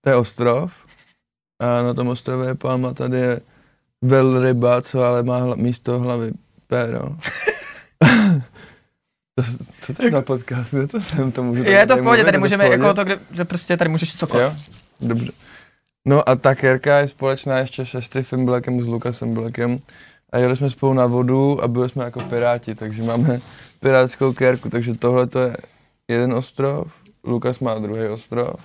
to 0.02 0.10
je 0.10 0.15
ostrov. 0.15 0.71
A 1.60 1.82
na 1.84 1.93
tom 1.93 2.08
ostrově 2.08 2.47
je 2.47 2.56
palma, 2.56 2.93
tady 2.93 3.17
je 3.17 3.41
velryba, 4.02 4.82
co 4.82 5.04
ale 5.04 5.23
má 5.23 5.38
hla, 5.38 5.56
místo 5.56 5.99
hlavy 5.99 6.32
péro. 6.67 6.99
to, 9.36 9.43
co 9.82 9.93
to 9.93 10.04
je 10.04 10.12
za 10.12 10.21
podcast? 10.21 10.73
Kde 10.73 10.88
to 10.88 11.02
jsem? 11.02 11.32
To 11.32 11.43
můžu 11.43 11.63
Je 11.63 11.88
to 11.88 11.97
v 11.97 12.02
pohodě, 12.04 12.23
tady 12.23 12.36
Je 12.36 12.39
to 12.39 12.43
můžeme, 12.43 12.67
jako 12.67 12.93
to, 12.93 13.04
kde, 13.04 13.19
že 13.32 13.45
prostě 13.45 13.78
tady 13.78 13.89
můžeš 13.89 14.15
cokoliv. 14.15 14.45
Jo, 14.45 14.56
dobře. 15.02 15.32
No 16.08 16.30
a 16.30 16.36
ta 16.36 16.56
kérka 16.56 16.98
je 16.98 17.08
společná 17.08 17.58
ještě 17.58 17.86
se 17.86 18.02
Stevem 18.02 18.46
Blackem, 18.46 18.82
s 18.82 18.88
Lukasem 18.88 19.34
Blackem. 19.34 19.80
A 20.32 20.38
jeli 20.38 20.56
jsme 20.56 20.70
spolu 20.70 20.94
na 20.94 21.06
vodu 21.06 21.63
a 21.63 21.68
byli 21.68 21.89
jsme 21.89 22.04
jako 22.04 22.20
piráti, 22.20 22.76
takže 22.76 23.04
máme 23.04 23.39
pirátskou 23.80 24.34
kérku. 24.34 24.70
Takže 24.70 24.94
tohle 24.94 25.28
to 25.28 25.39
je 25.39 25.58
jeden 26.08 26.34
ostrov, 26.34 26.92
Lukas 27.24 27.60
má 27.60 27.80
druhý 27.80 28.08
ostrov, 28.08 28.56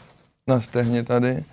na 0.46 0.60
stehně 0.60 1.02
tady. 1.02 1.44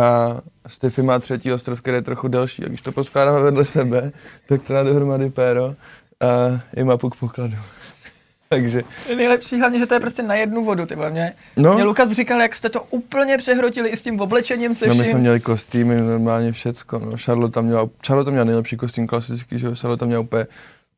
A 0.00 0.36
Stefy 0.66 1.02
má 1.02 1.18
třetí 1.18 1.52
ostrov, 1.52 1.80
který 1.80 1.96
je 1.96 2.02
trochu 2.02 2.28
delší. 2.28 2.64
A 2.64 2.68
když 2.68 2.80
to 2.80 2.92
poskládáme 2.92 3.42
vedle 3.42 3.64
sebe, 3.64 4.12
tak 4.48 4.62
to 4.62 4.72
dá 4.72 4.82
dohromady 4.82 5.30
péro 5.30 5.74
a 6.20 6.60
i 6.76 6.84
mapu 6.84 7.10
k 7.10 7.16
pokladu. 7.16 7.56
takže, 8.48 8.82
nejlepší 9.16 9.60
hlavně, 9.60 9.78
že 9.78 9.86
to 9.86 9.94
je 9.94 10.00
prostě 10.00 10.22
na 10.22 10.34
jednu 10.34 10.64
vodu, 10.64 10.86
ty 10.86 10.94
vole. 10.94 11.10
Mě, 11.10 11.34
no, 11.56 11.74
mě 11.74 11.84
Lukas 11.84 12.10
říkal, 12.10 12.40
jak 12.40 12.54
jste 12.54 12.68
to 12.68 12.82
úplně 12.82 13.38
přehrotili 13.38 13.88
i 13.88 13.96
s 13.96 14.02
tím 14.02 14.20
oblečením 14.20 14.74
se 14.74 14.86
No 14.86 14.94
my 14.94 15.04
jsme 15.04 15.18
měli 15.18 15.40
kostýmy, 15.40 16.00
normálně 16.00 16.52
všecko, 16.52 16.98
no. 16.98 17.12
Charlotte 17.16 17.54
tam 17.54 17.64
měla, 17.64 17.88
Charlotte 18.06 18.30
měla 18.30 18.44
nejlepší 18.44 18.76
kostým 18.76 19.06
klasický, 19.06 19.58
že 19.58 19.66
jo, 19.66 19.74
Charlotte 19.74 20.00
tam 20.00 20.08
měla 20.08 20.22
úplně, 20.22 20.46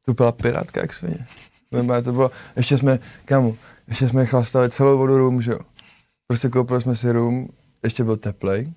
to 0.05 0.15
byla 0.15 0.33
pirátka 0.33 0.81
jak 0.81 0.93
svině. 0.93 1.27
Normálně 1.73 2.03
to 2.03 2.13
bylo, 2.13 2.31
ještě 2.57 2.79
jsme, 2.79 2.99
kamu, 3.25 3.57
ještě 3.89 4.09
jsme 4.09 4.27
chlastali 4.27 4.71
celou 4.71 4.99
vodu 4.99 5.19
rum, 5.19 5.43
že 5.43 5.51
jo. 5.53 5.59
Prostě 6.27 6.49
koupili 6.49 6.81
jsme 6.81 6.97
si 6.97 7.13
rum, 7.13 7.49
ještě 7.85 8.05
byl 8.05 8.17
teplej. 8.17 8.73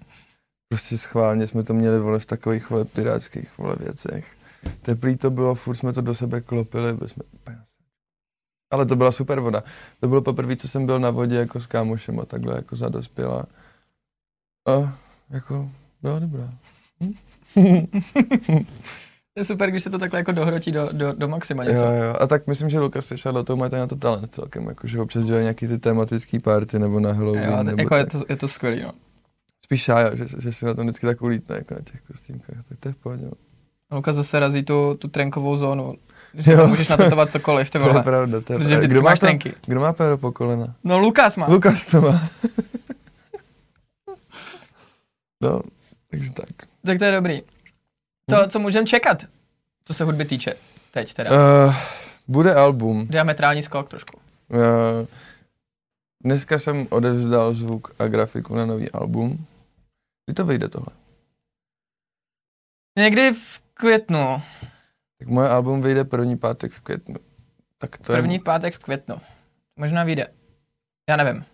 Prostě 0.70 0.98
schválně 0.98 1.48
jsme 1.48 1.64
to 1.64 1.74
měli, 1.74 2.00
vole, 2.00 2.20
v 2.20 2.26
takových, 2.26 2.70
vole, 2.70 2.86
pirátských, 2.86 3.58
vole, 3.58 3.76
věcech. 3.80 4.26
Teplý 4.82 5.16
to 5.16 5.30
bylo, 5.30 5.56
furt 5.56 5.76
jsme 5.76 5.94
to 5.94 6.02
do 6.02 6.16
sebe 6.16 6.42
klopili, 6.42 6.94
byli 6.94 7.10
jsme 7.10 7.24
úplně. 7.34 7.58
Ale 8.72 8.86
to 8.86 8.96
byla 8.96 9.12
super 9.12 9.40
voda. 9.40 9.64
To 10.00 10.08
bylo 10.08 10.22
poprvé, 10.22 10.56
co 10.56 10.68
jsem 10.68 10.86
byl 10.86 11.00
na 11.00 11.10
vodě 11.10 11.36
jako 11.36 11.60
s 11.60 11.68
kámošem 11.68 12.20
a 12.20 12.26
takhle 12.26 12.56
jako 12.56 12.76
za 12.76 12.90
dospělá. 12.90 13.46
A 14.68 14.98
jako 15.30 15.70
byla 16.02 16.20
dobrá. 16.20 16.50
Je 19.36 19.46
super, 19.46 19.72
když 19.72 19.84
se 19.84 19.90
to 19.90 19.98
takhle 19.98 20.20
jako 20.20 20.32
dohrotí 20.32 20.72
do, 20.72 20.90
do, 20.92 21.14
do 21.14 21.28
maxima 21.28 21.64
něco. 21.64 21.76
Jo, 21.76 21.92
jo. 21.92 22.16
A 22.20 22.28
tak 22.28 22.48
myslím, 22.48 22.70
že 22.70 22.80
Lukas 22.80 23.12
a 23.12 23.18
Charlotte 23.18 23.56
mají 23.56 23.72
na 23.72 23.88
to 23.88 23.96
talent 23.96 24.34
celkem, 24.34 24.68
jako, 24.68 24.88
že 24.88 25.00
občas 25.00 25.26
dělají 25.26 25.44
nějaký 25.44 25.68
ty 25.68 25.78
tematický 25.78 26.40
party 26.40 26.80
nebo 26.80 27.00
na 27.00 27.14
Halloween. 27.14 27.50
Jo, 27.50 27.64
nebo 27.64 27.82
jako 27.82 27.96
je 27.96 28.06
tak. 28.06 28.12
to, 28.12 28.26
je 28.30 28.36
to 28.38 28.48
skvělý, 28.48 28.82
no. 28.82 28.92
Spíš 29.62 29.82
šája, 29.82 30.16
že, 30.16 30.26
že, 30.40 30.54
si 30.54 30.66
na 30.66 30.74
tom 30.74 30.86
vždycky 30.86 31.06
tak 31.06 31.22
ulítne, 31.22 31.56
jako 31.56 31.74
na 31.74 31.82
těch 31.82 32.02
kostýmkách, 32.02 32.64
tak 32.70 32.80
to 32.80 32.90
je 32.90 32.94
v 32.94 32.98
pohodě. 32.98 33.26
no. 33.26 33.32
Lukas 33.98 34.16
zase 34.16 34.40
razí 34.40 34.64
tu, 34.64 34.96
tu 35.00 35.08
trenkovou 35.08 35.56
zónu. 35.56 35.96
Že 36.34 36.52
Jo. 36.52 36.68
můžeš 36.68 36.88
natetovat 36.88 37.32
cokoliv, 37.32 37.72
ty 37.72 37.80
To 37.80 37.86
je 37.86 37.92
vole. 37.92 38.04
pravda, 38.04 38.42
to 38.42 38.54
je 38.54 38.60
pravda. 38.60 38.88
Kdo 38.88 39.02
má, 39.02 39.10
máš 39.10 39.20
to, 39.20 39.26
trenky. 39.26 39.54
kdo 39.68 39.80
má 39.80 39.94
péro 39.94 40.18
po 40.18 40.32
kolena? 40.32 40.76
No 40.84 41.00
Lukas 41.00 41.38
má. 41.38 41.48
Lukas 41.50 41.86
to 41.86 42.02
má. 42.02 42.22
no, 45.42 45.62
takže 46.12 46.32
tak. 46.32 46.50
Tak 46.86 47.00
to 47.00 47.06
je 47.06 47.12
dobrý. 47.12 47.38
Hm. 47.38 47.44
Co, 48.30 48.48
co 48.50 48.60
můžeme 48.60 48.86
čekat, 48.88 49.24
co 49.84 49.94
se 49.94 50.04
hudby 50.04 50.26
týče? 50.26 50.54
Teď 50.92 51.14
teda. 51.14 51.30
Uh, 51.66 51.76
bude 52.28 52.56
album. 52.56 53.08
Diametrální 53.08 53.64
skok 53.64 53.90
trošku. 53.90 54.20
Uh, 54.48 54.60
dneska 56.24 56.60
jsem 56.60 56.88
odevzdal 56.90 57.54
zvuk 57.54 57.92
a 58.00 58.08
grafiku 58.08 58.56
na 58.56 58.66
nový 58.66 58.92
album. 58.92 59.46
Kdy 60.26 60.34
to 60.34 60.46
vyjde 60.46 60.68
tohle? 60.68 60.88
Někdy 62.98 63.32
v 63.34 63.62
květnu. 63.74 64.42
Tak 65.22 65.30
moje 65.30 65.50
album 65.50 65.82
vyjde 65.82 66.04
první 66.04 66.38
pátek 66.38 66.72
v 66.72 66.82
květnu. 66.82 67.16
Tak 67.78 67.98
to 67.98 68.14
První 68.14 68.34
je, 68.34 68.40
pátek 68.40 68.76
v 68.76 68.80
květnu. 68.80 69.16
Možná 69.76 70.04
vyjde. 70.04 70.28
Já 71.10 71.18
nevím. 71.18 71.46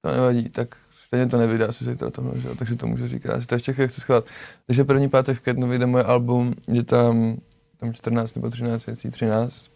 to 0.00 0.12
nevadí, 0.12 0.48
tak 0.48 0.76
stejně 0.90 1.26
to 1.26 1.38
nevyjde 1.38 1.66
asi 1.66 1.84
zítra 1.84 2.10
tohle, 2.10 2.40
že? 2.40 2.48
takže 2.58 2.76
to 2.76 2.86
můžu 2.86 3.08
říkat, 3.08 3.34
já 3.34 3.40
si 3.40 3.46
to 3.46 3.54
ještě 3.54 3.72
chci 3.72 4.00
schovat. 4.00 4.24
Takže 4.66 4.84
první 4.84 5.08
pátek 5.08 5.36
v 5.36 5.40
květnu 5.40 5.68
vyjde 5.68 5.86
moje 5.86 6.04
album, 6.04 6.54
je 6.68 6.82
tam, 6.82 7.36
tam 7.76 7.94
14 7.94 8.34
nebo 8.34 8.50
13 8.50 8.86
věcí, 8.86 9.10
13. 9.10 9.70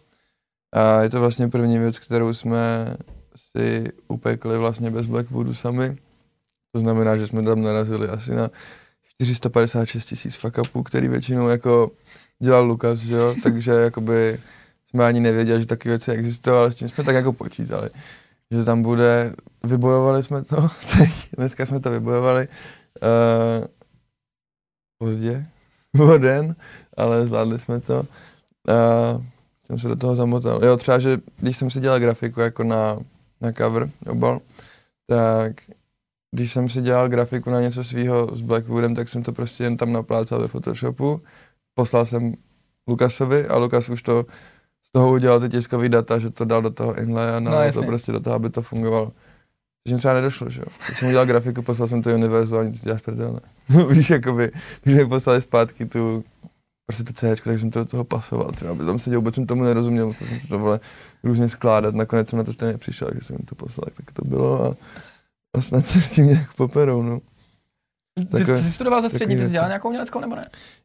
A 0.71 1.01
je 1.01 1.09
to 1.09 1.19
vlastně 1.19 1.47
první 1.47 1.79
věc, 1.79 1.99
kterou 1.99 2.33
jsme 2.33 2.95
si 3.35 3.91
upekli 4.07 4.57
vlastně 4.57 4.91
bez 4.91 5.05
Blackwoodu 5.05 5.53
sami. 5.53 5.97
To 6.71 6.79
znamená, 6.79 7.17
že 7.17 7.27
jsme 7.27 7.43
tam 7.43 7.61
narazili 7.61 8.09
asi 8.09 8.35
na 8.35 8.49
456 9.21 10.05
tisíc 10.05 10.35
fuck 10.35 10.57
upů, 10.57 10.83
který 10.83 11.07
většinou 11.07 11.47
jako 11.47 11.91
dělal 12.43 12.65
Lukas, 12.65 12.99
že 12.99 13.15
jo, 13.15 13.35
takže 13.43 13.71
jakoby 13.71 14.39
jsme 14.89 15.05
ani 15.05 15.19
nevěděli, 15.19 15.59
že 15.59 15.65
takové 15.65 15.89
věci 15.89 16.11
existují, 16.11 16.55
ale 16.55 16.71
s 16.71 16.75
tím 16.75 16.89
jsme 16.89 17.03
tak 17.03 17.15
jako 17.15 17.33
počítali, 17.33 17.89
že 18.51 18.63
tam 18.63 18.81
bude, 18.81 19.33
vybojovali 19.63 20.23
jsme 20.23 20.43
to, 20.43 20.55
teď, 20.97 21.09
dneska 21.37 21.65
jsme 21.65 21.79
to 21.79 21.91
vybojovali, 21.91 22.47
uh, 23.01 23.65
pozdě, 24.97 25.45
o 25.99 26.17
den, 26.17 26.55
ale 26.97 27.27
zvládli 27.27 27.59
jsme 27.59 27.79
to. 27.79 27.99
Uh, 28.69 29.23
jsem 29.67 29.79
se 29.79 29.87
do 29.87 29.95
toho 29.95 30.15
zamotal. 30.15 30.65
Jo, 30.65 30.77
třeba, 30.77 30.99
že 30.99 31.17
když 31.37 31.57
jsem 31.57 31.71
si 31.71 31.79
dělal 31.79 31.99
grafiku 31.99 32.41
jako 32.41 32.63
na, 32.63 32.99
na 33.41 33.51
cover, 33.51 33.89
obal, 34.07 34.39
tak 35.07 35.61
když 36.31 36.53
jsem 36.53 36.69
si 36.69 36.81
dělal 36.81 37.09
grafiku 37.09 37.49
na 37.49 37.61
něco 37.61 37.83
svýho 37.83 38.35
s 38.35 38.41
Blackwoodem, 38.41 38.95
tak 38.95 39.09
jsem 39.09 39.23
to 39.23 39.31
prostě 39.31 39.63
jen 39.63 39.77
tam 39.77 39.93
naplácal 39.93 40.39
ve 40.39 40.47
Photoshopu, 40.47 41.21
poslal 41.73 42.05
jsem 42.05 42.33
Lukasovi 42.87 43.47
a 43.47 43.57
Lukas 43.57 43.89
už 43.89 44.01
to 44.01 44.25
z 44.83 44.91
toho 44.91 45.11
udělal 45.11 45.39
ty 45.39 45.49
tiskový 45.49 45.89
data, 45.89 46.19
že 46.19 46.29
to 46.29 46.45
dal 46.45 46.61
do 46.61 46.69
toho 46.69 46.97
inlay 46.97 47.35
a 47.35 47.39
No, 47.39 47.51
to 47.73 47.83
prostě 47.83 48.11
do 48.11 48.19
toho, 48.19 48.35
aby 48.35 48.49
to 48.49 48.61
fungovalo. 48.61 49.11
Takže 49.83 49.95
mi 49.95 49.99
třeba 49.99 50.13
nedošlo, 50.13 50.49
že 50.49 50.61
jo. 50.61 50.67
Když 50.85 50.99
jsem 50.99 51.07
udělal 51.07 51.25
grafiku, 51.25 51.61
poslal 51.61 51.87
jsem 51.87 52.01
to 52.01 52.09
Univerzu 52.09 52.57
a 52.57 52.63
nic 52.63 52.83
děláš 52.83 53.01
prdel, 53.01 53.33
ne. 53.33 53.85
Víš, 53.89 54.09
jakoby, 54.09 54.51
když 54.83 54.95
mi 54.95 55.05
poslali 55.05 55.41
zpátky 55.41 55.85
tu, 55.85 56.23
prostě 56.85 57.03
to 57.03 57.13
CD, 57.13 57.41
tak 57.43 57.59
jsem 57.59 57.71
to 57.71 57.79
do 57.79 57.85
toho 57.85 58.03
pasoval, 58.03 58.51
třeba, 58.51 58.71
aby 58.71 58.85
tam 58.85 58.99
seděl, 58.99 59.19
vůbec 59.19 59.35
jsem 59.35 59.47
tomu 59.47 59.63
nerozuměl, 59.63 60.07
musel 60.07 60.27
jsem 60.27 60.39
to 60.39 60.59
vole 60.59 60.79
různě 61.23 61.49
skládat, 61.49 61.95
nakonec 61.95 62.29
jsem 62.29 62.37
na 62.37 62.43
to 62.43 62.53
stejně 62.53 62.77
přišel, 62.77 63.09
že 63.13 63.21
jsem 63.21 63.35
jim 63.35 63.45
to 63.45 63.55
poslal, 63.55 63.85
tak 63.93 64.11
to 64.11 64.25
bylo 64.25 64.63
a, 64.65 64.75
a 65.53 65.61
snad 65.61 65.85
se 65.85 66.01
s 66.01 66.11
tím 66.11 66.25
nějak 66.25 66.53
poperou, 66.53 67.01
no. 67.01 67.19
Ty, 68.37 68.45
jsi 68.45 68.71
studoval 68.71 69.01
za 69.01 69.07
takové 69.07 69.17
střední, 69.17 69.35
ty 69.35 69.45
jsi 69.45 69.51
dělal 69.51 69.67
nějakou 69.67 69.87
uměleckou 69.87 70.19
nebo 70.19 70.35
ne? 70.35 70.41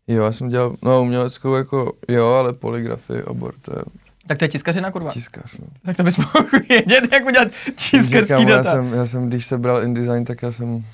Jo, 0.09 0.25
já 0.25 0.33
jsem 0.33 0.49
dělal, 0.49 0.77
no 0.83 1.03
uměleckou 1.03 1.55
jako, 1.55 1.93
jo, 2.09 2.27
ale 2.27 2.53
poligrafii 2.53 3.23
obor, 3.23 3.55
to 3.63 3.73
je 3.79 3.83
Tak 4.27 4.39
to 4.39 4.45
je 4.45 4.49
tiskařina, 4.49 4.91
kurva. 4.91 5.11
tiskař, 5.11 5.59
no. 5.59 5.67
Tak 5.87 5.97
to 5.97 6.03
bys 6.03 6.17
mohl 6.19 6.47
vědět, 6.69 7.13
jak 7.13 7.27
udělat 7.27 7.49
tiskarský 7.77 8.19
Říkám, 8.21 8.49
já 8.49 8.57
data. 8.57 8.71
jsem, 8.73 8.93
já 8.93 9.07
jsem, 9.07 9.29
když 9.29 9.47
se 9.47 9.59
bral 9.59 9.83
InDesign, 9.83 10.25
tak 10.25 10.43
já 10.43 10.53
jsem, 10.53 10.85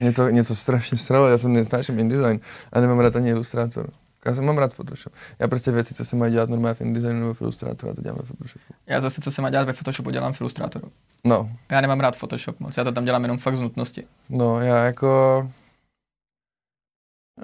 mě 0.00 0.12
to, 0.12 0.26
mě 0.26 0.44
to 0.44 0.54
strašně 0.54 0.98
sralo, 0.98 1.28
já 1.28 1.38
jsem 1.38 1.52
nesnáším 1.52 1.98
InDesign 1.98 2.40
a 2.72 2.80
nemám 2.80 3.00
rád 3.00 3.16
ani 3.16 3.30
Illustrator. 3.30 3.90
Já 4.26 4.34
jsem 4.34 4.44
mám 4.44 4.58
rád 4.58 4.74
Photoshop. 4.74 5.12
Já 5.38 5.48
prostě 5.48 5.70
věci, 5.70 5.94
co 5.94 6.04
se 6.04 6.16
mají 6.16 6.32
dělat 6.32 6.48
normálně 6.50 6.74
v 6.74 6.80
InDesignu 6.80 7.20
nebo 7.20 7.34
v 7.34 7.40
Illustratoru, 7.40 7.88
já 7.88 7.94
to 7.94 8.02
dělám 8.02 8.18
ve 8.18 8.24
Photoshopu. 8.24 8.74
Já 8.86 9.00
zase, 9.00 9.20
co 9.20 9.30
se 9.30 9.42
má 9.42 9.50
dělat 9.50 9.64
ve 9.64 9.72
Photoshopu, 9.72 10.10
dělám 10.10 10.32
v 10.32 10.40
Illustratoru. 10.40 10.92
No, 11.24 11.50
Já 11.70 11.80
nemám 11.80 12.00
rád 12.00 12.16
Photoshop 12.16 12.60
moc, 12.60 12.76
já 12.76 12.84
to 12.84 12.92
tam 12.92 13.04
dělám 13.04 13.22
jenom 13.22 13.38
fakt 13.38 13.56
z 13.56 13.60
nutnosti. 13.60 14.06
no, 14.28 14.60
já 14.60 14.84
jako, 14.84 15.50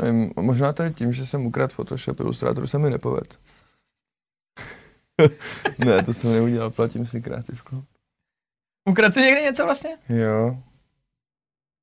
nevím, 0.02 0.32
možná 0.40 0.72
to 0.72 0.82
je 0.82 0.90
tím, 0.92 1.12
že 1.12 1.26
jsem 1.26 1.46
ukradl 1.46 1.74
Photoshop, 1.74 2.20
Illustrator 2.20 2.66
se 2.66 2.78
mi 2.78 2.90
nepoved. 2.90 3.38
ne, 5.78 6.02
to 6.02 6.14
jsem 6.14 6.32
neudělal, 6.32 6.70
platím 6.70 7.06
si 7.06 7.22
kreativku. 7.22 7.84
Ukradl 8.90 9.12
jsi 9.14 9.20
někdy 9.20 9.42
něco 9.42 9.64
vlastně? 9.64 9.90
Jo, 10.08 10.58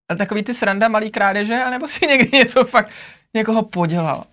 A 0.10 0.16
takový 0.16 0.43
ty 0.43 0.54
sranda, 0.54 0.88
malý 0.88 1.12
krádeže, 1.12 1.64
anebo 1.64 1.88
si 1.88 2.08
někdy 2.08 2.38
něco 2.38 2.66
fakt 2.66 2.89
někoho 3.34 3.64
podělal? 3.64 4.24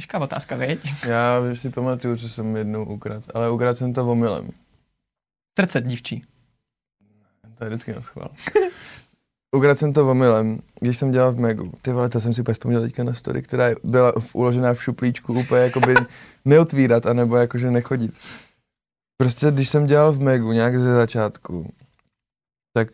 Těžká 0.00 0.18
otázka, 0.18 0.56
veď? 0.56 0.78
já 1.06 1.40
si 1.54 1.70
pamatuju, 1.70 2.16
co 2.16 2.28
jsem 2.28 2.56
jednou 2.56 2.84
ukradl, 2.84 3.26
ale 3.34 3.50
ukradl 3.50 3.76
jsem 3.76 3.92
to 3.92 4.10
omylem. 4.10 4.50
Srdce 5.58 5.80
dívčí. 5.80 6.22
To 7.58 7.64
je 7.64 7.70
vždycky 7.70 7.92
na 7.92 8.00
schvál. 8.00 8.30
Ukradl 9.56 9.78
jsem 9.78 9.92
to 9.92 10.10
omylem, 10.10 10.58
když 10.80 10.98
jsem 10.98 11.10
dělal 11.10 11.32
v 11.32 11.40
Megu. 11.40 11.72
Ty 11.82 11.92
vole, 11.92 12.08
to 12.08 12.20
jsem 12.20 12.32
si 12.32 12.40
úplně 12.40 12.54
vzpomněl 12.54 12.82
teďka 12.82 13.04
na 13.04 13.14
story, 13.14 13.42
která 13.42 13.64
byla 13.84 14.12
uložená 14.32 14.74
v 14.74 14.82
šuplíčku, 14.82 15.34
úplně 15.34 15.60
jakoby 15.60 15.94
neotvírat, 16.44 17.06
anebo 17.06 17.36
jakože 17.36 17.70
nechodit. 17.70 18.18
Prostě 19.16 19.50
když 19.50 19.68
jsem 19.68 19.86
dělal 19.86 20.12
v 20.12 20.20
Megu 20.20 20.52
nějak 20.52 20.78
ze 20.78 20.94
začátku, 20.94 21.72
tak 22.74 22.88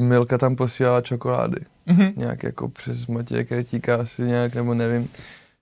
Milka 0.00 0.38
tam 0.38 0.56
posílala 0.56 1.00
čokolády. 1.00 1.60
Mhm. 1.86 2.12
Nějak 2.16 2.42
jako 2.42 2.68
přes 2.68 3.06
Matěje 3.06 3.44
Kretíka 3.44 3.96
asi 3.96 4.22
nějak, 4.22 4.54
nebo 4.54 4.74
nevím. 4.74 5.08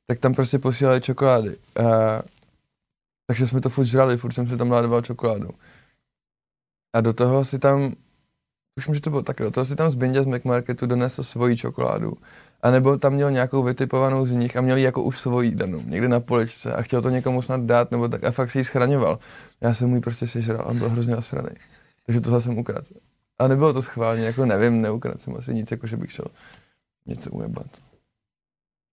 Tak 0.07 0.19
tam 0.19 0.35
prostě 0.35 0.59
posílali 0.59 1.01
čokolády. 1.01 1.57
A, 1.77 2.23
takže 3.27 3.47
jsme 3.47 3.61
to 3.61 3.71
furt 3.71 3.85
žrali, 3.85 4.17
furt 4.17 4.33
jsem 4.33 4.49
si 4.49 4.57
tam 4.57 4.69
nádával 4.69 5.03
čokoládu. 5.03 5.51
A 6.95 7.01
do 7.01 7.13
toho 7.13 7.45
si 7.45 7.59
tam, 7.59 7.93
už 8.77 8.91
že 8.95 9.01
to 9.01 9.11
bylo 9.11 9.23
tak, 9.23 9.37
do 9.37 9.51
toho 9.51 9.65
si 9.65 9.77
tam 9.77 9.91
z 9.91 9.95
Bindě 9.95 10.23
z 10.23 10.27
McMarketu 10.27 10.87
donesl 10.87 11.23
svoji 11.23 11.57
čokoládu. 11.57 12.13
A 12.63 12.71
nebo 12.71 12.99
tam 12.99 13.13
měl 13.13 13.31
nějakou 13.31 13.63
vytipovanou 13.63 14.27
z 14.27 14.33
nich 14.33 14.57
a 14.57 14.61
měl 14.61 14.77
jako 14.77 15.03
už 15.03 15.21
svoji 15.21 15.51
danou, 15.51 15.83
někde 15.83 16.09
na 16.09 16.21
poličce 16.21 16.75
a 16.75 16.83
chtěl 16.83 17.03
to 17.03 17.11
někomu 17.11 17.43
snad 17.43 17.61
dát, 17.61 17.91
nebo 17.91 18.09
tak 18.09 18.25
a 18.25 18.31
fakt 18.31 18.51
si 18.51 18.59
ji 18.59 18.65
schraňoval. 18.65 19.19
Já 19.61 19.75
jsem 19.75 19.89
mu 19.89 19.95
ji 19.95 20.01
prostě 20.01 20.27
sežral 20.27 20.69
a 20.69 20.75
byl 20.75 20.89
hrozně 20.89 21.15
nasraný. 21.15 21.51
Takže 22.07 22.21
tohle 22.21 22.41
jsem 22.41 22.59
ukradl. 22.59 22.89
A 23.39 23.49
nebylo 23.49 23.73
to 23.73 23.83
schválně, 23.83 24.27
jako 24.27 24.47
nevím, 24.47 24.83
neukradl 24.83 25.19
jsem 25.19 25.37
asi 25.37 25.55
nic, 25.55 25.71
jako 25.71 25.87
že 25.87 25.97
bych 25.97 26.13
šel 26.13 26.27
něco 27.07 27.31
ujebat. 27.31 27.67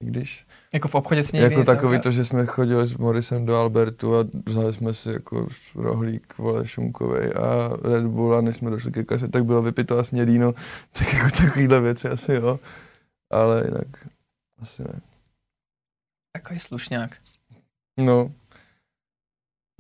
Když, 0.02 0.46
Jako 0.74 0.88
v 0.88 0.96
obchodě 0.96 1.24
s 1.24 1.34
jako 1.34 1.64
takový 1.64 2.00
to, 2.00 2.12
že 2.12 2.26
jsme 2.26 2.46
chodili 2.46 2.88
s 2.88 2.98
Morisem 2.98 3.46
do 3.46 3.58
Albertu 3.58 4.18
a 4.18 4.26
vzali 4.46 4.74
jsme 4.74 4.94
si 4.94 5.10
jako 5.12 5.48
rohlík, 5.76 6.38
vole, 6.38 6.68
šunkovej 6.68 7.32
a 7.36 7.70
Red 7.84 8.06
Bull 8.06 8.36
a 8.36 8.42
než 8.42 8.58
jsme 8.58 8.70
došli 8.70 8.92
ke 8.92 9.04
kase, 9.04 9.28
tak 9.28 9.46
bylo 9.46 9.62
vypito 9.62 10.00
a 10.00 10.04
snědíno, 10.04 10.54
tak 10.94 11.14
jako 11.14 11.30
takovýhle 11.38 11.82
věci 11.82 12.10
asi 12.10 12.34
jo, 12.34 12.60
ale 13.32 13.64
jinak 13.66 14.08
asi 14.62 14.84
ne. 14.84 15.02
Takový 16.34 16.60
slušňák. 16.60 17.18
No, 18.00 18.32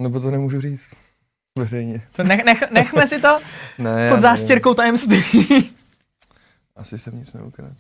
nebo 0.02 0.20
to 0.20 0.32
nemůžu 0.32 0.62
říct 0.62 0.94
veřejně. 1.58 2.08
To 2.16 2.24
nech, 2.24 2.46
nech, 2.46 2.72
nechme 2.72 3.08
si 3.08 3.22
to 3.22 3.40
Ne, 3.78 4.12
pod 4.12 4.20
zástěrkou 4.20 4.74
tajemství. 4.74 5.24
Asi 6.76 6.98
jsem 6.98 7.20
nic 7.20 7.34
neukradl. 7.34 7.76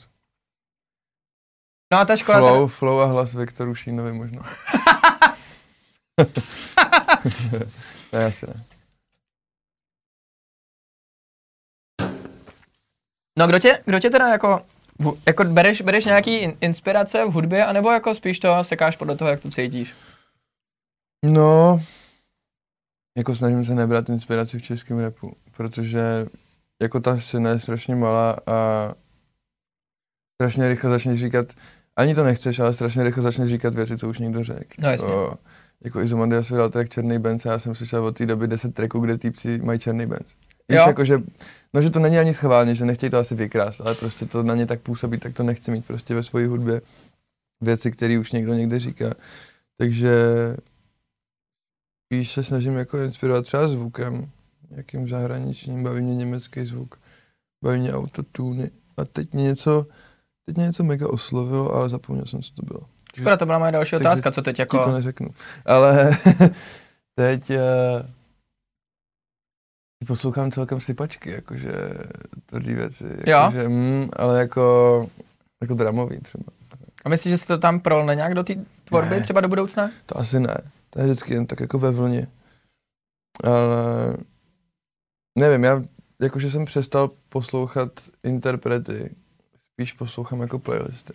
No 1.92 1.98
a 1.98 2.06
ta 2.06 2.16
škola... 2.16 2.40
Flow, 2.40 2.68
flow 2.68 3.00
a 3.00 3.06
hlas 3.06 3.36
Viktoru 3.36 3.76
Šínovi 3.76 4.14
možná. 4.14 4.42
ne, 8.14 8.26
asi 8.26 8.48
ne. 8.48 8.64
No 13.40 13.48
kdo 13.48 13.60
tě, 13.60 13.84
kdo 13.86 14.00
tě 14.00 14.10
teda 14.10 14.28
jako, 14.28 14.62
jako 15.28 15.44
bereš, 15.44 15.82
bereš 15.82 16.06
nějaký 16.06 16.36
in, 16.36 16.58
inspirace 16.62 17.26
v 17.26 17.32
hudbě, 17.32 17.66
anebo 17.66 17.92
jako 17.92 18.16
spíš 18.16 18.40
to 18.40 18.64
sekáš 18.64 18.96
podle 18.96 19.16
toho, 19.16 19.30
jak 19.30 19.40
to 19.40 19.50
cítíš? 19.50 19.96
No, 21.26 21.82
jako 23.18 23.36
snažím 23.36 23.66
se 23.66 23.76
nebrat 23.76 24.10
inspiraci 24.10 24.60
v 24.60 24.62
českém 24.62 25.00
repu, 25.00 25.36
protože 25.58 26.28
jako 26.82 27.00
ta 27.00 27.18
scéna 27.18 27.50
je 27.50 27.60
strašně 27.60 27.96
malá 27.96 28.38
a 28.48 28.90
strašně 30.42 30.68
rychle 30.68 30.90
začneš 30.90 31.20
říkat, 31.20 31.54
ani 31.96 32.16
to 32.16 32.24
nechceš, 32.24 32.60
ale 32.60 32.74
strašně 32.74 33.04
rychle 33.04 33.24
začneš 33.24 33.50
říkat 33.50 33.76
věci, 33.76 33.98
co 33.98 34.10
už 34.10 34.20
někdo 34.20 34.44
řekl. 34.44 34.74
No 34.80 34.90
jasně. 34.90 35.08
O, 35.08 35.34
jako 35.84 36.02
Izomandias 36.02 36.50
vydal 36.50 36.70
track 36.70 36.90
Černý 36.90 37.20
Benz 37.20 37.46
a 37.46 37.52
já 37.52 37.60
jsem 37.60 37.76
slyšel 37.76 38.06
od 38.06 38.18
té 38.18 38.26
doby 38.26 38.48
10 38.48 38.74
tracků, 38.74 39.00
kde 39.00 39.18
týpci 39.18 39.62
mají 39.64 39.80
Černý 39.80 40.06
Benz. 40.06 40.36
Víš, 40.70 40.80
Jo. 40.80 40.88
jako, 40.88 41.06
že, 41.06 41.18
no, 41.74 41.82
že 41.82 41.90
to 41.90 42.00
není 42.00 42.18
ani 42.18 42.34
schválně, 42.34 42.76
že 42.76 42.86
nechtějí 42.86 43.10
to 43.10 43.18
asi 43.18 43.36
vykrást, 43.36 43.82
ale 43.82 43.96
prostě 43.96 44.26
to 44.26 44.44
na 44.44 44.56
ně 44.56 44.66
tak 44.66 44.82
působí, 44.82 45.18
tak 45.18 45.34
to 45.34 45.44
nechci 45.44 45.72
mít 45.72 45.86
prostě 45.86 46.16
ve 46.16 46.24
své 46.24 46.48
hudbě 46.48 46.82
věci, 47.62 47.92
které 47.92 48.20
už 48.20 48.32
někdo 48.32 48.54
někde 48.54 48.80
říká. 48.80 49.14
Takže 49.78 50.12
spíš 52.06 52.32
se 52.32 52.44
snažím 52.44 52.78
jako 52.78 52.98
inspirovat 52.98 53.46
třeba 53.46 53.68
zvukem, 53.68 54.30
nějakým 54.72 55.10
zahraničním, 55.10 55.84
baví 55.84 56.02
mě 56.02 56.16
německý 56.16 56.66
zvuk, 56.66 57.00
baví 57.64 57.80
mě 57.80 57.94
autotuny 57.94 58.72
a 58.98 59.06
teď 59.06 59.34
mě 59.34 59.44
něco, 59.44 59.86
teď 60.46 60.56
mě 60.58 60.66
něco 60.66 60.84
mega 60.84 61.10
oslovilo, 61.10 61.74
ale 61.74 61.90
zapomněl 61.90 62.26
jsem, 62.26 62.42
co 62.42 62.54
to 62.54 62.62
bylo. 62.66 62.82
Škoda, 63.16 63.38
to 63.38 63.46
byla 63.46 63.60
moje 63.60 63.72
další 63.72 63.92
Takže 63.92 64.08
otázka, 64.08 64.32
co 64.32 64.42
teď 64.42 64.58
Ti 64.58 64.66
to 64.66 64.78
jako... 64.78 64.92
neřeknu. 64.92 65.30
Ale 65.66 66.18
teď 67.16 67.50
uh, 67.50 67.58
poslouchám 70.08 70.52
celkem 70.52 70.80
sypačky, 70.80 71.32
jakože 71.32 71.72
tvrdý 72.46 72.74
věci. 72.74 73.06
Jakože, 73.26 73.70
mm, 73.70 74.10
ale 74.16 74.40
jako, 74.40 75.08
jako 75.62 75.74
dramový 75.74 76.20
třeba. 76.20 76.44
A 77.06 77.10
myslíš, 77.10 77.32
že 77.32 77.38
se 77.38 77.48
to 77.48 77.58
tam 77.58 77.80
prolne 77.80 78.16
nějak 78.16 78.34
do 78.34 78.44
té 78.44 78.56
tvorby 78.86 79.10
Ne. 79.16 79.22
třeba 79.22 79.42
do 79.42 79.48
budoucna? 79.48 79.92
To 80.06 80.18
asi 80.18 80.40
ne. 80.40 80.58
To 80.90 81.00
je 81.02 81.06
vždycky 81.06 81.34
jen 81.34 81.46
tak 81.46 81.60
jako 81.60 81.80
ve 81.80 81.92
vlně. 81.92 82.28
Ale 83.44 84.18
nevím, 85.40 85.64
já 85.64 85.82
jakože 86.22 86.52
jsem 86.52 86.66
přestal 86.66 87.10
poslouchat 87.30 87.92
interprety, 88.24 89.16
spíš 89.82 89.94
poslouchám 89.94 90.42
jako 90.42 90.60
playlisty. 90.60 91.14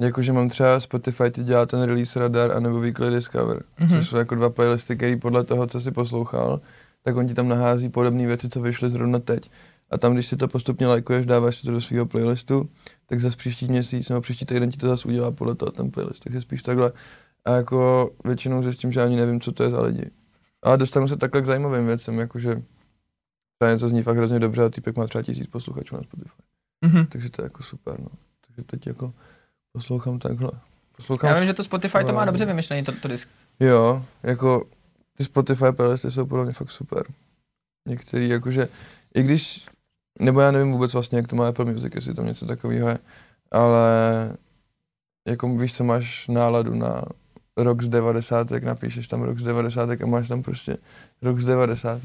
Jakože 0.00 0.32
mám 0.32 0.48
třeba 0.48 0.80
Spotify, 0.80 1.30
ti 1.30 1.42
dělá 1.42 1.66
ten 1.66 1.82
release 1.82 2.18
radar, 2.18 2.52
anebo 2.52 2.80
Weekly 2.80 3.10
Discover, 3.10 3.62
Mhm. 3.78 3.88
mm-hmm. 3.88 3.98
což 3.98 4.08
jsou 4.08 4.16
jako 4.16 4.34
dva 4.34 4.50
playlisty, 4.50 4.96
který 4.96 5.16
podle 5.16 5.44
toho, 5.44 5.66
co 5.66 5.80
si 5.80 5.90
poslouchal, 5.92 6.60
tak 7.02 7.16
on 7.16 7.26
ti 7.26 7.34
tam 7.34 7.48
nahází 7.48 7.88
podobné 7.88 8.26
věci, 8.26 8.48
co 8.48 8.60
vyšly 8.60 8.90
zrovna 8.90 9.18
teď. 9.18 9.50
A 9.90 9.98
tam, 9.98 10.14
když 10.14 10.26
si 10.26 10.36
to 10.36 10.48
postupně 10.48 10.86
lajkuješ, 10.86 11.26
dáváš 11.26 11.56
si 11.56 11.62
to 11.66 11.70
do 11.72 11.80
svého 11.80 12.06
playlistu, 12.06 12.68
tak 13.06 13.20
zase 13.20 13.36
příští 13.36 13.66
měsíc 13.68 14.08
nebo 14.08 14.20
příští 14.20 14.46
týden 14.46 14.70
ti 14.70 14.76
to 14.76 14.88
zase 14.88 15.08
udělá 15.08 15.30
podle 15.30 15.54
toho 15.54 15.70
ten 15.72 15.90
playlist. 15.90 16.22
Takže 16.24 16.40
spíš 16.40 16.62
takhle. 16.62 16.92
A 17.44 17.50
jako 17.50 18.10
většinou 18.24 18.62
zjistím, 18.62 18.92
že 18.92 19.02
ani 19.02 19.16
nevím, 19.16 19.40
co 19.40 19.52
to 19.52 19.62
je 19.62 19.70
za 19.70 19.80
lidi. 19.82 20.10
Ale 20.62 20.78
dostanu 20.78 21.08
se 21.08 21.16
takhle 21.16 21.42
k 21.42 21.46
zajímavým 21.46 21.86
věcem, 21.86 22.18
jakože 22.18 22.62
třeba 23.58 23.72
něco 23.72 23.88
zní 23.88 24.02
fakt 24.02 24.16
hrozně 24.16 24.38
dobře 24.38 24.64
a 24.64 24.68
týpek 24.68 24.96
má 24.96 25.06
třeba 25.06 25.22
tisíc 25.22 25.46
posluchačů 25.46 25.96
na 25.96 26.02
Spotify. 26.02 26.42
Mhm. 26.84 27.06
Takže 27.06 27.30
to 27.30 27.42
je 27.42 27.46
jako 27.46 27.62
super, 27.62 28.00
no. 28.00 28.08
Takže 28.46 28.62
teď 28.62 28.86
jako 28.86 29.14
poslouchám 29.72 30.18
takhle. 30.18 30.50
Poslouchám 30.96 31.30
Já 31.30 31.38
vím, 31.38 31.46
že 31.46 31.54
to 31.54 31.64
Spotify 31.64 31.98
to 32.06 32.12
má 32.12 32.24
dobře 32.24 32.44
vymyšlený, 32.44 32.84
to, 32.84 32.92
to 32.92 33.08
disk. 33.08 33.28
Jo, 33.60 34.04
jako 34.22 34.64
ty 35.16 35.24
Spotify 35.24 35.72
playlisty 35.76 36.10
jsou 36.10 36.26
podle 36.26 36.44
mě 36.44 36.52
fakt 36.52 36.70
super. 36.70 37.02
Některý 37.88 38.28
jakože, 38.28 38.68
i 39.14 39.22
když, 39.22 39.66
nebo 40.20 40.40
já 40.40 40.50
nevím 40.50 40.72
vůbec 40.72 40.92
vlastně, 40.92 41.18
jak 41.18 41.28
to 41.28 41.36
má 41.36 41.48
Apple 41.48 41.64
Music, 41.64 41.92
jestli 41.94 42.14
tam 42.14 42.26
něco 42.26 42.46
takového 42.46 42.88
je, 42.88 42.98
ale 43.50 43.88
jako 45.28 45.56
víš, 45.56 45.76
co 45.76 45.84
máš 45.84 46.28
náladu 46.28 46.74
na 46.74 47.02
rok 47.56 47.82
z 47.82 47.88
90. 47.88 48.50
napíšeš 48.50 49.08
tam 49.08 49.22
rok 49.22 49.38
z 49.38 49.42
90. 49.42 49.90
a 50.02 50.06
máš 50.06 50.28
tam 50.28 50.42
prostě 50.42 50.76
rok 51.22 51.38
z 51.38 51.44
90. 51.44 52.02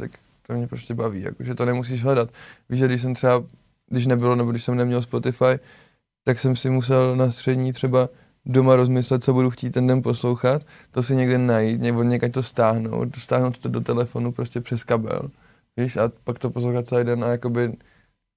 To 0.48 0.54
mě 0.54 0.68
prostě 0.68 0.94
baví, 0.94 1.22
jakože 1.22 1.56
to 1.56 1.66
nemusíš 1.66 2.04
hledat. 2.04 2.30
Víš, 2.70 2.80
že 2.80 2.86
když 2.88 3.02
jsem 3.02 3.14
třeba, 3.14 3.44
když 3.92 4.08
nebylo, 4.08 4.36
nebo 4.36 4.52
když 4.52 4.64
jsem 4.64 4.76
neměl 4.76 5.02
Spotify, 5.02 5.60
tak 6.24 6.40
jsem 6.40 6.56
si 6.56 6.70
musel 6.70 7.16
na 7.16 7.32
střední 7.32 7.74
třeba 7.74 8.10
doma 8.46 8.76
rozmyslet, 8.76 9.24
co 9.24 9.34
budu 9.34 9.50
chtít 9.50 9.70
ten 9.70 9.88
den 9.88 10.02
poslouchat, 10.02 10.62
to 10.92 11.04
si 11.04 11.16
někde 11.16 11.38
najít, 11.38 11.82
nebo 11.82 12.04
někať 12.04 12.32
to 12.32 12.44
stáhnout, 12.44 13.16
stáhnout 13.16 13.58
to 13.58 13.70
do 13.70 13.82
telefonu 13.82 14.32
prostě 14.32 14.62
přes 14.62 14.84
kabel, 14.84 15.30
víš, 15.78 15.98
a 15.98 16.12
pak 16.24 16.40
to 16.40 16.50
poslouchat 16.50 16.88
celý 16.88 17.06
den 17.06 17.24
a 17.24 17.28
jakoby 17.28 17.74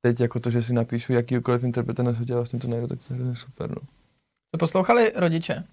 teď 0.02 0.20
jako 0.20 0.40
to, 0.40 0.50
že 0.50 0.62
si 0.62 0.72
napíšu 0.72 1.12
jakýkoliv 1.12 1.64
interpreta 1.64 2.02
na 2.02 2.14
světě 2.14 2.34
vlastně 2.34 2.59
to 2.59 2.68
najdu, 2.68 2.86
tak 2.86 2.98
to 3.09 3.14
je 3.14 3.36
super, 3.36 3.70
no. 3.70 3.76
To 4.50 4.59
poslouchali 4.59 5.12
rodiče? 5.16 5.64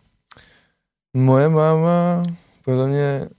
Moje 1.17 1.49
máma, 1.49 2.25
podle 2.65 2.88
mě 2.88 3.29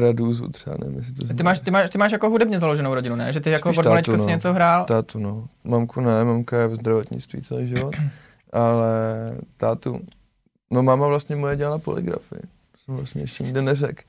Radúzu 0.00 0.48
třeba, 0.48 0.76
nevím, 0.80 0.98
jestli 0.98 1.14
to 1.14 1.34
ty 1.34 1.42
máš, 1.42 1.60
ty, 1.60 1.70
máš, 1.70 1.90
ty 1.90 1.98
máš 1.98 2.12
jako 2.12 2.30
hudebně 2.30 2.60
založenou 2.60 2.94
rodinu, 2.94 3.16
ne? 3.16 3.32
Že 3.32 3.40
ty 3.40 3.50
jako 3.50 3.70
od 3.70 3.86
malička 3.86 4.12
no. 4.12 4.18
si 4.18 4.26
něco 4.26 4.52
hrál? 4.52 4.84
Tátu, 4.84 5.18
no. 5.18 5.48
Mamku 5.64 6.00
ne, 6.00 6.24
mamka 6.24 6.60
je 6.60 6.68
v 6.68 6.74
zdravotnictví 6.74 7.42
celý 7.42 7.68
život, 7.68 7.94
ale 8.52 8.90
tátu, 9.56 10.00
no 10.70 10.82
máma 10.82 11.06
vlastně 11.06 11.36
moje 11.36 11.56
dělala 11.56 11.78
poligrafii, 11.78 12.40
to 12.40 12.78
jsem 12.84 12.96
vlastně 12.96 13.20
ještě 13.20 13.44
nikde 13.44 13.62
neřekl. 13.62 14.02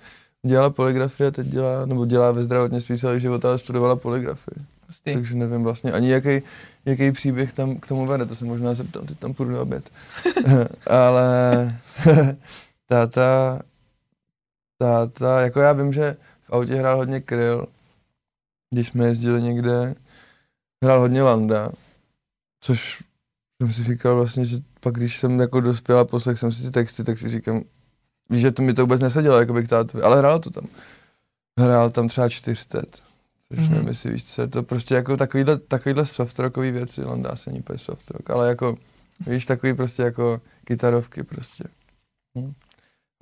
Dělala 0.45 0.69
poligrafii 0.69 1.27
a 1.27 1.31
teď 1.31 1.47
dělá, 1.47 1.85
nebo 1.85 2.05
dělá 2.05 2.31
ve 2.31 2.43
zdravotnictví 2.43 2.97
celý 2.97 3.19
život, 3.19 3.45
ale 3.45 3.57
studovala 3.57 3.95
poligrafii. 3.95 4.65
Pustý. 4.87 5.13
Takže 5.13 5.35
nevím 5.35 5.63
vlastně 5.63 5.91
ani 5.91 6.09
jaký, 6.09 6.41
jaký 6.85 7.11
příběh 7.11 7.53
tam 7.53 7.75
k 7.75 7.87
tomu 7.87 8.05
vede, 8.05 8.25
to 8.25 8.35
se 8.35 8.45
možná 8.45 8.73
zeptám, 8.73 9.05
teď 9.05 9.19
tam 9.19 9.33
půjdu 9.33 9.51
na 9.51 9.61
oběd. 9.61 9.89
ale 10.87 11.79
táta, 12.87 13.59
táta, 14.77 15.41
jako 15.41 15.59
já 15.59 15.73
vím, 15.73 15.93
že 15.93 16.17
v 16.43 16.53
autě 16.53 16.75
hrál 16.75 16.97
hodně 16.97 17.21
kryl, 17.21 17.65
když 18.73 18.87
jsme 18.87 19.05
jezdili 19.05 19.43
někde, 19.43 19.95
hrál 20.83 20.99
hodně 20.99 21.23
Landa, 21.23 21.69
což 22.59 23.03
jsem 23.61 23.73
si 23.73 23.83
říkal 23.83 24.15
vlastně, 24.15 24.45
že 24.45 24.57
pak 24.79 24.93
když 24.93 25.19
jsem 25.19 25.39
jako 25.39 25.61
dospěl 25.61 25.99
a 25.99 26.05
poslech 26.05 26.39
jsem 26.39 26.51
si 26.51 26.63
ty 26.63 26.71
texty, 26.71 27.03
tak 27.03 27.19
si 27.19 27.29
říkám, 27.29 27.63
víš, 28.29 28.41
že 28.41 28.51
to 28.51 28.61
mi 28.61 28.73
to 28.73 28.81
vůbec 28.81 29.01
nesedělo, 29.01 29.39
jako 29.39 29.53
bych 29.53 29.67
tátovi, 29.67 30.03
ale 30.03 30.17
hrál 30.17 30.39
to 30.39 30.49
tam. 30.49 30.67
Hrál 31.59 31.89
tam 31.89 32.07
třeba 32.07 32.29
čtyřtet, 32.29 33.03
což 33.47 33.59
mm-hmm. 33.59 33.69
nevím, 33.69 33.87
jestli 33.87 34.11
víš, 34.11 34.25
co 34.25 34.41
je 34.41 34.47
to 34.47 34.63
prostě 34.63 34.95
jako 34.95 35.17
takovýhle, 35.17 35.57
takovýhle 35.57 36.05
soft 36.05 36.39
rockový 36.39 36.71
věci, 36.71 37.03
Landa 37.03 37.35
se 37.35 37.49
není 37.49 37.63
soft 37.75 38.11
rock, 38.11 38.29
ale 38.29 38.47
jako, 38.47 38.75
víš, 39.27 39.45
takový 39.45 39.73
prostě 39.73 40.03
jako 40.03 40.41
kytarovky 40.63 41.23
prostě. 41.23 41.63
Hm. 42.37 42.53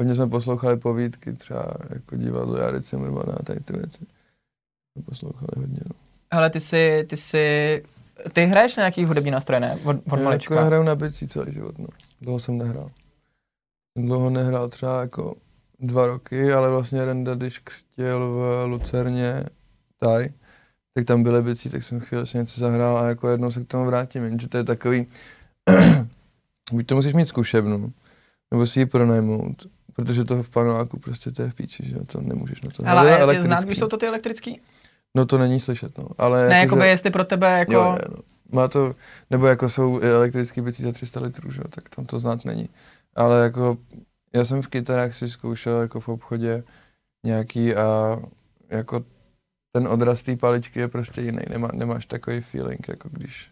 Hodně 0.03 0.15
jsme 0.15 0.27
poslouchali 0.27 0.77
povídky, 0.77 1.33
třeba 1.33 1.73
jako 1.89 2.15
divadlo 2.15 2.57
Jary 2.57 2.81
Cimrmana 2.81 3.33
a 3.39 3.43
tady 3.43 3.59
ty 3.59 3.73
věci. 3.73 4.05
Jsme 4.91 5.03
poslouchali 5.05 5.49
hodně, 5.57 5.79
no. 5.85 5.95
Ale 6.31 6.49
ty 6.49 6.61
jsi, 6.61 7.05
ty 7.09 7.17
jsi, 7.17 7.83
ty 8.33 8.45
hraješ 8.45 8.75
na 8.75 8.81
nějaký 8.81 9.05
hudební 9.05 9.31
nástroje, 9.31 9.59
ne? 9.59 9.77
Od, 9.83 9.97
od 10.11 10.19
já, 10.19 10.31
jako 10.31 10.53
já 10.53 10.61
hraju 10.61 10.83
na 10.83 10.95
bicí 10.95 11.27
celý 11.27 11.53
život, 11.53 11.79
no. 11.79 11.87
Dlouho 12.21 12.39
jsem 12.39 12.57
nehrál. 12.57 12.91
Dlouho 13.97 14.29
nehrál 14.29 14.69
třeba 14.69 15.01
jako 15.01 15.35
dva 15.79 16.07
roky, 16.07 16.53
ale 16.53 16.69
vlastně 16.69 17.05
Renda, 17.05 17.35
když 17.35 17.61
chtěl 17.69 18.31
v 18.31 18.65
Lucerně 18.65 19.43
taj, 19.99 20.29
tak 20.93 21.05
tam 21.05 21.23
byly 21.23 21.41
bicí, 21.41 21.69
tak 21.69 21.83
jsem 21.83 21.99
chvíli 21.99 22.27
si 22.27 22.37
něco 22.37 22.59
zahrál 22.59 22.97
a 22.97 23.07
jako 23.07 23.29
jednou 23.29 23.51
se 23.51 23.63
k 23.63 23.67
tomu 23.67 23.85
vrátím, 23.85 24.23
jenže 24.23 24.49
to 24.49 24.57
je 24.57 24.63
takový, 24.63 25.07
buď 26.71 26.85
to 26.85 26.95
musíš 26.95 27.13
mít 27.13 27.25
zkušebnu, 27.25 27.93
nebo 28.51 28.67
si 28.67 28.79
ji 28.79 28.85
pronajmout, 28.85 29.72
protože 29.93 30.23
to 30.23 30.43
v 30.43 30.49
paneláku 30.49 30.99
prostě 30.99 31.31
to 31.31 31.41
je 31.41 31.49
v 31.49 31.53
píči, 31.53 31.87
že 31.87 31.95
to 31.95 32.21
nemůžeš 32.21 32.61
na 32.61 32.69
to. 32.71 32.87
Ale, 32.87 33.19
ale 33.19 33.35
je 33.35 33.41
znát, 33.41 33.63
když 33.63 33.77
jsou 33.77 33.87
to 33.87 33.97
ty 33.97 34.07
elektrický? 34.07 34.61
No 35.15 35.25
to 35.25 35.37
není 35.37 35.59
slyšet, 35.59 35.97
no. 35.97 36.07
Ale 36.17 36.49
ne, 36.49 36.59
jako, 36.59 36.77
že... 36.77 36.87
jestli 36.87 37.11
pro 37.11 37.23
tebe 37.23 37.59
jako... 37.59 37.73
Jo, 37.73 37.97
je, 38.01 38.09
no. 38.09 38.17
Má 38.51 38.67
to, 38.67 38.95
nebo 39.29 39.47
jako 39.47 39.69
jsou 39.69 39.99
elektrický 39.99 40.61
bicí 40.61 40.83
za 40.83 40.91
300 40.91 41.19
litrů, 41.19 41.51
že 41.51 41.61
tak 41.69 41.89
tam 41.89 42.05
to 42.05 42.19
znát 42.19 42.45
není. 42.45 42.69
Ale 43.15 43.43
jako, 43.43 43.77
já 44.33 44.45
jsem 44.45 44.61
v 44.61 44.67
kytarách 44.67 45.13
si 45.13 45.29
zkoušel 45.29 45.81
jako 45.81 45.99
v 45.99 46.09
obchodě 46.09 46.63
nějaký 47.23 47.75
a 47.75 48.17
jako 48.69 49.05
ten 49.71 49.87
odraz 49.87 50.23
té 50.23 50.35
paličky 50.35 50.79
je 50.79 50.87
prostě 50.87 51.21
jiný, 51.21 51.41
Nemá, 51.49 51.69
nemáš 51.73 52.05
takový 52.05 52.41
feeling, 52.41 52.87
jako 52.87 53.09
když, 53.09 53.49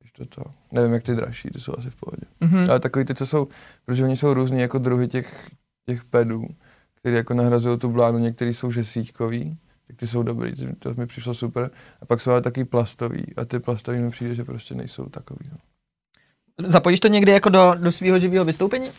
když 0.00 0.12
to 0.12 0.26
to, 0.26 0.42
nevím 0.72 0.92
jak 0.92 1.02
ty 1.02 1.14
dražší, 1.14 1.50
ty 1.50 1.60
jsou 1.60 1.74
asi 1.78 1.90
v 1.90 1.96
pohodě. 1.96 2.26
Mm-hmm. 2.40 2.70
Ale 2.70 2.80
takový 2.80 3.04
ty, 3.04 3.14
co 3.14 3.26
jsou, 3.26 3.48
protože 3.84 4.04
oni 4.04 4.16
jsou 4.16 4.34
různý 4.34 4.60
jako 4.60 4.78
druhy 4.78 5.08
těch, 5.08 5.50
těch 5.94 6.04
pedů, 6.04 6.46
které 6.94 7.16
jako 7.16 7.34
nahrazují 7.34 7.78
tu 7.78 7.88
blánu, 7.88 8.18
některý 8.18 8.54
jsou 8.54 8.70
že 8.70 8.84
síťkový, 8.84 9.58
tak 9.86 9.96
ty 9.96 10.06
jsou 10.06 10.22
dobrý, 10.22 10.52
to 10.78 10.94
mi 10.96 11.06
přišlo 11.06 11.34
super. 11.34 11.70
A 12.02 12.06
pak 12.06 12.20
jsou 12.20 12.30
ale 12.30 12.40
taky 12.40 12.64
plastový 12.64 13.24
a 13.36 13.44
ty 13.44 13.58
plastový 13.58 13.98
mi 13.98 14.10
přijde, 14.10 14.34
že 14.34 14.44
prostě 14.44 14.74
nejsou 14.74 15.06
takový. 15.06 15.50
No. 15.52 15.58
Zapojíš 16.68 17.00
to 17.00 17.08
někdy 17.08 17.32
jako 17.32 17.48
do, 17.48 17.74
do 17.78 17.92
svého 17.92 18.18
živého 18.18 18.44
vystoupení? 18.44 18.90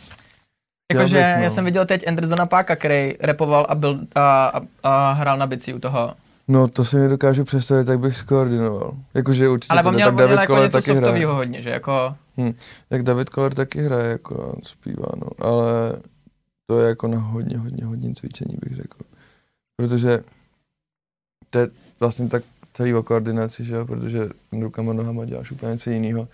Jakože 0.92 1.18
já, 1.18 1.36
no. 1.36 1.42
já 1.42 1.50
jsem 1.50 1.64
viděl 1.64 1.86
teď 1.86 2.08
Andersona 2.08 2.46
Páka, 2.46 2.76
který 2.76 3.14
repoval 3.20 3.66
a, 3.68 3.74
byl, 3.74 4.00
a, 4.14 4.46
a, 4.46 4.60
a 4.82 5.12
hrál 5.12 5.38
na 5.38 5.46
bici 5.46 5.74
u 5.74 5.78
toho. 5.78 6.14
No 6.48 6.68
to 6.68 6.84
si 6.84 6.96
nedokážu 6.96 7.44
představit, 7.44 7.84
tak 7.84 8.00
bych 8.00 8.16
skoordinoval. 8.16 8.92
Jakože 9.14 9.48
určitě 9.48 9.72
Ale 9.72 9.82
on 9.82 9.94
měl, 9.94 10.08
tak 10.08 10.16
David 10.16 10.40
jako 10.40 10.54
Koller 10.54 10.70
taky 10.70 10.92
hraje. 10.94 11.26
hodně, 11.26 11.62
že 11.62 11.70
jako... 11.70 12.14
Hm. 12.36 12.54
Jak 12.90 13.02
David 13.02 13.30
Koller 13.30 13.54
taky 13.54 13.80
hraje, 13.80 14.10
jako 14.10 14.56
zpívá, 14.62 15.06
no. 15.16 15.46
Ale 15.46 15.92
to 16.72 16.80
je 16.80 16.88
jako 16.88 17.08
na 17.08 17.18
hodně, 17.18 17.58
hodně, 17.58 17.84
hodně 17.84 18.14
cvičení, 18.14 18.56
bych 18.64 18.76
řekl. 18.76 18.98
Protože 19.76 20.24
to 21.50 21.58
je 21.58 21.68
vlastně 22.00 22.28
tak 22.28 22.42
celý 22.72 22.94
o 22.94 23.02
koordinaci, 23.02 23.64
že 23.64 23.74
jo, 23.74 23.86
protože 23.86 24.28
rukama, 24.52 24.92
nohama 24.92 25.24
děláš 25.24 25.50
úplně 25.50 25.72
něco 25.72 25.90
jiného. 25.90 26.28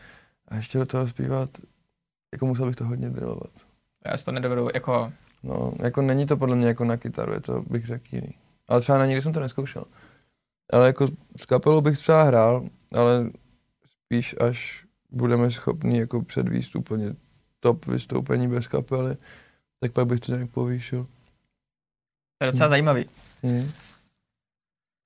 A 0.48 0.56
ještě 0.56 0.78
do 0.78 0.86
toho 0.86 1.08
zpívat, 1.08 1.50
jako 2.32 2.46
musel 2.46 2.66
bych 2.66 2.76
to 2.76 2.84
hodně 2.84 3.10
drillovat. 3.10 3.50
Já 4.06 4.16
si 4.16 4.24
to 4.24 4.32
nedovedu, 4.32 4.68
jako... 4.74 5.12
No, 5.42 5.72
jako 5.82 6.02
není 6.02 6.26
to 6.26 6.36
podle 6.36 6.56
mě 6.56 6.66
jako 6.66 6.84
na 6.84 6.96
kytaru, 6.96 7.32
je 7.32 7.40
to, 7.40 7.62
bych 7.70 7.86
řekl, 7.86 8.04
jiný. 8.12 8.34
Ale 8.68 8.80
třeba 8.80 8.98
na 8.98 9.06
nikdy 9.06 9.22
jsem 9.22 9.32
to 9.32 9.40
neskoušel. 9.40 9.84
Ale 10.72 10.86
jako 10.86 11.08
s 11.36 11.46
kapelou 11.46 11.80
bych 11.80 11.98
třeba 11.98 12.22
hrál, 12.22 12.64
ale 12.94 13.30
spíš 14.04 14.34
až 14.40 14.86
budeme 15.10 15.50
schopni 15.50 15.98
jako 15.98 16.22
předvíst 16.22 16.76
úplně 16.76 17.14
top 17.60 17.86
vystoupení 17.86 18.48
bez 18.48 18.68
kapely, 18.68 19.16
tak 19.80 19.92
pak 19.92 20.06
bych 20.06 20.20
to 20.20 20.32
nějak 20.32 20.50
povýšil. 20.50 21.06
To 22.38 22.44
je 22.44 22.52
docela 22.52 22.66
hmm. 22.66 22.72
zajímavý. 22.72 23.06
Hmm. 23.42 23.70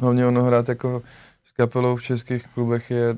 Hlavně 0.03 0.27
ono 0.27 0.43
hrát 0.43 0.69
jako 0.69 1.03
s 1.45 1.53
kapelou 1.53 1.97
v 1.97 2.03
českých 2.03 2.47
klubech 2.47 2.91
je 2.91 3.17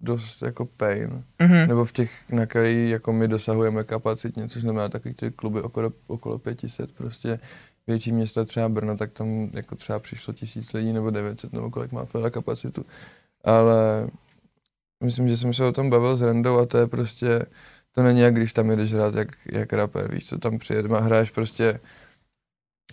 dost 0.00 0.42
jako 0.42 0.64
pain. 0.64 1.24
Mm-hmm. 1.40 1.68
Nebo 1.68 1.84
v 1.84 1.92
těch, 1.92 2.30
na 2.30 2.46
který 2.46 2.90
jako 2.90 3.12
my 3.12 3.28
dosahujeme 3.28 3.84
kapacitně, 3.84 4.48
což 4.48 4.62
znamená 4.62 4.88
takový 4.88 5.14
ty 5.14 5.30
kluby 5.30 5.62
okolo, 5.62 5.92
okolo 6.06 6.38
500 6.38 6.92
prostě 6.92 7.38
větší 7.86 8.12
města, 8.12 8.44
třeba 8.44 8.68
Brno, 8.68 8.96
tak 8.96 9.12
tam 9.12 9.50
jako 9.52 9.74
třeba 9.74 9.98
přišlo 9.98 10.34
tisíc 10.34 10.72
lidí 10.72 10.92
nebo 10.92 11.10
900 11.10 11.52
nebo 11.52 11.70
kolik 11.70 11.92
má 11.92 12.04
Fela 12.04 12.30
kapacitu. 12.30 12.86
Ale 13.44 14.06
myslím, 15.04 15.28
že 15.28 15.36
jsem 15.36 15.54
se 15.54 15.64
o 15.64 15.72
tom 15.72 15.90
bavil 15.90 16.16
s 16.16 16.22
Rendou 16.22 16.58
a 16.58 16.66
to 16.66 16.78
je 16.78 16.86
prostě, 16.86 17.46
to 17.96 18.02
není 18.02 18.20
jak 18.20 18.34
když 18.34 18.52
tam 18.52 18.70
jdeš 18.70 18.92
hrát 18.92 19.14
jak, 19.14 19.28
jak 19.52 19.72
rapper, 19.72 20.14
víš, 20.14 20.28
co 20.28 20.38
tam 20.38 20.58
přijede, 20.58 20.88
a 20.88 21.00
hraješ 21.00 21.30
prostě 21.30 21.80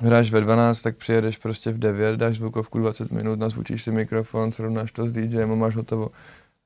hráš 0.02 0.32
ve 0.32 0.42
12, 0.42 0.82
tak 0.82 0.98
přijedeš 0.98 1.38
prostě 1.38 1.72
v 1.72 1.78
9, 1.78 2.18
dáš 2.18 2.36
zvukovku 2.36 2.80
20 2.80 3.12
minut, 3.12 3.40
nazvučíš 3.40 3.84
si 3.84 3.92
mikrofon, 3.92 4.52
srovnáš 4.52 4.92
to 4.92 5.08
s 5.08 5.12
DJem 5.12 5.52
a 5.52 5.56
máš 5.56 5.76
hotovo. 5.76 6.10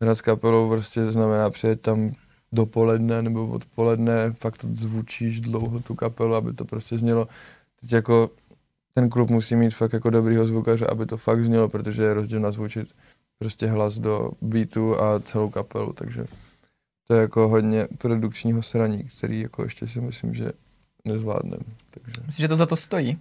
Hrát 0.01 0.15
s 0.15 0.21
kapelou 0.21 0.69
prostě 0.69 1.05
znamená 1.05 1.49
přijet 1.49 1.81
tam 1.81 2.11
dopoledne 2.51 3.21
nebo 3.21 3.47
odpoledne, 3.47 4.31
fakt 4.31 4.65
zvučíš 4.71 5.41
dlouho 5.41 5.79
tu 5.79 5.95
kapelu, 5.95 6.35
aby 6.35 6.53
to 6.53 6.65
prostě 6.65 6.97
znělo. 6.97 7.27
Teď 7.81 7.91
jako 7.91 8.29
ten 8.93 9.09
klub 9.09 9.29
musí 9.29 9.55
mít 9.55 9.75
fakt 9.75 9.93
jako 9.93 10.09
dobrýho 10.09 10.45
zvukaře, 10.45 10.87
aby 10.87 11.05
to 11.05 11.17
fakt 11.17 11.43
znělo, 11.43 11.69
protože 11.69 12.03
je 12.03 12.13
rozdíl 12.13 12.39
nazvučit 12.39 12.93
prostě 13.39 13.67
hlas 13.67 13.99
do 13.99 14.31
beatu 14.41 15.01
a 15.01 15.19
celou 15.19 15.49
kapelu, 15.49 15.93
takže 15.93 16.25
to 17.07 17.13
je 17.13 17.21
jako 17.21 17.47
hodně 17.47 17.87
produkčního 17.97 18.61
sraní, 18.61 19.03
který 19.17 19.41
jako 19.41 19.63
ještě 19.63 19.87
si 19.87 20.01
myslím, 20.01 20.33
že 20.33 20.51
nezvládnem. 21.05 21.59
Takže. 21.91 22.21
Myslíš, 22.25 22.41
že 22.41 22.47
to 22.47 22.55
za 22.55 22.65
to 22.65 22.75
stojí? 22.75 23.17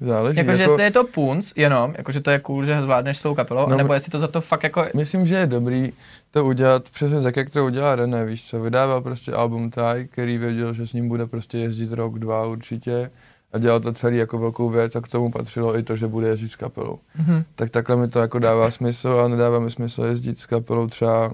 Záleží. 0.00 0.38
Jakože 0.38 0.62
jako... 0.62 0.72
jestli 0.72 0.84
je 0.84 0.90
to 0.90 1.04
punc 1.04 1.52
jenom, 1.56 1.94
jakože 1.98 2.20
to 2.20 2.30
je 2.30 2.38
cool, 2.38 2.64
že 2.64 2.82
zvládneš 2.82 3.18
s 3.18 3.22
tou 3.22 3.34
kapelou, 3.34 3.68
no, 3.68 3.76
nebo 3.76 3.94
jestli 3.94 4.10
to 4.10 4.18
za 4.18 4.28
to 4.28 4.40
fakt 4.40 4.62
jako... 4.62 4.86
Myslím, 4.96 5.26
že 5.26 5.34
je 5.34 5.46
dobrý 5.46 5.92
to 6.30 6.44
udělat 6.44 6.90
přesně 6.90 7.20
tak, 7.20 7.36
jak 7.36 7.50
to 7.50 7.64
udělá 7.64 7.96
René, 7.96 8.24
víš 8.24 8.48
co, 8.48 8.60
vydával 8.60 9.00
prostě 9.00 9.32
album 9.32 9.70
Taj, 9.70 10.06
který 10.06 10.38
věděl, 10.38 10.74
že 10.74 10.86
s 10.86 10.92
ním 10.92 11.08
bude 11.08 11.26
prostě 11.26 11.58
jezdit 11.58 11.92
rok, 11.92 12.18
dva 12.18 12.46
určitě 12.46 13.10
a 13.52 13.58
dělal 13.58 13.80
to 13.80 13.92
celý 13.92 14.16
jako 14.16 14.38
velkou 14.38 14.70
věc 14.70 14.96
a 14.96 15.00
k 15.00 15.08
tomu 15.08 15.30
patřilo 15.30 15.78
i 15.78 15.82
to, 15.82 15.96
že 15.96 16.06
bude 16.06 16.28
jezdit 16.28 16.48
s 16.48 16.56
kapelou. 16.56 16.98
Mhm. 17.18 17.44
Tak 17.54 17.70
takhle 17.70 17.96
mi 17.96 18.08
to 18.08 18.18
jako 18.18 18.38
dává 18.38 18.70
smysl 18.70 19.20
a 19.24 19.28
nedává 19.28 19.58
mi 19.58 19.70
smysl 19.70 20.04
jezdit 20.04 20.38
s 20.38 20.46
kapelou 20.46 20.86
třeba 20.86 21.32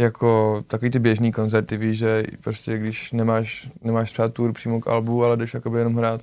jako 0.00 0.62
takový 0.66 0.90
ty 0.90 0.98
běžný 0.98 1.32
koncerty, 1.32 1.76
víš, 1.76 1.98
že 1.98 2.22
prostě 2.40 2.78
když 2.78 3.12
nemáš, 3.12 3.68
nemáš 3.82 4.12
třeba 4.12 4.28
tour 4.28 4.52
přímo 4.52 4.80
k 4.80 4.88
albu, 4.88 5.24
ale 5.24 5.36
jdeš 5.36 5.54
jakoby 5.54 5.78
jenom 5.78 5.96
hrát, 5.96 6.20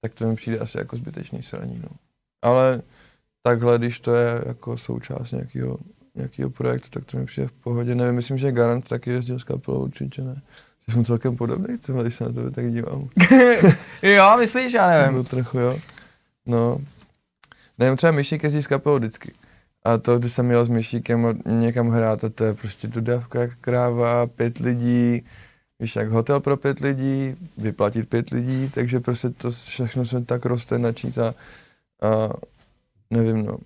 tak 0.00 0.14
to 0.14 0.26
mi 0.26 0.36
přijde 0.36 0.58
asi 0.58 0.78
jako 0.78 0.96
zbytečný 0.96 1.42
sraní, 1.42 1.80
no. 1.82 1.88
Ale 2.42 2.82
takhle, 3.42 3.78
když 3.78 4.00
to 4.00 4.14
je 4.14 4.42
jako 4.46 4.76
součást 4.76 5.32
nějakého, 5.32 5.78
nějakého 6.14 6.50
projektu, 6.50 6.88
tak 6.90 7.04
to 7.04 7.16
mi 7.16 7.26
přijde 7.26 7.46
v 7.46 7.52
pohodě. 7.52 7.94
Nevím, 7.94 8.14
myslím, 8.14 8.38
že 8.38 8.52
Garant 8.52 8.88
taky 8.88 9.10
jezdil 9.10 9.38
s 9.38 9.44
kapelou, 9.44 9.82
určitě 9.82 10.22
ne. 10.22 10.42
Že 10.88 10.94
jsem 10.94 11.04
celkem 11.04 11.36
podobný, 11.36 11.78
třeba, 11.78 12.02
když 12.02 12.14
se 12.14 12.24
na 12.24 12.32
to 12.32 12.50
tak 12.50 12.72
dívám. 12.72 13.08
jo, 14.02 14.36
myslíš, 14.38 14.72
já 14.72 14.90
nevím. 14.90 15.16
No 15.16 15.24
trochu, 15.24 15.58
jo. 15.58 15.78
No. 16.46 16.78
Nevím, 17.78 17.96
třeba 17.96 18.12
Myšík 18.12 18.42
jezdí 18.42 18.62
s 18.62 18.66
kapelou 18.66 18.96
vždycky. 18.96 19.32
A 19.84 19.98
to, 19.98 20.18
když 20.18 20.32
jsem 20.32 20.50
jel 20.50 20.64
s 20.64 20.68
Myšíkem 20.68 21.40
někam 21.46 21.88
hrát, 21.88 22.24
a 22.24 22.28
to 22.28 22.44
je 22.44 22.54
prostě 22.54 22.88
dodávka 22.88 23.40
jak 23.40 23.56
kráva, 23.56 24.26
pět 24.26 24.58
lidí, 24.58 25.24
víš, 25.80 25.96
jak 25.96 26.08
hotel 26.08 26.40
pro 26.40 26.56
pět 26.56 26.80
lidí, 26.80 27.34
vyplatit 27.56 28.08
pět 28.08 28.30
lidí, 28.30 28.70
takže 28.70 29.00
prostě 29.00 29.30
to 29.30 29.50
všechno 29.50 30.06
se 30.06 30.24
tak 30.24 30.44
roste, 30.46 30.78
načítá 30.78 31.34
a 32.02 32.28
nevím, 33.10 33.46
no. 33.46 33.56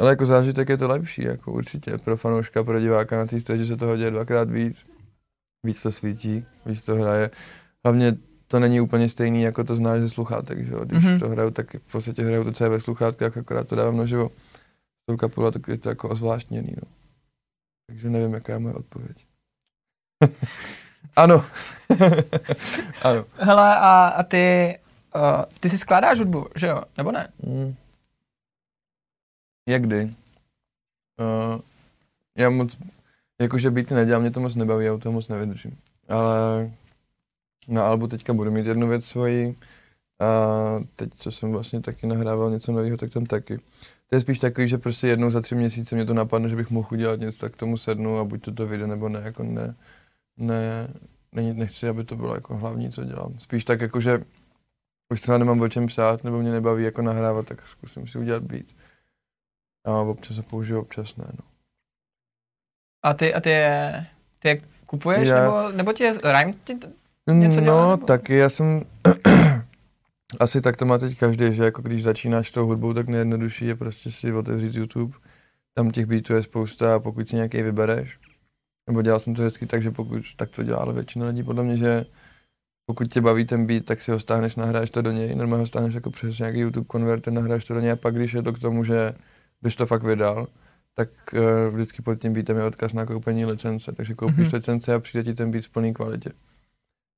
Ale 0.00 0.10
jako 0.10 0.26
zážitek 0.26 0.68
je 0.68 0.76
to 0.76 0.88
lepší, 0.88 1.22
jako 1.22 1.52
určitě, 1.52 1.98
pro 1.98 2.16
fanouška, 2.16 2.64
pro 2.64 2.80
diváka 2.80 3.18
na 3.18 3.26
té 3.26 3.56
že 3.56 3.66
se 3.66 3.76
toho 3.76 3.96
děje 3.96 4.10
dvakrát 4.10 4.50
víc, 4.50 4.86
víc 5.64 5.82
to 5.82 5.92
svítí, 5.92 6.44
víc 6.66 6.82
to 6.82 6.94
hraje. 6.94 7.30
Hlavně 7.84 8.16
to 8.48 8.60
není 8.60 8.80
úplně 8.80 9.08
stejný, 9.08 9.42
jako 9.42 9.64
to 9.64 9.76
znáš 9.76 10.00
ze 10.00 10.10
sluchátek, 10.10 10.66
že 10.66 10.72
jo? 10.72 10.84
Když 10.84 11.04
Mhm. 11.04 11.12
mm-hmm. 11.12 11.20
to 11.20 11.28
hraju, 11.28 11.50
tak 11.50 11.74
v 11.74 11.92
podstatě 11.92 12.22
hraju 12.22 12.44
to, 12.44 12.52
co 12.52 12.64
je 12.64 12.70
ve 12.70 12.80
sluchátkách, 12.80 13.36
akorát 13.36 13.68
to 13.68 13.76
dávám 13.76 13.96
naživo. 13.96 14.30
S 14.30 14.57
tou 15.08 15.16
kapelou, 15.16 15.50
tak 15.50 15.68
je 15.68 15.78
to 15.78 15.88
jako 15.88 16.08
ozvláštněný, 16.08 16.72
no. 16.76 16.88
Takže 17.86 18.10
nevím, 18.10 18.34
jaká 18.34 18.52
je 18.52 18.58
moje 18.58 18.74
odpověď. 18.74 19.26
ano. 21.16 21.44
ano. 23.02 23.24
Hele, 23.36 23.76
a, 23.76 24.08
a 24.08 24.22
ty, 24.22 24.78
uh, 25.16 25.44
ty 25.60 25.68
si 25.68 25.78
skládáš 25.78 26.18
hudbu, 26.18 26.46
že 26.54 26.66
jo? 26.66 26.82
Nebo 26.96 27.12
ne? 27.12 27.28
Mm. 27.42 27.74
Jak 29.68 29.82
kdy? 29.82 30.14
Uh, 31.20 31.60
já 32.38 32.50
moc, 32.50 32.78
jakože 33.40 33.70
být 33.70 33.90
nedělám, 33.90 34.22
mě 34.22 34.30
to 34.30 34.40
moc 34.40 34.54
nebaví, 34.54 34.84
já 34.84 34.92
u 34.92 34.98
toho 34.98 35.12
moc 35.12 35.28
nevydržím. 35.28 35.78
Ale 36.08 36.70
na 37.68 37.86
albu 37.86 38.06
teďka 38.06 38.32
budu 38.32 38.50
mít 38.50 38.66
jednu 38.66 38.88
věc 38.88 39.04
svoji 39.04 39.56
a 40.20 40.26
teď, 40.96 41.10
co 41.14 41.32
jsem 41.32 41.52
vlastně 41.52 41.80
taky 41.80 42.06
nahrával 42.06 42.50
něco 42.50 42.72
nového, 42.72 42.96
tak 42.96 43.10
tam 43.10 43.26
taky. 43.26 43.58
To 44.06 44.16
je 44.16 44.20
spíš 44.20 44.38
takový, 44.38 44.68
že 44.68 44.78
prostě 44.78 45.08
jednou 45.08 45.30
za 45.30 45.40
tři 45.40 45.54
měsíce 45.54 45.94
mě 45.94 46.04
to 46.04 46.14
napadne, 46.14 46.48
že 46.48 46.56
bych 46.56 46.70
mohl 46.70 46.88
udělat 46.92 47.20
něco, 47.20 47.38
tak 47.38 47.52
k 47.52 47.56
tomu 47.56 47.76
sednu 47.76 48.18
a 48.18 48.24
buď 48.24 48.42
to 48.42 48.52
to 48.52 48.66
vyjde, 48.66 48.86
nebo 48.86 49.08
ne, 49.08 49.20
jako 49.24 49.42
ne, 49.42 49.74
ne, 50.36 50.88
ne 51.32 51.54
nechci, 51.54 51.88
aby 51.88 52.04
to 52.04 52.16
bylo 52.16 52.34
jako 52.34 52.56
hlavní, 52.56 52.90
co 52.92 53.04
dělám. 53.04 53.32
Spíš 53.38 53.64
tak 53.64 53.80
jako, 53.80 54.00
že 54.00 54.18
už 55.12 55.20
třeba 55.20 55.38
nemám 55.38 55.60
o 55.60 55.68
čem 55.68 55.86
psát, 55.86 56.24
nebo 56.24 56.38
mě 56.38 56.52
nebaví 56.52 56.84
jako 56.84 57.02
nahrávat, 57.02 57.46
tak 57.46 57.68
zkusím 57.68 58.06
si 58.06 58.18
udělat 58.18 58.42
beat. 58.42 58.66
A 59.86 59.92
občas 59.92 60.36
ho 60.36 60.42
použiju, 60.42 60.80
občas 60.80 61.16
ne, 61.16 61.24
no. 61.32 61.44
A 63.02 63.14
ty, 63.14 63.34
a 63.34 63.40
ty 63.40 63.50
je, 63.50 64.06
ty 64.38 64.48
je 64.48 64.62
kupuješ, 64.86 65.28
Já- 65.28 65.42
nebo, 65.44 65.72
nebo 65.72 65.92
ti 65.92 66.04
je, 66.04 66.18
Rhyme 66.24 66.54
ti, 66.64 66.74
to- 66.74 66.88
Něco 67.32 67.56
no, 67.56 67.62
dělá, 67.62 67.90
nebo? 67.90 68.06
taky 68.06 68.34
já 68.34 68.50
jsem, 68.50 68.82
asi 70.40 70.60
tak 70.60 70.76
to 70.76 70.84
má 70.86 70.98
teď 70.98 71.18
každý, 71.18 71.54
že 71.54 71.64
jako 71.64 71.82
když 71.82 72.02
začínáš 72.02 72.50
tou 72.50 72.66
hudbou, 72.66 72.94
tak 72.94 73.08
nejjednodušší 73.08 73.66
je 73.66 73.74
prostě 73.74 74.10
si 74.10 74.32
otevřít 74.32 74.74
YouTube, 74.74 75.16
tam 75.74 75.90
těch 75.90 76.06
beatů 76.06 76.34
je 76.34 76.42
spousta 76.42 76.94
a 76.94 76.98
pokud 76.98 77.28
si 77.28 77.36
nějaký 77.36 77.62
vybereš, 77.62 78.18
nebo 78.86 79.02
dělal 79.02 79.20
jsem 79.20 79.34
to 79.34 79.42
vždycky 79.42 79.66
tak, 79.66 79.82
že 79.82 79.90
pokud, 79.90 80.22
tak 80.36 80.50
to 80.50 80.62
dělala 80.62 80.92
většina 80.92 81.26
lidí, 81.26 81.42
podle 81.42 81.64
mě, 81.64 81.76
že 81.76 82.04
pokud 82.86 83.08
tě 83.12 83.20
baví 83.20 83.44
ten 83.44 83.66
beat, 83.66 83.84
tak 83.84 84.02
si 84.02 84.10
ho 84.10 84.18
stáhneš, 84.18 84.56
nahráš 84.56 84.90
to 84.90 85.02
do 85.02 85.12
něj, 85.12 85.34
normálně 85.34 85.62
ho 85.62 85.66
stáhneš 85.66 85.94
jako 85.94 86.10
přes 86.10 86.38
nějaký 86.38 86.58
YouTube 86.58 86.86
konverter, 86.86 87.32
nahráš 87.32 87.64
to 87.64 87.74
do 87.74 87.80
něj 87.80 87.90
a 87.90 87.96
pak, 87.96 88.14
když 88.14 88.32
je 88.32 88.42
to 88.42 88.52
k 88.52 88.58
tomu, 88.58 88.84
že 88.84 89.12
bys 89.62 89.76
to 89.76 89.86
fakt 89.86 90.02
vydal, 90.02 90.46
tak 90.94 91.08
uh, 91.32 91.74
vždycky 91.74 92.02
pod 92.02 92.14
tím 92.14 92.32
beatem 92.32 92.56
je 92.56 92.64
odkaz 92.64 92.92
na 92.92 93.06
koupení 93.06 93.46
licence, 93.46 93.92
takže 93.92 94.14
koupíš 94.14 94.36
Mhm. 94.36 94.46
mm-hmm. 94.46 94.54
licence 94.54 94.94
a 94.94 94.98
přijde 95.00 95.24
ti 95.24 95.34
ten 95.34 95.50
beat 95.50 95.64
v 95.64 95.70
plné 95.70 95.92
kvalitě. 95.92 96.30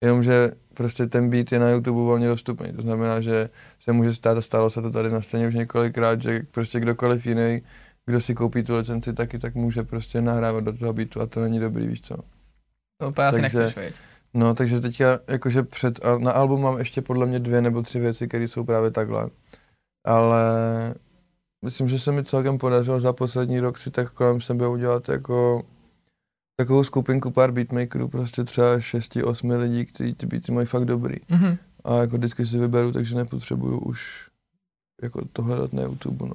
Jenomže 0.02 0.52
prostě 0.74 1.06
ten 1.06 1.30
beat 1.30 1.52
je 1.52 1.58
na 1.58 1.70
YouTube 1.70 2.00
volně 2.00 2.28
dostupný, 2.28 2.72
to 2.72 2.82
znamená, 2.82 3.20
že 3.20 3.48
se 3.80 3.92
může 3.92 4.14
stát 4.14 4.38
a 4.38 4.40
stalo 4.40 4.70
se 4.70 4.82
to 4.82 4.90
tady 4.90 5.10
na 5.10 5.20
scéně 5.20 5.48
už 5.48 5.54
několikrát, 5.54 6.22
že 6.22 6.40
prostě 6.50 6.80
kdokoliv 6.80 7.26
jiný, 7.26 7.62
kdo 8.06 8.20
si 8.20 8.34
koupí 8.34 8.62
tu 8.62 8.76
licenci 8.76 9.12
taky, 9.12 9.38
tak 9.38 9.54
může 9.54 9.82
prostě 9.82 10.20
nahrávat 10.20 10.64
do 10.64 10.72
toho 10.72 10.92
beatu 10.92 11.20
a 11.20 11.26
to 11.26 11.40
není 11.40 11.60
dobrý, 11.60 11.86
víš 11.86 12.00
co. 12.00 12.16
to 13.00 13.08
úplně 13.08 13.26
asi 13.26 13.42
nechceš? 13.42 13.74
No, 14.34 14.54
takže 14.54 14.80
teďka, 14.80 15.18
jakože 15.28 15.62
před, 15.62 16.00
na 16.18 16.32
album 16.32 16.62
mám 16.62 16.78
ještě 16.78 17.02
podle 17.02 17.26
mě 17.26 17.38
dvě 17.38 17.60
nebo 17.62 17.82
tři 17.82 18.00
věci, 18.00 18.28
které 18.28 18.44
jsou 18.44 18.64
právě 18.64 18.90
takhle. 18.90 19.30
Ale 20.04 20.44
myslím, 21.64 21.88
že 21.88 21.98
se 21.98 22.12
mi 22.12 22.24
celkem 22.24 22.58
podařilo 22.58 23.00
za 23.00 23.12
poslední 23.12 23.60
rok 23.60 23.78
si 23.78 23.90
tak 23.90 24.12
kolem 24.12 24.40
sebe 24.40 24.68
udělat 24.68 25.08
jako 25.08 25.62
takovou 26.60 26.84
skupinku 26.84 27.30
pár 27.30 27.50
beatmakerů, 27.52 28.08
prostě 28.08 28.44
třeba 28.44 28.80
šesti, 28.80 29.22
osmi 29.22 29.56
lidí, 29.56 29.86
kteří 29.86 30.14
ty 30.14 30.26
beaty 30.26 30.52
mají 30.52 30.66
fakt 30.66 30.84
dobrý. 30.84 31.16
Mhm. 31.28 31.56
A 31.84 31.94
jako 31.96 32.16
vždycky 32.16 32.46
si 32.46 32.58
vyberu, 32.58 32.92
takže 32.92 33.16
nepotřebuju 33.16 33.78
už 33.78 34.00
jako 35.02 35.24
to 35.32 35.42
hledat 35.42 35.72
na 35.72 35.82
YouTube, 35.82 36.26
no. 36.26 36.34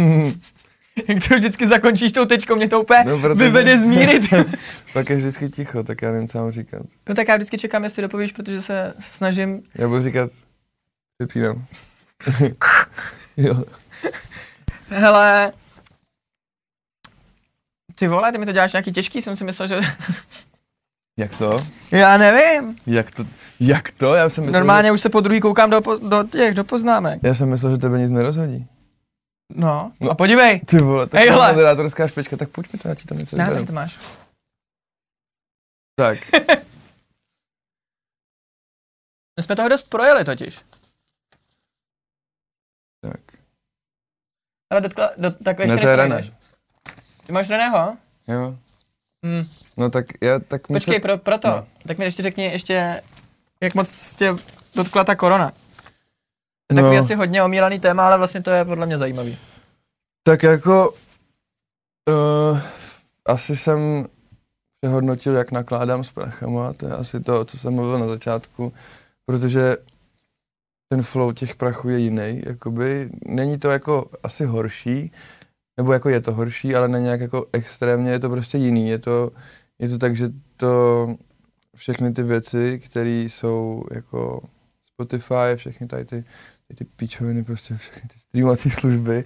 Hm. 0.00 0.40
Jak 1.08 1.28
to 1.28 1.34
vždycky 1.34 1.66
zakončíš 1.66 2.12
tou 2.12 2.24
tečkou, 2.24 2.56
mě 2.56 2.68
to 2.68 2.80
úplně 2.80 3.04
No, 3.04 3.18
protože- 3.20 3.34
vyvede 3.44 3.78
z 3.78 3.84
míry. 3.84 4.20
Pak 4.92 5.10
je 5.10 5.16
vždycky 5.16 5.48
ticho, 5.48 5.82
tak 5.82 6.02
já 6.02 6.12
nevím, 6.12 6.28
co 6.28 6.38
mám 6.38 6.50
říkat. 6.50 6.82
no 7.08 7.14
tak 7.14 7.28
já 7.28 7.36
vždycky 7.36 7.58
čekám, 7.58 7.84
jestli 7.84 8.02
dopovíš, 8.02 8.32
protože 8.32 8.62
se 8.62 8.94
snažím. 9.00 9.62
Já 9.74 9.88
budu 9.88 10.00
říkat, 10.02 10.30
přepínám. 11.18 11.64
jo. 13.36 13.64
Hele, 14.88 15.52
ty 17.98 18.08
vole, 18.08 18.32
ty 18.32 18.38
mi 18.38 18.46
to 18.46 18.52
děláš 18.52 18.72
nějaký 18.72 18.92
těžký, 18.92 19.22
jsem 19.22 19.36
si 19.36 19.44
myslel, 19.44 19.68
že... 19.68 19.80
Jak 21.18 21.38
to? 21.38 21.66
Já 21.90 22.16
nevím. 22.16 22.76
Jak 22.86 23.10
to? 23.10 23.24
Jak 23.60 23.90
to? 23.90 24.14
Já 24.14 24.28
jsem 24.30 24.44
myslel, 24.44 24.60
Normálně 24.60 24.92
už 24.92 25.00
se 25.00 25.08
po 25.08 25.20
druhý 25.20 25.40
koukám 25.40 25.70
do, 25.70 25.80
do 26.08 26.24
těch, 26.24 26.54
do 26.54 26.64
poznámek. 26.64 27.20
Že, 27.22 27.28
já 27.28 27.34
jsem 27.34 27.48
myslel, 27.48 27.72
že 27.72 27.78
tebe 27.78 27.98
nic 27.98 28.10
nerozhodí. 28.10 28.66
No, 29.54 29.92
No. 30.00 30.10
a 30.10 30.14
podívej. 30.14 30.60
Ty 30.60 30.78
vole, 30.78 31.06
tak 31.06 31.20
Ej, 31.20 31.26
je 31.26 31.32
hele. 31.32 31.52
moderátorská 31.52 32.08
špečka, 32.08 32.36
tak 32.36 32.48
pojď 32.48 32.72
mi 32.72 32.78
to, 32.78 32.88
já 32.88 32.94
ti 32.94 33.04
tam 33.04 33.18
něco 33.18 33.36
Ne, 33.36 33.50
tak 33.50 33.66
to 33.66 33.72
máš. 33.72 33.98
Tak, 35.96 36.18
My 39.36 39.42
jsme 39.42 39.56
toho 39.56 39.68
dost 39.68 39.90
projeli 39.90 40.24
totiž. 40.24 40.60
tak. 43.00 43.20
Ale 44.70 44.80
dotkla, 44.80 45.10
do, 45.16 45.30
tak 45.30 45.58
ještě 45.58 45.76
Ne, 45.76 45.82
to 45.82 45.88
je. 46.14 46.22
Ty 47.28 47.32
máš 47.32 47.48
Reného? 47.48 47.96
Jo. 48.28 48.56
Hm. 49.26 49.44
No 49.76 49.90
tak 49.90 50.06
já, 50.20 50.38
tak 50.38 50.66
Počkej, 50.66 50.94
se... 50.94 51.00
pro, 51.00 51.18
proto. 51.18 51.48
No. 51.48 51.66
Tak 51.86 51.98
mi 51.98 52.04
ještě 52.04 52.22
řekni, 52.22 52.44
ještě, 52.44 53.02
jak 53.60 53.74
moc 53.74 54.16
tě 54.16 54.34
dotkla 54.74 55.04
ta 55.04 55.14
korona. 55.14 55.50
To 55.50 55.56
je 56.70 56.74
No. 56.76 56.82
takový 56.82 56.98
asi 56.98 57.14
hodně 57.14 57.42
omílaný 57.42 57.80
téma, 57.80 58.06
ale 58.06 58.18
vlastně 58.18 58.42
to 58.42 58.50
je 58.50 58.64
podle 58.64 58.86
mě 58.86 58.98
zajímavý. 58.98 59.38
Tak 60.22 60.42
jako... 60.42 60.94
Uh, 62.08 62.60
asi 63.26 63.56
jsem 63.56 64.06
přehodnotil, 64.80 65.34
jak 65.36 65.52
nakládám 65.52 66.04
s 66.04 66.10
prachama, 66.10 66.72
to 66.72 66.86
je 66.86 66.92
asi 66.92 67.20
to, 67.20 67.44
co 67.44 67.58
jsem 67.58 67.74
mluvil 67.74 67.98
na 67.98 68.08
začátku, 68.08 68.72
protože 69.26 69.76
ten 70.88 71.02
flow 71.02 71.32
těch 71.32 71.56
prachů 71.56 71.88
je 71.88 71.98
jiný, 71.98 72.42
jakoby, 72.46 73.10
není 73.26 73.58
to 73.58 73.70
jako 73.70 74.10
asi 74.22 74.44
horší, 74.44 75.12
nebo 75.78 75.92
jako 75.92 76.08
je 76.08 76.20
to 76.20 76.34
horší, 76.34 76.74
ale 76.74 76.88
není 76.88 77.04
nějak 77.04 77.20
jako 77.20 77.46
extrémně, 77.52 78.10
je 78.10 78.18
to 78.18 78.30
prostě 78.30 78.58
jiný, 78.58 78.88
je 78.88 78.98
to, 78.98 79.30
je 79.78 79.88
to 79.88 79.98
tak, 79.98 80.16
že 80.16 80.30
to 80.56 81.06
všechny 81.76 82.12
ty 82.12 82.22
věci, 82.22 82.80
které 82.84 83.10
jsou 83.10 83.84
jako 83.90 84.42
Spotify, 84.82 85.56
všechny 85.56 85.86
tady 85.86 86.04
ty, 86.04 86.24
tady 86.68 86.78
ty 86.78 86.84
píčoviny, 86.84 87.44
prostě 87.44 87.76
všechny 87.76 88.08
ty 88.08 88.18
streamovací 88.18 88.70
služby, 88.70 89.24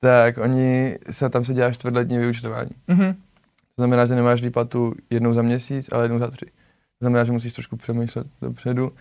tak 0.00 0.38
oni 0.38 0.98
se 1.10 1.30
tam 1.30 1.44
se 1.44 1.54
dělá 1.54 1.72
čtvrtletní 1.72 2.18
vyučtování. 2.18 2.70
Mhm. 2.88 3.14
To 3.76 3.82
znamená, 3.82 4.06
že 4.06 4.14
nemáš 4.14 4.42
výplatu 4.42 4.94
jednou 5.10 5.34
za 5.34 5.42
měsíc, 5.42 5.88
ale 5.92 6.04
jednou 6.04 6.18
za 6.18 6.30
tři. 6.30 6.46
To 6.46 7.04
znamená, 7.04 7.24
že 7.24 7.32
musíš 7.32 7.52
trošku 7.52 7.76
přemýšlet 7.76 8.26
dopředu. 8.42 8.92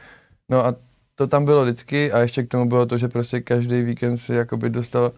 No 0.49 0.65
a 0.65 0.75
to 1.15 1.27
tam 1.27 1.45
bylo 1.45 1.63
vždycky 1.63 2.11
a 2.11 2.19
ještě 2.19 2.43
k 2.43 2.47
tomu 2.47 2.69
bylo 2.69 2.85
to, 2.85 2.97
že 2.97 3.07
prostě 3.07 3.41
každý 3.41 3.83
víkend 3.83 4.17
si 4.17 4.33
jakoby 4.33 4.69
dostal 4.69 5.11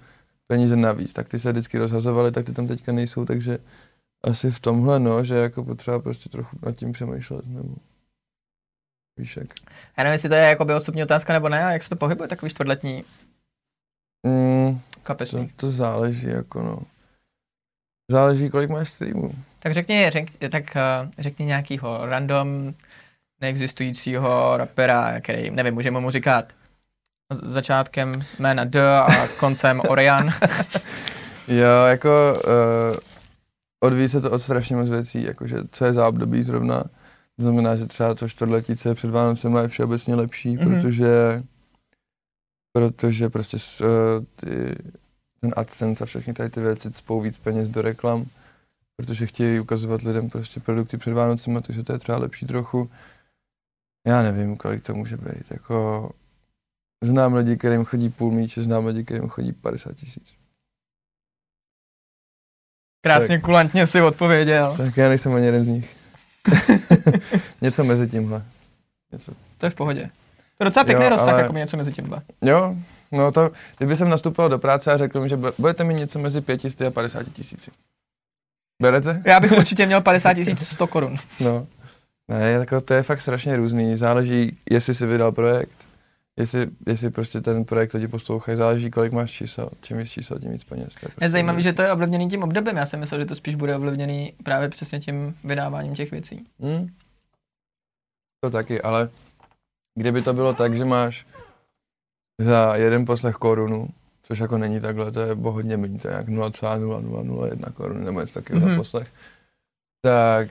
peníze 0.51 0.75
navíc. 0.75 1.13
Tak 1.13 1.27
ty 1.27 1.39
se 1.39 1.51
vždycky 1.51 1.77
rozhazovaly, 1.77 2.31
tak 2.31 2.45
ty 2.45 2.53
tam 2.53 2.67
teďka 2.67 2.91
nejsou, 2.91 3.25
takže 3.25 3.57
asi 4.23 4.51
v 4.51 4.59
tomhle, 4.59 4.99
no, 4.99 5.23
že 5.23 5.35
jako 5.35 5.63
potřeba 5.63 5.99
prostě 5.99 6.29
trochu 6.29 6.57
nad 6.65 6.75
tím 6.75 6.91
přemýšlet. 6.91 7.45
Nebo... 7.47 7.75
Víš 9.17 9.37
jak. 9.37 9.47
Já 9.97 10.03
nevím, 10.03 10.11
jestli 10.11 10.29
to 10.29 10.35
je 10.35 10.41
jakoby 10.41 10.73
osobní 10.73 11.03
otázka 11.03 11.33
nebo 11.33 11.49
ne, 11.49 11.65
a 11.65 11.71
jak 11.71 11.83
se 11.83 11.89
to 11.89 11.95
pohybuje, 11.95 12.27
takový 12.27 12.49
čtvrtletní 12.49 13.03
Mm, 14.27 14.79
to, 15.17 15.47
to 15.55 15.71
záleží, 15.71 16.27
jako 16.27 16.61
no. 16.61 16.79
Záleží, 18.11 18.49
kolik 18.49 18.69
máš 18.69 18.89
streamů. 18.89 19.31
Tak 19.59 19.73
řekni, 19.73 20.09
řek, 20.09 20.29
tak 20.51 20.63
uh, 20.63 21.11
řekni 21.17 21.45
nějakýho 21.45 22.05
random 22.05 22.73
neexistujícího 23.41 24.57
rapera, 24.57 25.21
který, 25.21 25.51
nevím, 25.51 25.73
můžeme 25.73 25.99
mu 25.99 26.11
říkat 26.11 26.53
začátkem 27.31 28.11
jména 28.39 28.63
D 28.63 28.99
a 28.99 29.27
koncem 29.39 29.81
Orion. 29.89 30.29
Jo, 31.47 31.85
jako 31.89 32.09
uh, 32.45 32.97
odvíjí 33.79 34.09
se 34.09 34.21
to 34.21 34.31
od 34.31 34.39
strašně 34.39 34.75
moc 34.75 34.89
věcí, 34.89 35.23
jakože 35.23 35.57
co 35.71 35.85
je 35.85 35.93
za 35.93 36.07
období 36.07 36.43
zrovna. 36.43 36.83
To 37.35 37.41
znamená, 37.43 37.75
že 37.75 37.85
třeba 37.85 38.15
to 38.15 38.29
čtvrtletí, 38.29 38.75
co 38.75 38.89
je 38.89 38.95
před 38.95 39.09
Vánocem, 39.11 39.55
je 39.55 39.67
všeobecně 39.67 40.15
lepší, 40.15 40.55
Mhm. 40.57 40.65
mm-hmm. 40.67 40.81
protože 40.81 41.43
protože 42.73 43.29
prostě 43.29 43.59
s, 43.59 43.81
uh, 43.81 43.87
ty, 44.35 44.75
ten 45.41 45.53
AdSense 45.57 46.03
a 46.03 46.07
všechny 46.07 46.33
tady 46.33 46.49
ty 46.49 46.61
věci 46.61 46.91
cpou 46.91 47.21
víc 47.21 47.37
peněz 47.37 47.69
do 47.69 47.81
reklam, 47.81 48.25
protože 48.95 49.25
chtějí 49.25 49.59
ukazovat 49.59 50.01
lidem 50.01 50.29
prostě 50.29 50.59
produkty 50.59 50.97
před 50.97 51.13
Vánocem, 51.13 51.61
takže 51.61 51.83
to 51.83 51.93
je 51.93 51.99
třeba 51.99 52.17
lepší 52.17 52.45
trochu. 52.45 52.89
Já 54.07 54.21
nevím, 54.21 54.57
kolik 54.57 54.83
to 54.83 54.93
může 54.93 55.17
být. 55.17 55.51
Jako, 55.51 56.09
znám 57.01 57.33
lidi, 57.33 57.57
kterým 57.57 57.85
chodí 57.85 58.09
půl 58.09 58.31
míče, 58.31 58.63
znám 58.63 58.85
lidi, 58.85 59.03
kterým 59.03 59.29
chodí 59.29 59.51
50 59.53 59.93
tisíc. 59.95 60.35
Krásně 63.03 63.39
kulantně 63.39 63.87
si 63.87 64.01
odpověděl. 64.01 64.77
Tak 64.77 64.97
já 64.97 65.09
nejsem 65.09 65.33
ani 65.33 65.45
jeden 65.45 65.63
z 65.63 65.67
nich. 65.67 65.97
Něco 67.61 67.83
mezi 67.83 68.07
tímhle. 68.07 68.45
Něco. 69.11 69.31
To 69.57 69.65
je 69.65 69.69
v 69.69 69.75
pohodě. 69.75 70.09
To 70.57 70.63
je 70.63 70.69
docela 70.69 70.83
pěkný 70.85 71.03
Jo, 71.03 71.09
rozsah, 71.09 71.29
ale- 71.33 71.41
jako 71.41 71.53
něco 71.53 71.77
mezi 71.77 71.91
tímhle. 71.91 72.21
Jo, 72.41 72.75
no 73.11 73.31
to, 73.31 73.51
kdyby 73.77 73.95
jsem 73.95 74.09
nastupoval 74.09 74.49
do 74.49 74.59
práce 74.59 74.93
a 74.93 74.97
řekl 74.97 75.21
mi, 75.21 75.29
že 75.29 75.37
bu- 75.37 75.53
budete 75.57 75.83
mít 75.83 75.93
něco 75.93 76.19
mezi 76.19 76.41
500 76.41 76.81
a 76.81 76.91
50 76.91 77.23
tisíci. 77.33 77.71
Berete? 78.81 79.21
Já 79.25 79.39
bych 79.39 79.51
určitě 79.51 79.85
měl 79.85 80.01
50 80.01 80.33
tisíc 80.43 80.67
100 80.67 80.87
korun. 80.87 81.17
No. 81.39 81.67
Ne, 82.27 82.51
jako 82.51 82.81
to 82.81 82.93
je 82.93 83.03
fakt 83.03 83.21
strašně 83.21 83.55
různý. 83.57 83.95
Záleží, 83.97 84.57
jestli 84.71 84.95
jsi 84.95 85.05
vydal 85.05 85.31
projekt, 85.31 85.87
jestli, 86.39 86.67
jestli 86.87 87.09
prostě 87.11 87.41
ten 87.41 87.65
projekt 87.65 87.93
lidi 87.93 88.07
poslouchají, 88.07 88.57
záleží, 88.57 88.91
kolik 88.91 89.11
máš 89.13 89.31
čísel. 89.31 89.69
Čím 89.81 89.97
víc 89.97 90.09
čísel, 90.09 90.39
tím 90.39 90.51
víc 90.51 90.63
peněz. 90.63 90.93
Je 90.93 90.99
prostě 90.99 91.25
Je 91.25 91.29
zajímavé, 91.29 91.61
že 91.61 91.73
to 91.73 91.81
je 91.81 91.91
ovlivněný 91.91 92.29
tím 92.29 92.43
obdobím. 92.43 92.77
Já 92.77 92.85
jsem 92.85 92.99
myslel, 92.99 93.19
že 93.19 93.25
to 93.25 93.35
spíš 93.35 93.55
bude 93.55 93.75
ovlivněný 93.75 94.33
právě 94.43 94.69
přesně 94.69 94.99
tím 94.99 95.37
vydáváním 95.43 95.95
těch 95.95 96.11
věcí. 96.11 96.47
Hmm. 96.59 96.89
To 98.43 98.49
taky, 98.49 98.81
ale 98.81 99.09
kdyby 99.99 100.21
to 100.21 100.33
bylo 100.33 100.53
tak, 100.53 100.77
že 100.77 100.85
máš 100.85 101.25
za 102.41 102.75
jeden 102.75 103.05
poslech 103.05 103.35
korunu, 103.35 103.87
což 104.23 104.39
jako 104.39 104.57
není 104.57 104.79
takhle, 104.81 105.11
to 105.11 105.21
je 105.21 105.33
o 105.33 105.51
hodně 105.51 105.77
méně, 105.77 105.99
to 105.99 106.07
je 106.07 106.13
jak 106.13 106.27
0,0001 106.29 107.71
koruny 107.73 108.05
nebo 108.05 108.21
něco 108.21 108.33
takového 108.33 108.65
Mhm. 108.65 108.75
za 108.75 108.79
poslech, 108.81 109.11
tak 110.01 110.47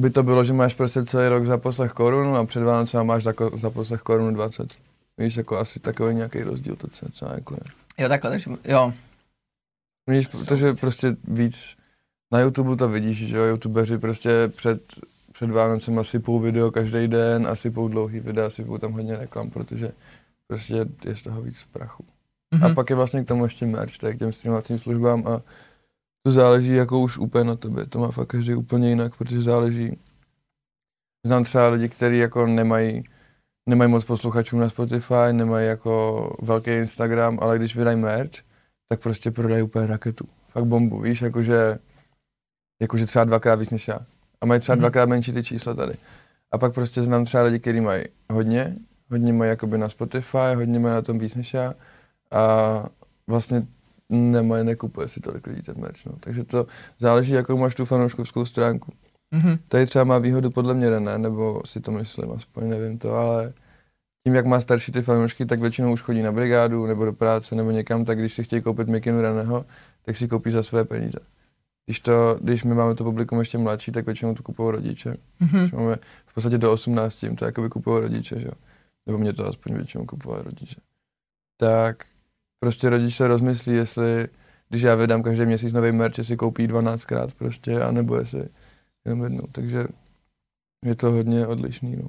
by 0.00 0.10
to 0.10 0.22
bylo, 0.22 0.44
že 0.44 0.52
máš 0.52 0.74
prostě 0.74 1.04
celý 1.04 1.28
rok 1.28 1.44
za 1.44 1.58
poslech 1.58 1.92
korunu 1.92 2.36
a 2.36 2.46
před 2.46 2.62
Vánocem 2.62 3.06
máš 3.06 3.22
za, 3.22 3.32
za 3.54 3.70
poslech 3.70 4.00
korunu 4.02 4.34
20. 4.34 4.68
Víš, 5.18 5.36
jako 5.36 5.58
asi 5.58 5.80
takový 5.80 6.14
nějaký 6.14 6.42
rozdíl 6.42 6.76
to 6.76 6.88
cca 6.88 7.34
jako 7.34 7.54
je. 7.54 7.72
Jo, 7.98 8.08
takhle, 8.08 8.30
takže 8.30 8.50
jo. 8.64 8.92
Víš, 10.06 10.26
protože 10.26 10.72
prostě 10.74 11.16
víc 11.24 11.76
na 12.32 12.40
YouTube 12.40 12.76
to 12.76 12.88
vidíš, 12.88 13.26
že 13.26 13.36
jo, 13.36 13.44
youtubeři 13.44 13.98
prostě 13.98 14.30
před, 14.56 14.82
před 15.32 15.50
Vánocem 15.50 15.98
asi 15.98 16.18
půl 16.18 16.40
video 16.40 16.70
každý 16.70 17.08
den, 17.08 17.46
asi 17.46 17.70
půl 17.70 17.88
dlouhý 17.88 18.20
videa, 18.20 18.46
asi 18.46 18.64
půl 18.64 18.78
tam 18.78 18.92
hodně 18.92 19.16
reklam, 19.16 19.50
protože 19.50 19.92
prostě 20.46 20.86
je 21.04 21.16
z 21.16 21.22
toho 21.22 21.42
víc 21.42 21.66
prachu. 21.72 22.04
Mhm. 22.50 22.64
A 22.64 22.74
pak 22.74 22.90
je 22.90 22.96
vlastně 22.96 23.24
k 23.24 23.28
tomu 23.28 23.44
ještě 23.44 23.66
merch, 23.66 23.98
tak 23.98 24.18
těm 24.18 24.32
streamovacím 24.32 24.78
službám 24.78 25.26
a 25.26 25.42
to 26.22 26.32
záleží 26.32 26.74
jako 26.74 27.00
už 27.00 27.18
úplně 27.18 27.44
na 27.44 27.56
tobě, 27.56 27.86
to 27.86 27.98
má 27.98 28.10
fakt 28.10 28.28
každý 28.28 28.54
úplně 28.54 28.88
jinak, 28.88 29.16
protože 29.16 29.42
záleží. 29.42 29.98
Znám 31.26 31.44
třeba 31.44 31.68
lidi, 31.68 31.88
kteří 31.88 32.18
jako 32.18 32.46
nemají, 32.46 33.04
nemají 33.68 33.90
moc 33.90 34.04
posluchačů 34.04 34.58
na 34.58 34.68
Spotify, 34.68 35.32
nemají 35.32 35.66
jako 35.66 36.30
velký 36.42 36.70
Instagram, 36.70 37.38
ale 37.42 37.58
když 37.58 37.76
vydají 37.76 37.96
merch, 37.96 38.30
tak 38.88 39.00
prostě 39.00 39.30
prodají 39.30 39.62
úplně 39.62 39.86
raketu. 39.86 40.24
Fakt 40.48 40.64
bombu, 40.64 41.00
víš, 41.00 41.22
jakože, 41.22 41.78
jakože 42.82 43.06
třeba 43.06 43.24
dvakrát 43.24 43.54
víc 43.54 43.70
než 43.70 43.88
já. 43.88 43.98
A 44.40 44.46
mají 44.46 44.60
třeba 44.60 44.74
Mhm. 44.76 44.80
dvakrát 44.80 45.08
menší 45.08 45.32
ty 45.32 45.44
čísla 45.44 45.74
tady. 45.74 45.94
A 46.50 46.58
pak 46.58 46.74
prostě 46.74 47.02
znám 47.02 47.24
třeba 47.24 47.42
lidi, 47.42 47.58
kteří 47.58 47.80
mají 47.80 48.04
hodně, 48.30 48.76
hodně 49.10 49.32
mají 49.32 49.48
jakoby 49.48 49.78
na 49.78 49.88
Spotify, 49.88 50.54
hodně 50.54 50.78
mají 50.78 50.94
na 50.94 51.02
tom 51.02 51.18
víc 51.18 51.34
než 51.34 51.54
já 51.54 51.74
a 52.30 52.84
vlastně 53.26 53.66
nemají, 54.12 54.64
nekupuje 54.64 55.08
si 55.08 55.20
tolik 55.20 55.46
lidí 55.46 55.62
ten 55.62 55.80
merch, 55.80 56.06
no. 56.06 56.12
Takže 56.20 56.44
to 56.44 56.66
záleží, 56.98 57.32
jakou 57.32 57.58
máš 57.58 57.74
tu 57.74 57.84
fanouškovskou 57.84 58.44
stránku. 58.44 58.92
Mhm. 59.30 59.58
Tady 59.68 59.86
třeba 59.86 60.04
má 60.04 60.18
výhodu 60.18 60.50
podle 60.50 60.74
mě 60.74 60.90
René, 60.90 61.18
nebo 61.18 61.62
si 61.64 61.80
to 61.80 61.90
myslím, 61.90 62.32
aspoň 62.32 62.68
nevím 62.68 62.98
to, 62.98 63.14
ale 63.14 63.52
tím, 64.24 64.34
jak 64.34 64.46
má 64.46 64.60
starší 64.60 64.92
ty 64.92 65.02
fanoušky, 65.02 65.46
tak 65.46 65.60
většinou 65.60 65.92
už 65.92 66.02
chodí 66.02 66.22
na 66.22 66.32
brigádu 66.32 66.86
nebo 66.86 67.04
do 67.04 67.12
práce 67.12 67.54
nebo 67.54 67.70
někam, 67.70 68.04
tak 68.04 68.18
když 68.18 68.34
si 68.34 68.44
chtějí 68.44 68.62
koupit 68.62 68.88
mikinu 68.88 69.20
Reného, 69.20 69.64
tak 70.04 70.16
si 70.16 70.28
koupí 70.28 70.50
za 70.50 70.62
své 70.62 70.84
peníze. 70.84 71.18
Když, 71.86 72.00
to, 72.00 72.38
když 72.40 72.64
my 72.64 72.74
máme 72.74 72.94
to 72.94 73.04
publikum 73.04 73.38
ještě 73.38 73.58
mladší, 73.58 73.92
tak 73.92 74.06
většinou 74.06 74.34
to 74.34 74.42
kupují 74.42 74.72
rodiče. 74.72 75.16
Mhm. 75.40 75.60
Když 75.60 75.72
máme 75.72 75.96
v 76.26 76.34
podstatě 76.34 76.58
do 76.58 76.72
18, 76.72 77.22
jim 77.22 77.36
to 77.36 77.44
jakoby 77.44 77.68
kupují 77.68 78.00
rodiče, 78.00 78.40
že 78.40 78.46
jo. 78.46 78.52
Nebo 79.06 79.18
mě 79.18 79.32
to 79.32 79.46
aspoň 79.46 79.74
většinou 79.74 80.06
kupovali 80.06 80.42
rodiče. 80.42 80.80
Tak 81.56 82.06
prostě 82.62 82.90
rodič 82.90 83.16
se 83.16 83.26
rozmyslí, 83.26 83.74
jestli, 83.74 84.28
když 84.68 84.82
já 84.82 84.94
vydám 84.94 85.22
každý 85.22 85.46
měsíc 85.46 85.72
nový 85.72 85.92
merch, 85.92 86.18
jestli 86.18 86.36
koupí 86.36 86.68
12krát 86.68 87.30
prostě, 87.38 87.82
anebo 87.82 88.16
jestli 88.16 88.48
jenom 89.04 89.24
jednou. 89.24 89.46
Takže 89.52 89.86
je 90.84 90.94
to 90.94 91.10
hodně 91.10 91.46
odlišný, 91.46 91.96
no. 91.96 92.08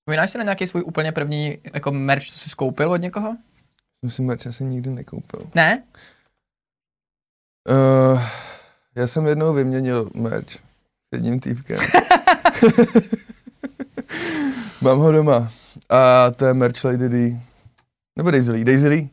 Vzpomínáš 0.00 0.30
si 0.30 0.38
na 0.38 0.44
nějaký 0.44 0.66
svůj 0.66 0.82
úplně 0.82 1.12
první 1.12 1.58
jako 1.74 1.92
merch, 1.92 2.26
co 2.26 2.38
jsi 2.38 2.50
skoupil 2.50 2.90
od 2.90 2.96
někoho? 2.96 3.36
Jsem 4.00 4.10
si 4.10 4.22
merch 4.22 4.46
asi 4.46 4.64
nikdy 4.64 4.90
nekoupil. 4.90 5.50
Ne? 5.54 5.82
Uh, 7.70 8.22
já 8.96 9.06
jsem 9.06 9.26
jednou 9.26 9.54
vyměnil 9.54 10.10
merch 10.14 10.50
s 10.50 11.12
jedním 11.12 11.40
týpkem. 11.40 11.78
Mám 14.82 14.98
ho 14.98 15.12
doma. 15.12 15.52
A 15.88 16.30
to 16.30 16.44
je 16.44 16.54
merch 16.54 16.84
Lady 16.84 17.08
D. 17.08 17.40
Nebo 18.16 18.30
Daisy 18.30 18.52
Lee. 18.52 18.64
Daisy 18.64 18.88
Lee? 18.88 19.08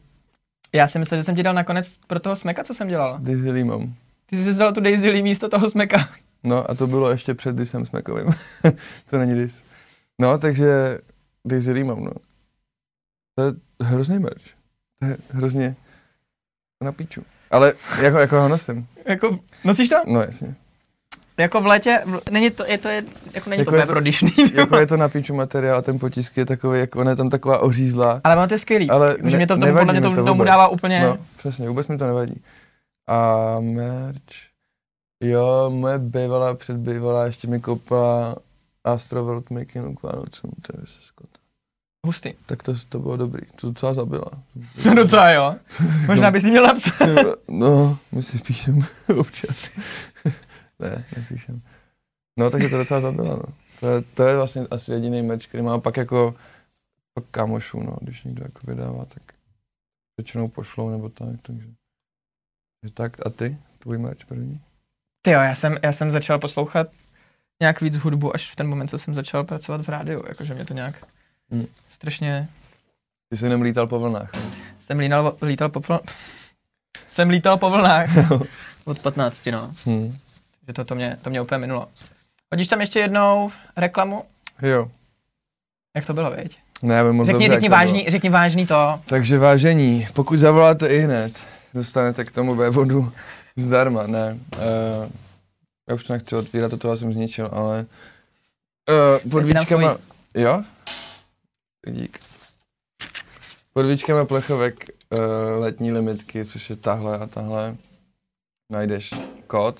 Já 0.74 0.88
si 0.88 1.00
myslel, 1.00 1.20
že 1.20 1.24
jsem 1.24 1.36
ti 1.36 1.44
dal 1.44 1.54
nakonec 1.54 1.98
pro 2.08 2.20
toho 2.20 2.36
smeka, 2.36 2.64
co 2.64 2.74
jsem 2.74 2.88
dělal. 2.88 3.18
Daisy 3.22 3.52
Lee 3.52 3.64
mám. 3.64 3.94
Ty 4.26 4.38
jsi 4.38 4.44
si 4.44 4.50
vzal 4.50 4.74
tu 4.74 4.82
Daisy 4.82 5.10
Lee 5.10 5.24
místo 5.24 5.50
toho 5.50 5.70
smeka. 5.70 6.10
No 6.44 6.72
a 6.72 6.76
to 6.76 6.88
bylo 6.88 7.12
ještě 7.12 7.34
před 7.34 7.56
Disem 7.56 7.86
Smekovým. 7.86 8.26
to 9.10 9.18
není 9.18 9.36
Dis. 9.36 9.64
No, 10.22 10.38
takže 10.38 11.00
Daisy 11.46 11.72
Lee 11.72 11.84
mám, 11.84 12.04
no. 12.04 12.12
To 13.36 13.44
je 13.44 13.52
hrozný 13.82 14.20
merch. 14.20 14.44
To 15.00 15.06
je 15.06 15.18
hrozně 15.30 15.76
na 16.84 16.92
píču. 16.92 17.24
Ale 17.52 17.74
jako, 18.02 18.18
jako 18.18 18.42
ho 18.42 18.48
nosím. 18.50 18.88
Jako, 19.06 19.40
nosíš 19.64 19.90
to? 19.90 19.96
No 20.08 20.22
jasně. 20.22 20.56
Jako 21.40 21.62
v 21.62 21.66
létě, 21.66 22.02
v, 22.06 22.30
není 22.32 22.52
to, 22.52 22.66
je 22.66 22.78
to, 22.78 22.88
je, 22.88 23.04
jako 23.34 23.50
není 23.50 23.60
Jako 23.60 23.72
to 23.72 23.76
je 23.78 23.82
úplně 23.84 23.88
to- 23.88 23.92
prodyšný. 23.94 24.34
Jako 24.54 24.78
je 24.78 24.88
to 24.88 24.98
na 24.98 25.10
píču 25.10 25.34
materiál 25.34 25.78
a 25.78 25.82
ten 25.82 26.00
potisk 26.00 26.38
je 26.38 26.46
takový, 26.46 26.80
jako 26.80 27.00
ona 27.00 27.10
je 27.10 27.16
tam 27.16 27.30
taková 27.30 27.60
ořízlá. 27.60 28.22
Ale 28.24 28.36
ono 28.36 28.48
to 28.48 28.54
je 28.54 28.58
skvělý. 28.58 28.90
Ale 28.90 29.18
ne- 29.22 29.38
mě 29.38 29.48
to 29.48 29.54
tomu, 29.54 29.66
nevadí 29.66 29.86
podle 29.86 30.00
mě 30.00 30.10
to, 30.10 30.16
to 30.16 30.26
tomu 30.26 30.44
dává 30.44 30.68
úplně... 30.68 31.00
No, 31.00 31.18
přesně, 31.38 31.68
vůbec 31.70 31.88
mi 31.88 31.98
to 31.98 32.08
nevadí. 32.08 32.42
A 33.10 33.56
merch. 33.60 34.20
Jo, 35.24 35.70
moje 35.74 36.00
bývalá, 36.00 36.54
předbývalá 36.56 37.26
ještě 37.26 37.48
mi 37.48 37.60
koupila 37.60 38.36
Astroworld 38.84 39.50
Makinu 39.52 39.96
k 39.96 40.04
Vánocům, 40.04 40.52
to 40.62 40.74
je 40.82 40.88
se 40.88 40.98
skot. 41.02 41.30
Hustý. 42.08 42.34
Tak 42.46 42.64
to, 42.64 42.74
to 42.90 43.00
bylo 43.00 43.18
dobrý, 43.18 43.42
to 43.56 43.68
docela 43.68 43.94
zabila. 43.94 44.26
To 44.84 44.94
docela 44.94 45.32
jo. 45.32 45.56
Možná 46.08 46.32
bys 46.32 46.44
si 46.44 46.50
měl 46.50 46.64
napsat. 46.68 47.08
No, 47.48 47.98
my 48.12 48.24
si 48.24 48.38
píšem 48.40 48.86
občas. 49.18 49.56
Ne, 50.80 51.06
nepíšem. 51.18 51.62
No, 52.40 52.50
takže 52.50 52.70
to 52.70 52.78
docela 52.78 53.02
zabila, 53.02 53.36
no. 53.36 53.44
To 53.80 53.88
je, 53.92 54.02
to 54.02 54.28
je 54.28 54.38
vlastně 54.38 54.62
asi 54.72 54.92
jediný 54.94 55.22
merch, 55.22 55.46
který 55.48 55.64
mám 55.64 55.82
pak 55.82 55.98
jako 55.98 56.36
pak 57.14 57.24
kamošů, 57.32 57.84
no, 57.84 57.98
když 58.02 58.24
někdo 58.24 58.44
jako 58.44 58.60
vydává, 58.64 59.06
tak 59.06 59.24
většinou 60.18 60.48
pošlou 60.48 60.90
nebo 60.90 61.10
tak, 61.10 61.28
takže. 61.42 61.68
že 62.84 62.92
tak, 62.94 63.26
a 63.26 63.30
ty? 63.30 63.58
Tvůj 63.80 63.98
merch 63.98 64.26
první? 64.26 64.62
Ty 65.22 65.32
jo, 65.32 65.40
já 65.40 65.56
jsem, 65.56 65.78
já 65.84 65.94
jsem 65.94 66.12
začal 66.12 66.40
poslouchat 66.40 66.88
nějak 67.62 67.82
víc 67.82 67.96
hudbu 67.96 68.36
až 68.36 68.52
v 68.52 68.56
ten 68.56 68.68
moment, 68.68 68.88
co 68.88 68.98
jsem 68.98 69.16
začal 69.16 69.44
pracovat 69.44 69.82
v 69.82 69.90
rádiu, 69.90 70.24
jakože 70.28 70.54
mě 70.54 70.66
to 70.66 70.74
nějak 70.74 71.06
Hmm. 71.52 71.66
strašně... 71.92 72.50
Ty 73.30 73.38
jsi 73.38 73.46
jenom 73.46 73.62
lítal 73.62 73.88
po 73.88 74.00
vlnách. 74.00 74.34
ne? 74.34 74.42
Jsem 74.80 75.00
lítal, 75.00 75.38
lítal 75.42 75.70
po 75.70 75.80
vlnách. 75.80 76.02
jsem 77.08 77.30
lítal 77.30 77.58
po 77.58 77.70
vlnách. 77.70 78.10
Od 78.86 79.00
15, 79.00 79.46
no. 79.52 79.74
Hm. 79.86 80.18
Že 80.70 80.74
to, 80.74 80.86
to, 80.86 80.96
mě, 80.96 81.18
to 81.22 81.30
mě 81.30 81.42
úplně 81.42 81.58
minulo. 81.58 81.88
Hodíš 82.52 82.68
tam 82.68 82.82
ještě 82.82 83.00
jednou 83.00 83.52
reklamu? 83.76 84.24
Jo. 84.62 84.92
Jak 85.96 86.06
to 86.06 86.14
bylo, 86.14 86.32
viď? 86.32 86.58
Ne, 86.82 86.96
já 86.96 87.04
vím 87.04 87.14
moc 87.14 87.26
Řekni, 87.26 87.46
dobře, 87.46 87.56
řekni, 87.56 87.70
to 87.70 87.76
vážný, 87.76 88.00
bylo. 88.00 88.12
řekni 88.12 88.30
vážný 88.30 88.68
to. 88.68 89.00
Takže 89.06 89.38
vážení, 89.38 90.08
pokud 90.14 90.40
zavoláte 90.40 90.88
i 90.88 91.00
hned, 91.00 91.40
dostanete 91.74 92.26
k 92.26 92.32
tomu 92.32 92.56
vévodu 92.56 93.14
zdarma, 93.56 94.08
ne. 94.08 94.40
Uh, 94.58 95.12
já 95.90 95.96
už 95.96 96.04
to 96.04 96.14
nechci 96.14 96.36
otvírat, 96.36 96.72
já 96.84 96.96
jsem 96.96 97.14
zničil, 97.14 97.50
ale 97.52 97.86
uh, 99.24 99.32
pod 99.32 99.46
ti 99.46 99.54
dám 99.54 99.62
víčkama, 99.62 99.98
jo? 100.34 100.64
Dík. 101.88 102.20
Pod 103.74 103.86
víčkama 103.86 104.26
plechovek 104.26 104.90
uh, 105.10 105.20
letní 105.60 105.92
limitky, 105.92 106.46
což 106.46 106.70
je 106.70 106.76
tahle 106.76 107.18
a 107.18 107.28
tahle, 107.28 107.76
najdeš 108.72 109.14
kód. 109.48 109.76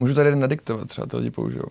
Můžu 0.00 0.14
tady 0.14 0.28
jeden 0.28 0.40
nadiktovat, 0.40 0.88
třeba 0.88 1.06
to 1.06 1.18
lidi 1.18 1.30
použijou. 1.30 1.66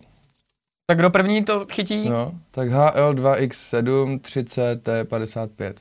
Tak 0.85 0.97
kdo 0.97 1.09
první 1.09 1.45
to 1.45 1.65
chytí? 1.71 2.09
No, 2.09 2.31
tak 2.51 2.69
HL2X7 2.69 4.19
30T55. 4.19 5.73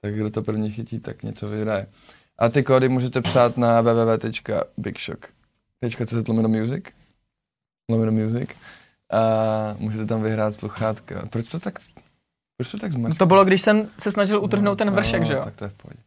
Tak 0.00 0.14
kdo 0.14 0.30
to 0.30 0.42
první 0.42 0.70
chytí, 0.70 1.00
tak 1.00 1.22
něco 1.22 1.48
vyhraje. 1.48 1.86
A 2.38 2.48
ty 2.48 2.62
kódy 2.62 2.88
můžete 2.88 3.20
psát 3.20 3.56
na 3.56 3.80
www.bigshock.cz 3.80 6.28
lomeno 6.28 6.48
music. 6.48 6.84
Lomeno 7.90 8.12
music. 8.12 8.50
A 9.12 9.20
můžete 9.78 10.06
tam 10.06 10.22
vyhrát 10.22 10.54
sluchátka. 10.54 11.26
Proč 11.30 11.48
to 11.48 11.60
tak, 11.60 11.78
proč 12.56 12.70
to 12.70 12.78
tak 12.78 12.92
zmačkal? 12.92 13.08
No 13.08 13.14
to 13.14 13.26
bylo, 13.26 13.44
když 13.44 13.62
jsem 13.62 13.88
se 13.98 14.12
snažil 14.12 14.44
utrhnout 14.44 14.78
ten 14.78 14.90
vršek, 14.90 15.20
no, 15.20 15.26
že 15.26 15.34
jo? 15.34 15.44
Tak 15.44 15.54
to 15.54 15.64
je 15.64 15.70
v 15.70 15.74
pohodě. 15.74 16.00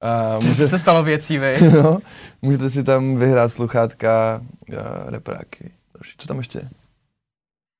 A 0.00 0.34
Může... 0.34 0.48
můžete, 0.48 0.68
se 0.68 0.78
stalo 0.78 1.02
věcí, 1.02 1.38
vy. 1.38 1.56
no, 1.82 1.98
můžete 2.42 2.70
si 2.70 2.84
tam 2.84 3.16
vyhrát 3.16 3.52
sluchátka, 3.52 4.42
a 4.78 5.10
repráky. 5.10 5.70
Další. 5.94 6.14
Co 6.18 6.28
tam 6.28 6.38
ještě 6.38 6.58
je? 6.58 6.68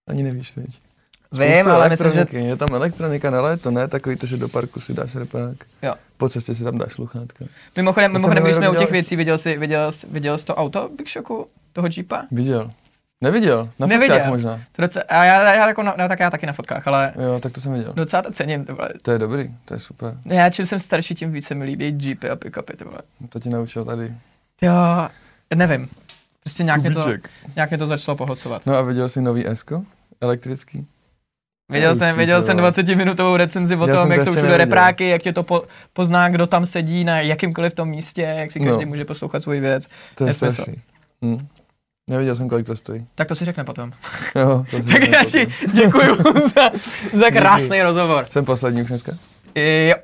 Ani 0.08 0.22
nevíš, 0.22 0.56
viď? 0.56 0.80
Vím, 1.32 1.68
ale 1.68 1.88
myslím, 1.88 2.10
že. 2.10 2.26
Je 2.30 2.56
tam 2.56 2.68
elektronika 2.74 3.30
na 3.30 3.40
léto, 3.40 3.70
ne? 3.70 3.88
Takový 3.88 4.16
to, 4.16 4.26
že 4.26 4.36
do 4.36 4.48
parku 4.48 4.80
si 4.80 4.94
dáš 4.94 5.14
reprák. 5.14 5.56
Jo. 5.82 5.94
Po 6.16 6.28
cestě 6.28 6.54
si 6.54 6.64
tam 6.64 6.78
dáš 6.78 6.92
sluchátka. 6.92 7.44
mimochodem, 7.76 8.12
mimochodem 8.12 8.44
když 8.44 8.56
jsme 8.56 8.70
u 8.70 8.74
těch 8.74 8.90
věcí, 8.90 9.16
viděl 9.16 9.38
jsi, 9.38 9.58
viděl, 9.58 9.92
jsi, 9.92 10.06
viděl 10.10 10.38
jsi 10.38 10.44
to 10.44 10.54
auto 10.54 10.90
Big 10.96 11.08
Shocku, 11.08 11.46
toho 11.72 11.88
Jeepa? 11.96 12.22
Viděl. 12.30 12.70
Neviděl, 13.24 13.68
na 13.78 13.86
Neviděl. 13.86 14.16
fotkách 14.16 14.30
možná. 14.32 14.60
To 14.72 14.82
docela, 14.82 15.04
a 15.08 15.24
já, 15.24 15.54
já, 15.54 15.68
jako, 15.68 15.82
no, 15.82 15.94
tak 16.08 16.20
já 16.20 16.30
taky 16.30 16.46
na 16.46 16.52
fotkách, 16.52 16.86
ale 16.88 17.12
Jo, 17.24 17.40
tak 17.40 17.52
to 17.52 17.60
jsem 17.60 17.72
viděl. 17.72 17.92
docela 17.92 18.22
to 18.22 18.30
cením, 18.30 18.64
vole. 18.64 18.88
To 19.02 19.10
je 19.10 19.18
dobrý, 19.18 19.54
to 19.64 19.74
je 19.74 19.80
super. 19.80 20.16
Já 20.24 20.50
čím 20.50 20.66
jsem 20.66 20.80
starší, 20.80 21.14
tím 21.14 21.32
více 21.32 21.54
mi 21.54 21.64
líbí 21.64 21.98
Jeepy 22.00 22.30
a 22.30 22.36
pick-upy, 22.36 22.76
ty 22.76 22.84
vole. 22.84 22.98
To 23.28 23.38
ti 23.40 23.48
naučil 23.50 23.84
tady. 23.84 24.14
Jo, 24.62 25.08
nevím. 25.54 25.88
Prostě 26.42 26.64
nějak 26.64 26.80
mě, 26.80 26.90
to, 26.90 27.00
Kubíček. 27.02 27.30
nějak 27.56 27.70
mě 27.70 27.78
to 27.78 27.86
začalo 27.86 28.16
pohodcovat. 28.16 28.62
No 28.66 28.76
a 28.76 28.82
viděl 28.82 29.08
jsi 29.08 29.20
nový 29.20 29.48
Esko? 29.48 29.82
Elektrický? 30.20 30.86
Viděl 31.72 31.92
už 31.92 31.98
jsem, 31.98 32.14
si 32.14 32.18
viděl 32.20 32.40
to- 32.40 32.46
jsem 32.46 32.56
20-minutovou 32.56 33.36
recenzi 33.36 33.76
o 33.76 33.86
Já 33.88 33.94
tom, 33.96 34.06
to 34.06 34.12
jak 34.12 34.20
jsou 34.22 34.28
ještě 34.28 34.30
všude 34.30 34.42
neviděl. 34.42 34.58
repráky, 34.58 35.08
jak 35.08 35.22
tě 35.22 35.32
to 35.32 35.42
po, 35.42 35.62
pozná, 35.92 36.28
kdo 36.28 36.46
tam 36.46 36.66
sedí 36.66 37.04
na 37.04 37.20
jakýmkoliv 37.20 37.74
tom 37.74 37.88
místě, 37.88 38.22
jak 38.22 38.52
si 38.52 38.60
každý 38.60 38.84
No. 38.84 38.88
může 38.88 39.04
poslouchat 39.04 39.40
svůj 39.42 39.60
věc. 39.60 39.86
To 40.14 40.24
je 40.24 40.28
Nesmysl. 40.28 40.54
strašný. 40.62 40.82
Hm. 41.24 41.46
Neviděl 42.10 42.36
jsem, 42.36 42.48
kolik 42.48 42.66
to 42.66 42.76
stojí. 42.76 43.06
Tak 43.14 43.28
to 43.28 43.34
si 43.34 43.44
řekne 43.44 43.64
potom. 43.64 43.92
Jo, 44.36 44.64
to 44.70 44.76
si 44.82 44.88
tak 44.92 45.02
já 45.08 45.24
potom. 45.24 45.46
ti 45.46 45.52
děkuji 45.72 46.16
za, 46.56 46.70
za 47.12 47.30
krásný 47.30 47.82
rozhovor. 47.82 48.26
Jsem 48.30 48.44
poslední 48.44 48.82
už 48.82 48.88
dneska? 48.88 49.12
Jo. 49.54 49.94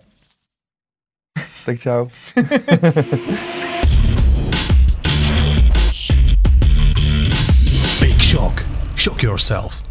Tak 1.67 1.79
čau. 1.79 2.09
Big 8.01 8.23
Shock. 8.23 8.67
Shock 8.97 9.23
yourself. 9.23 9.82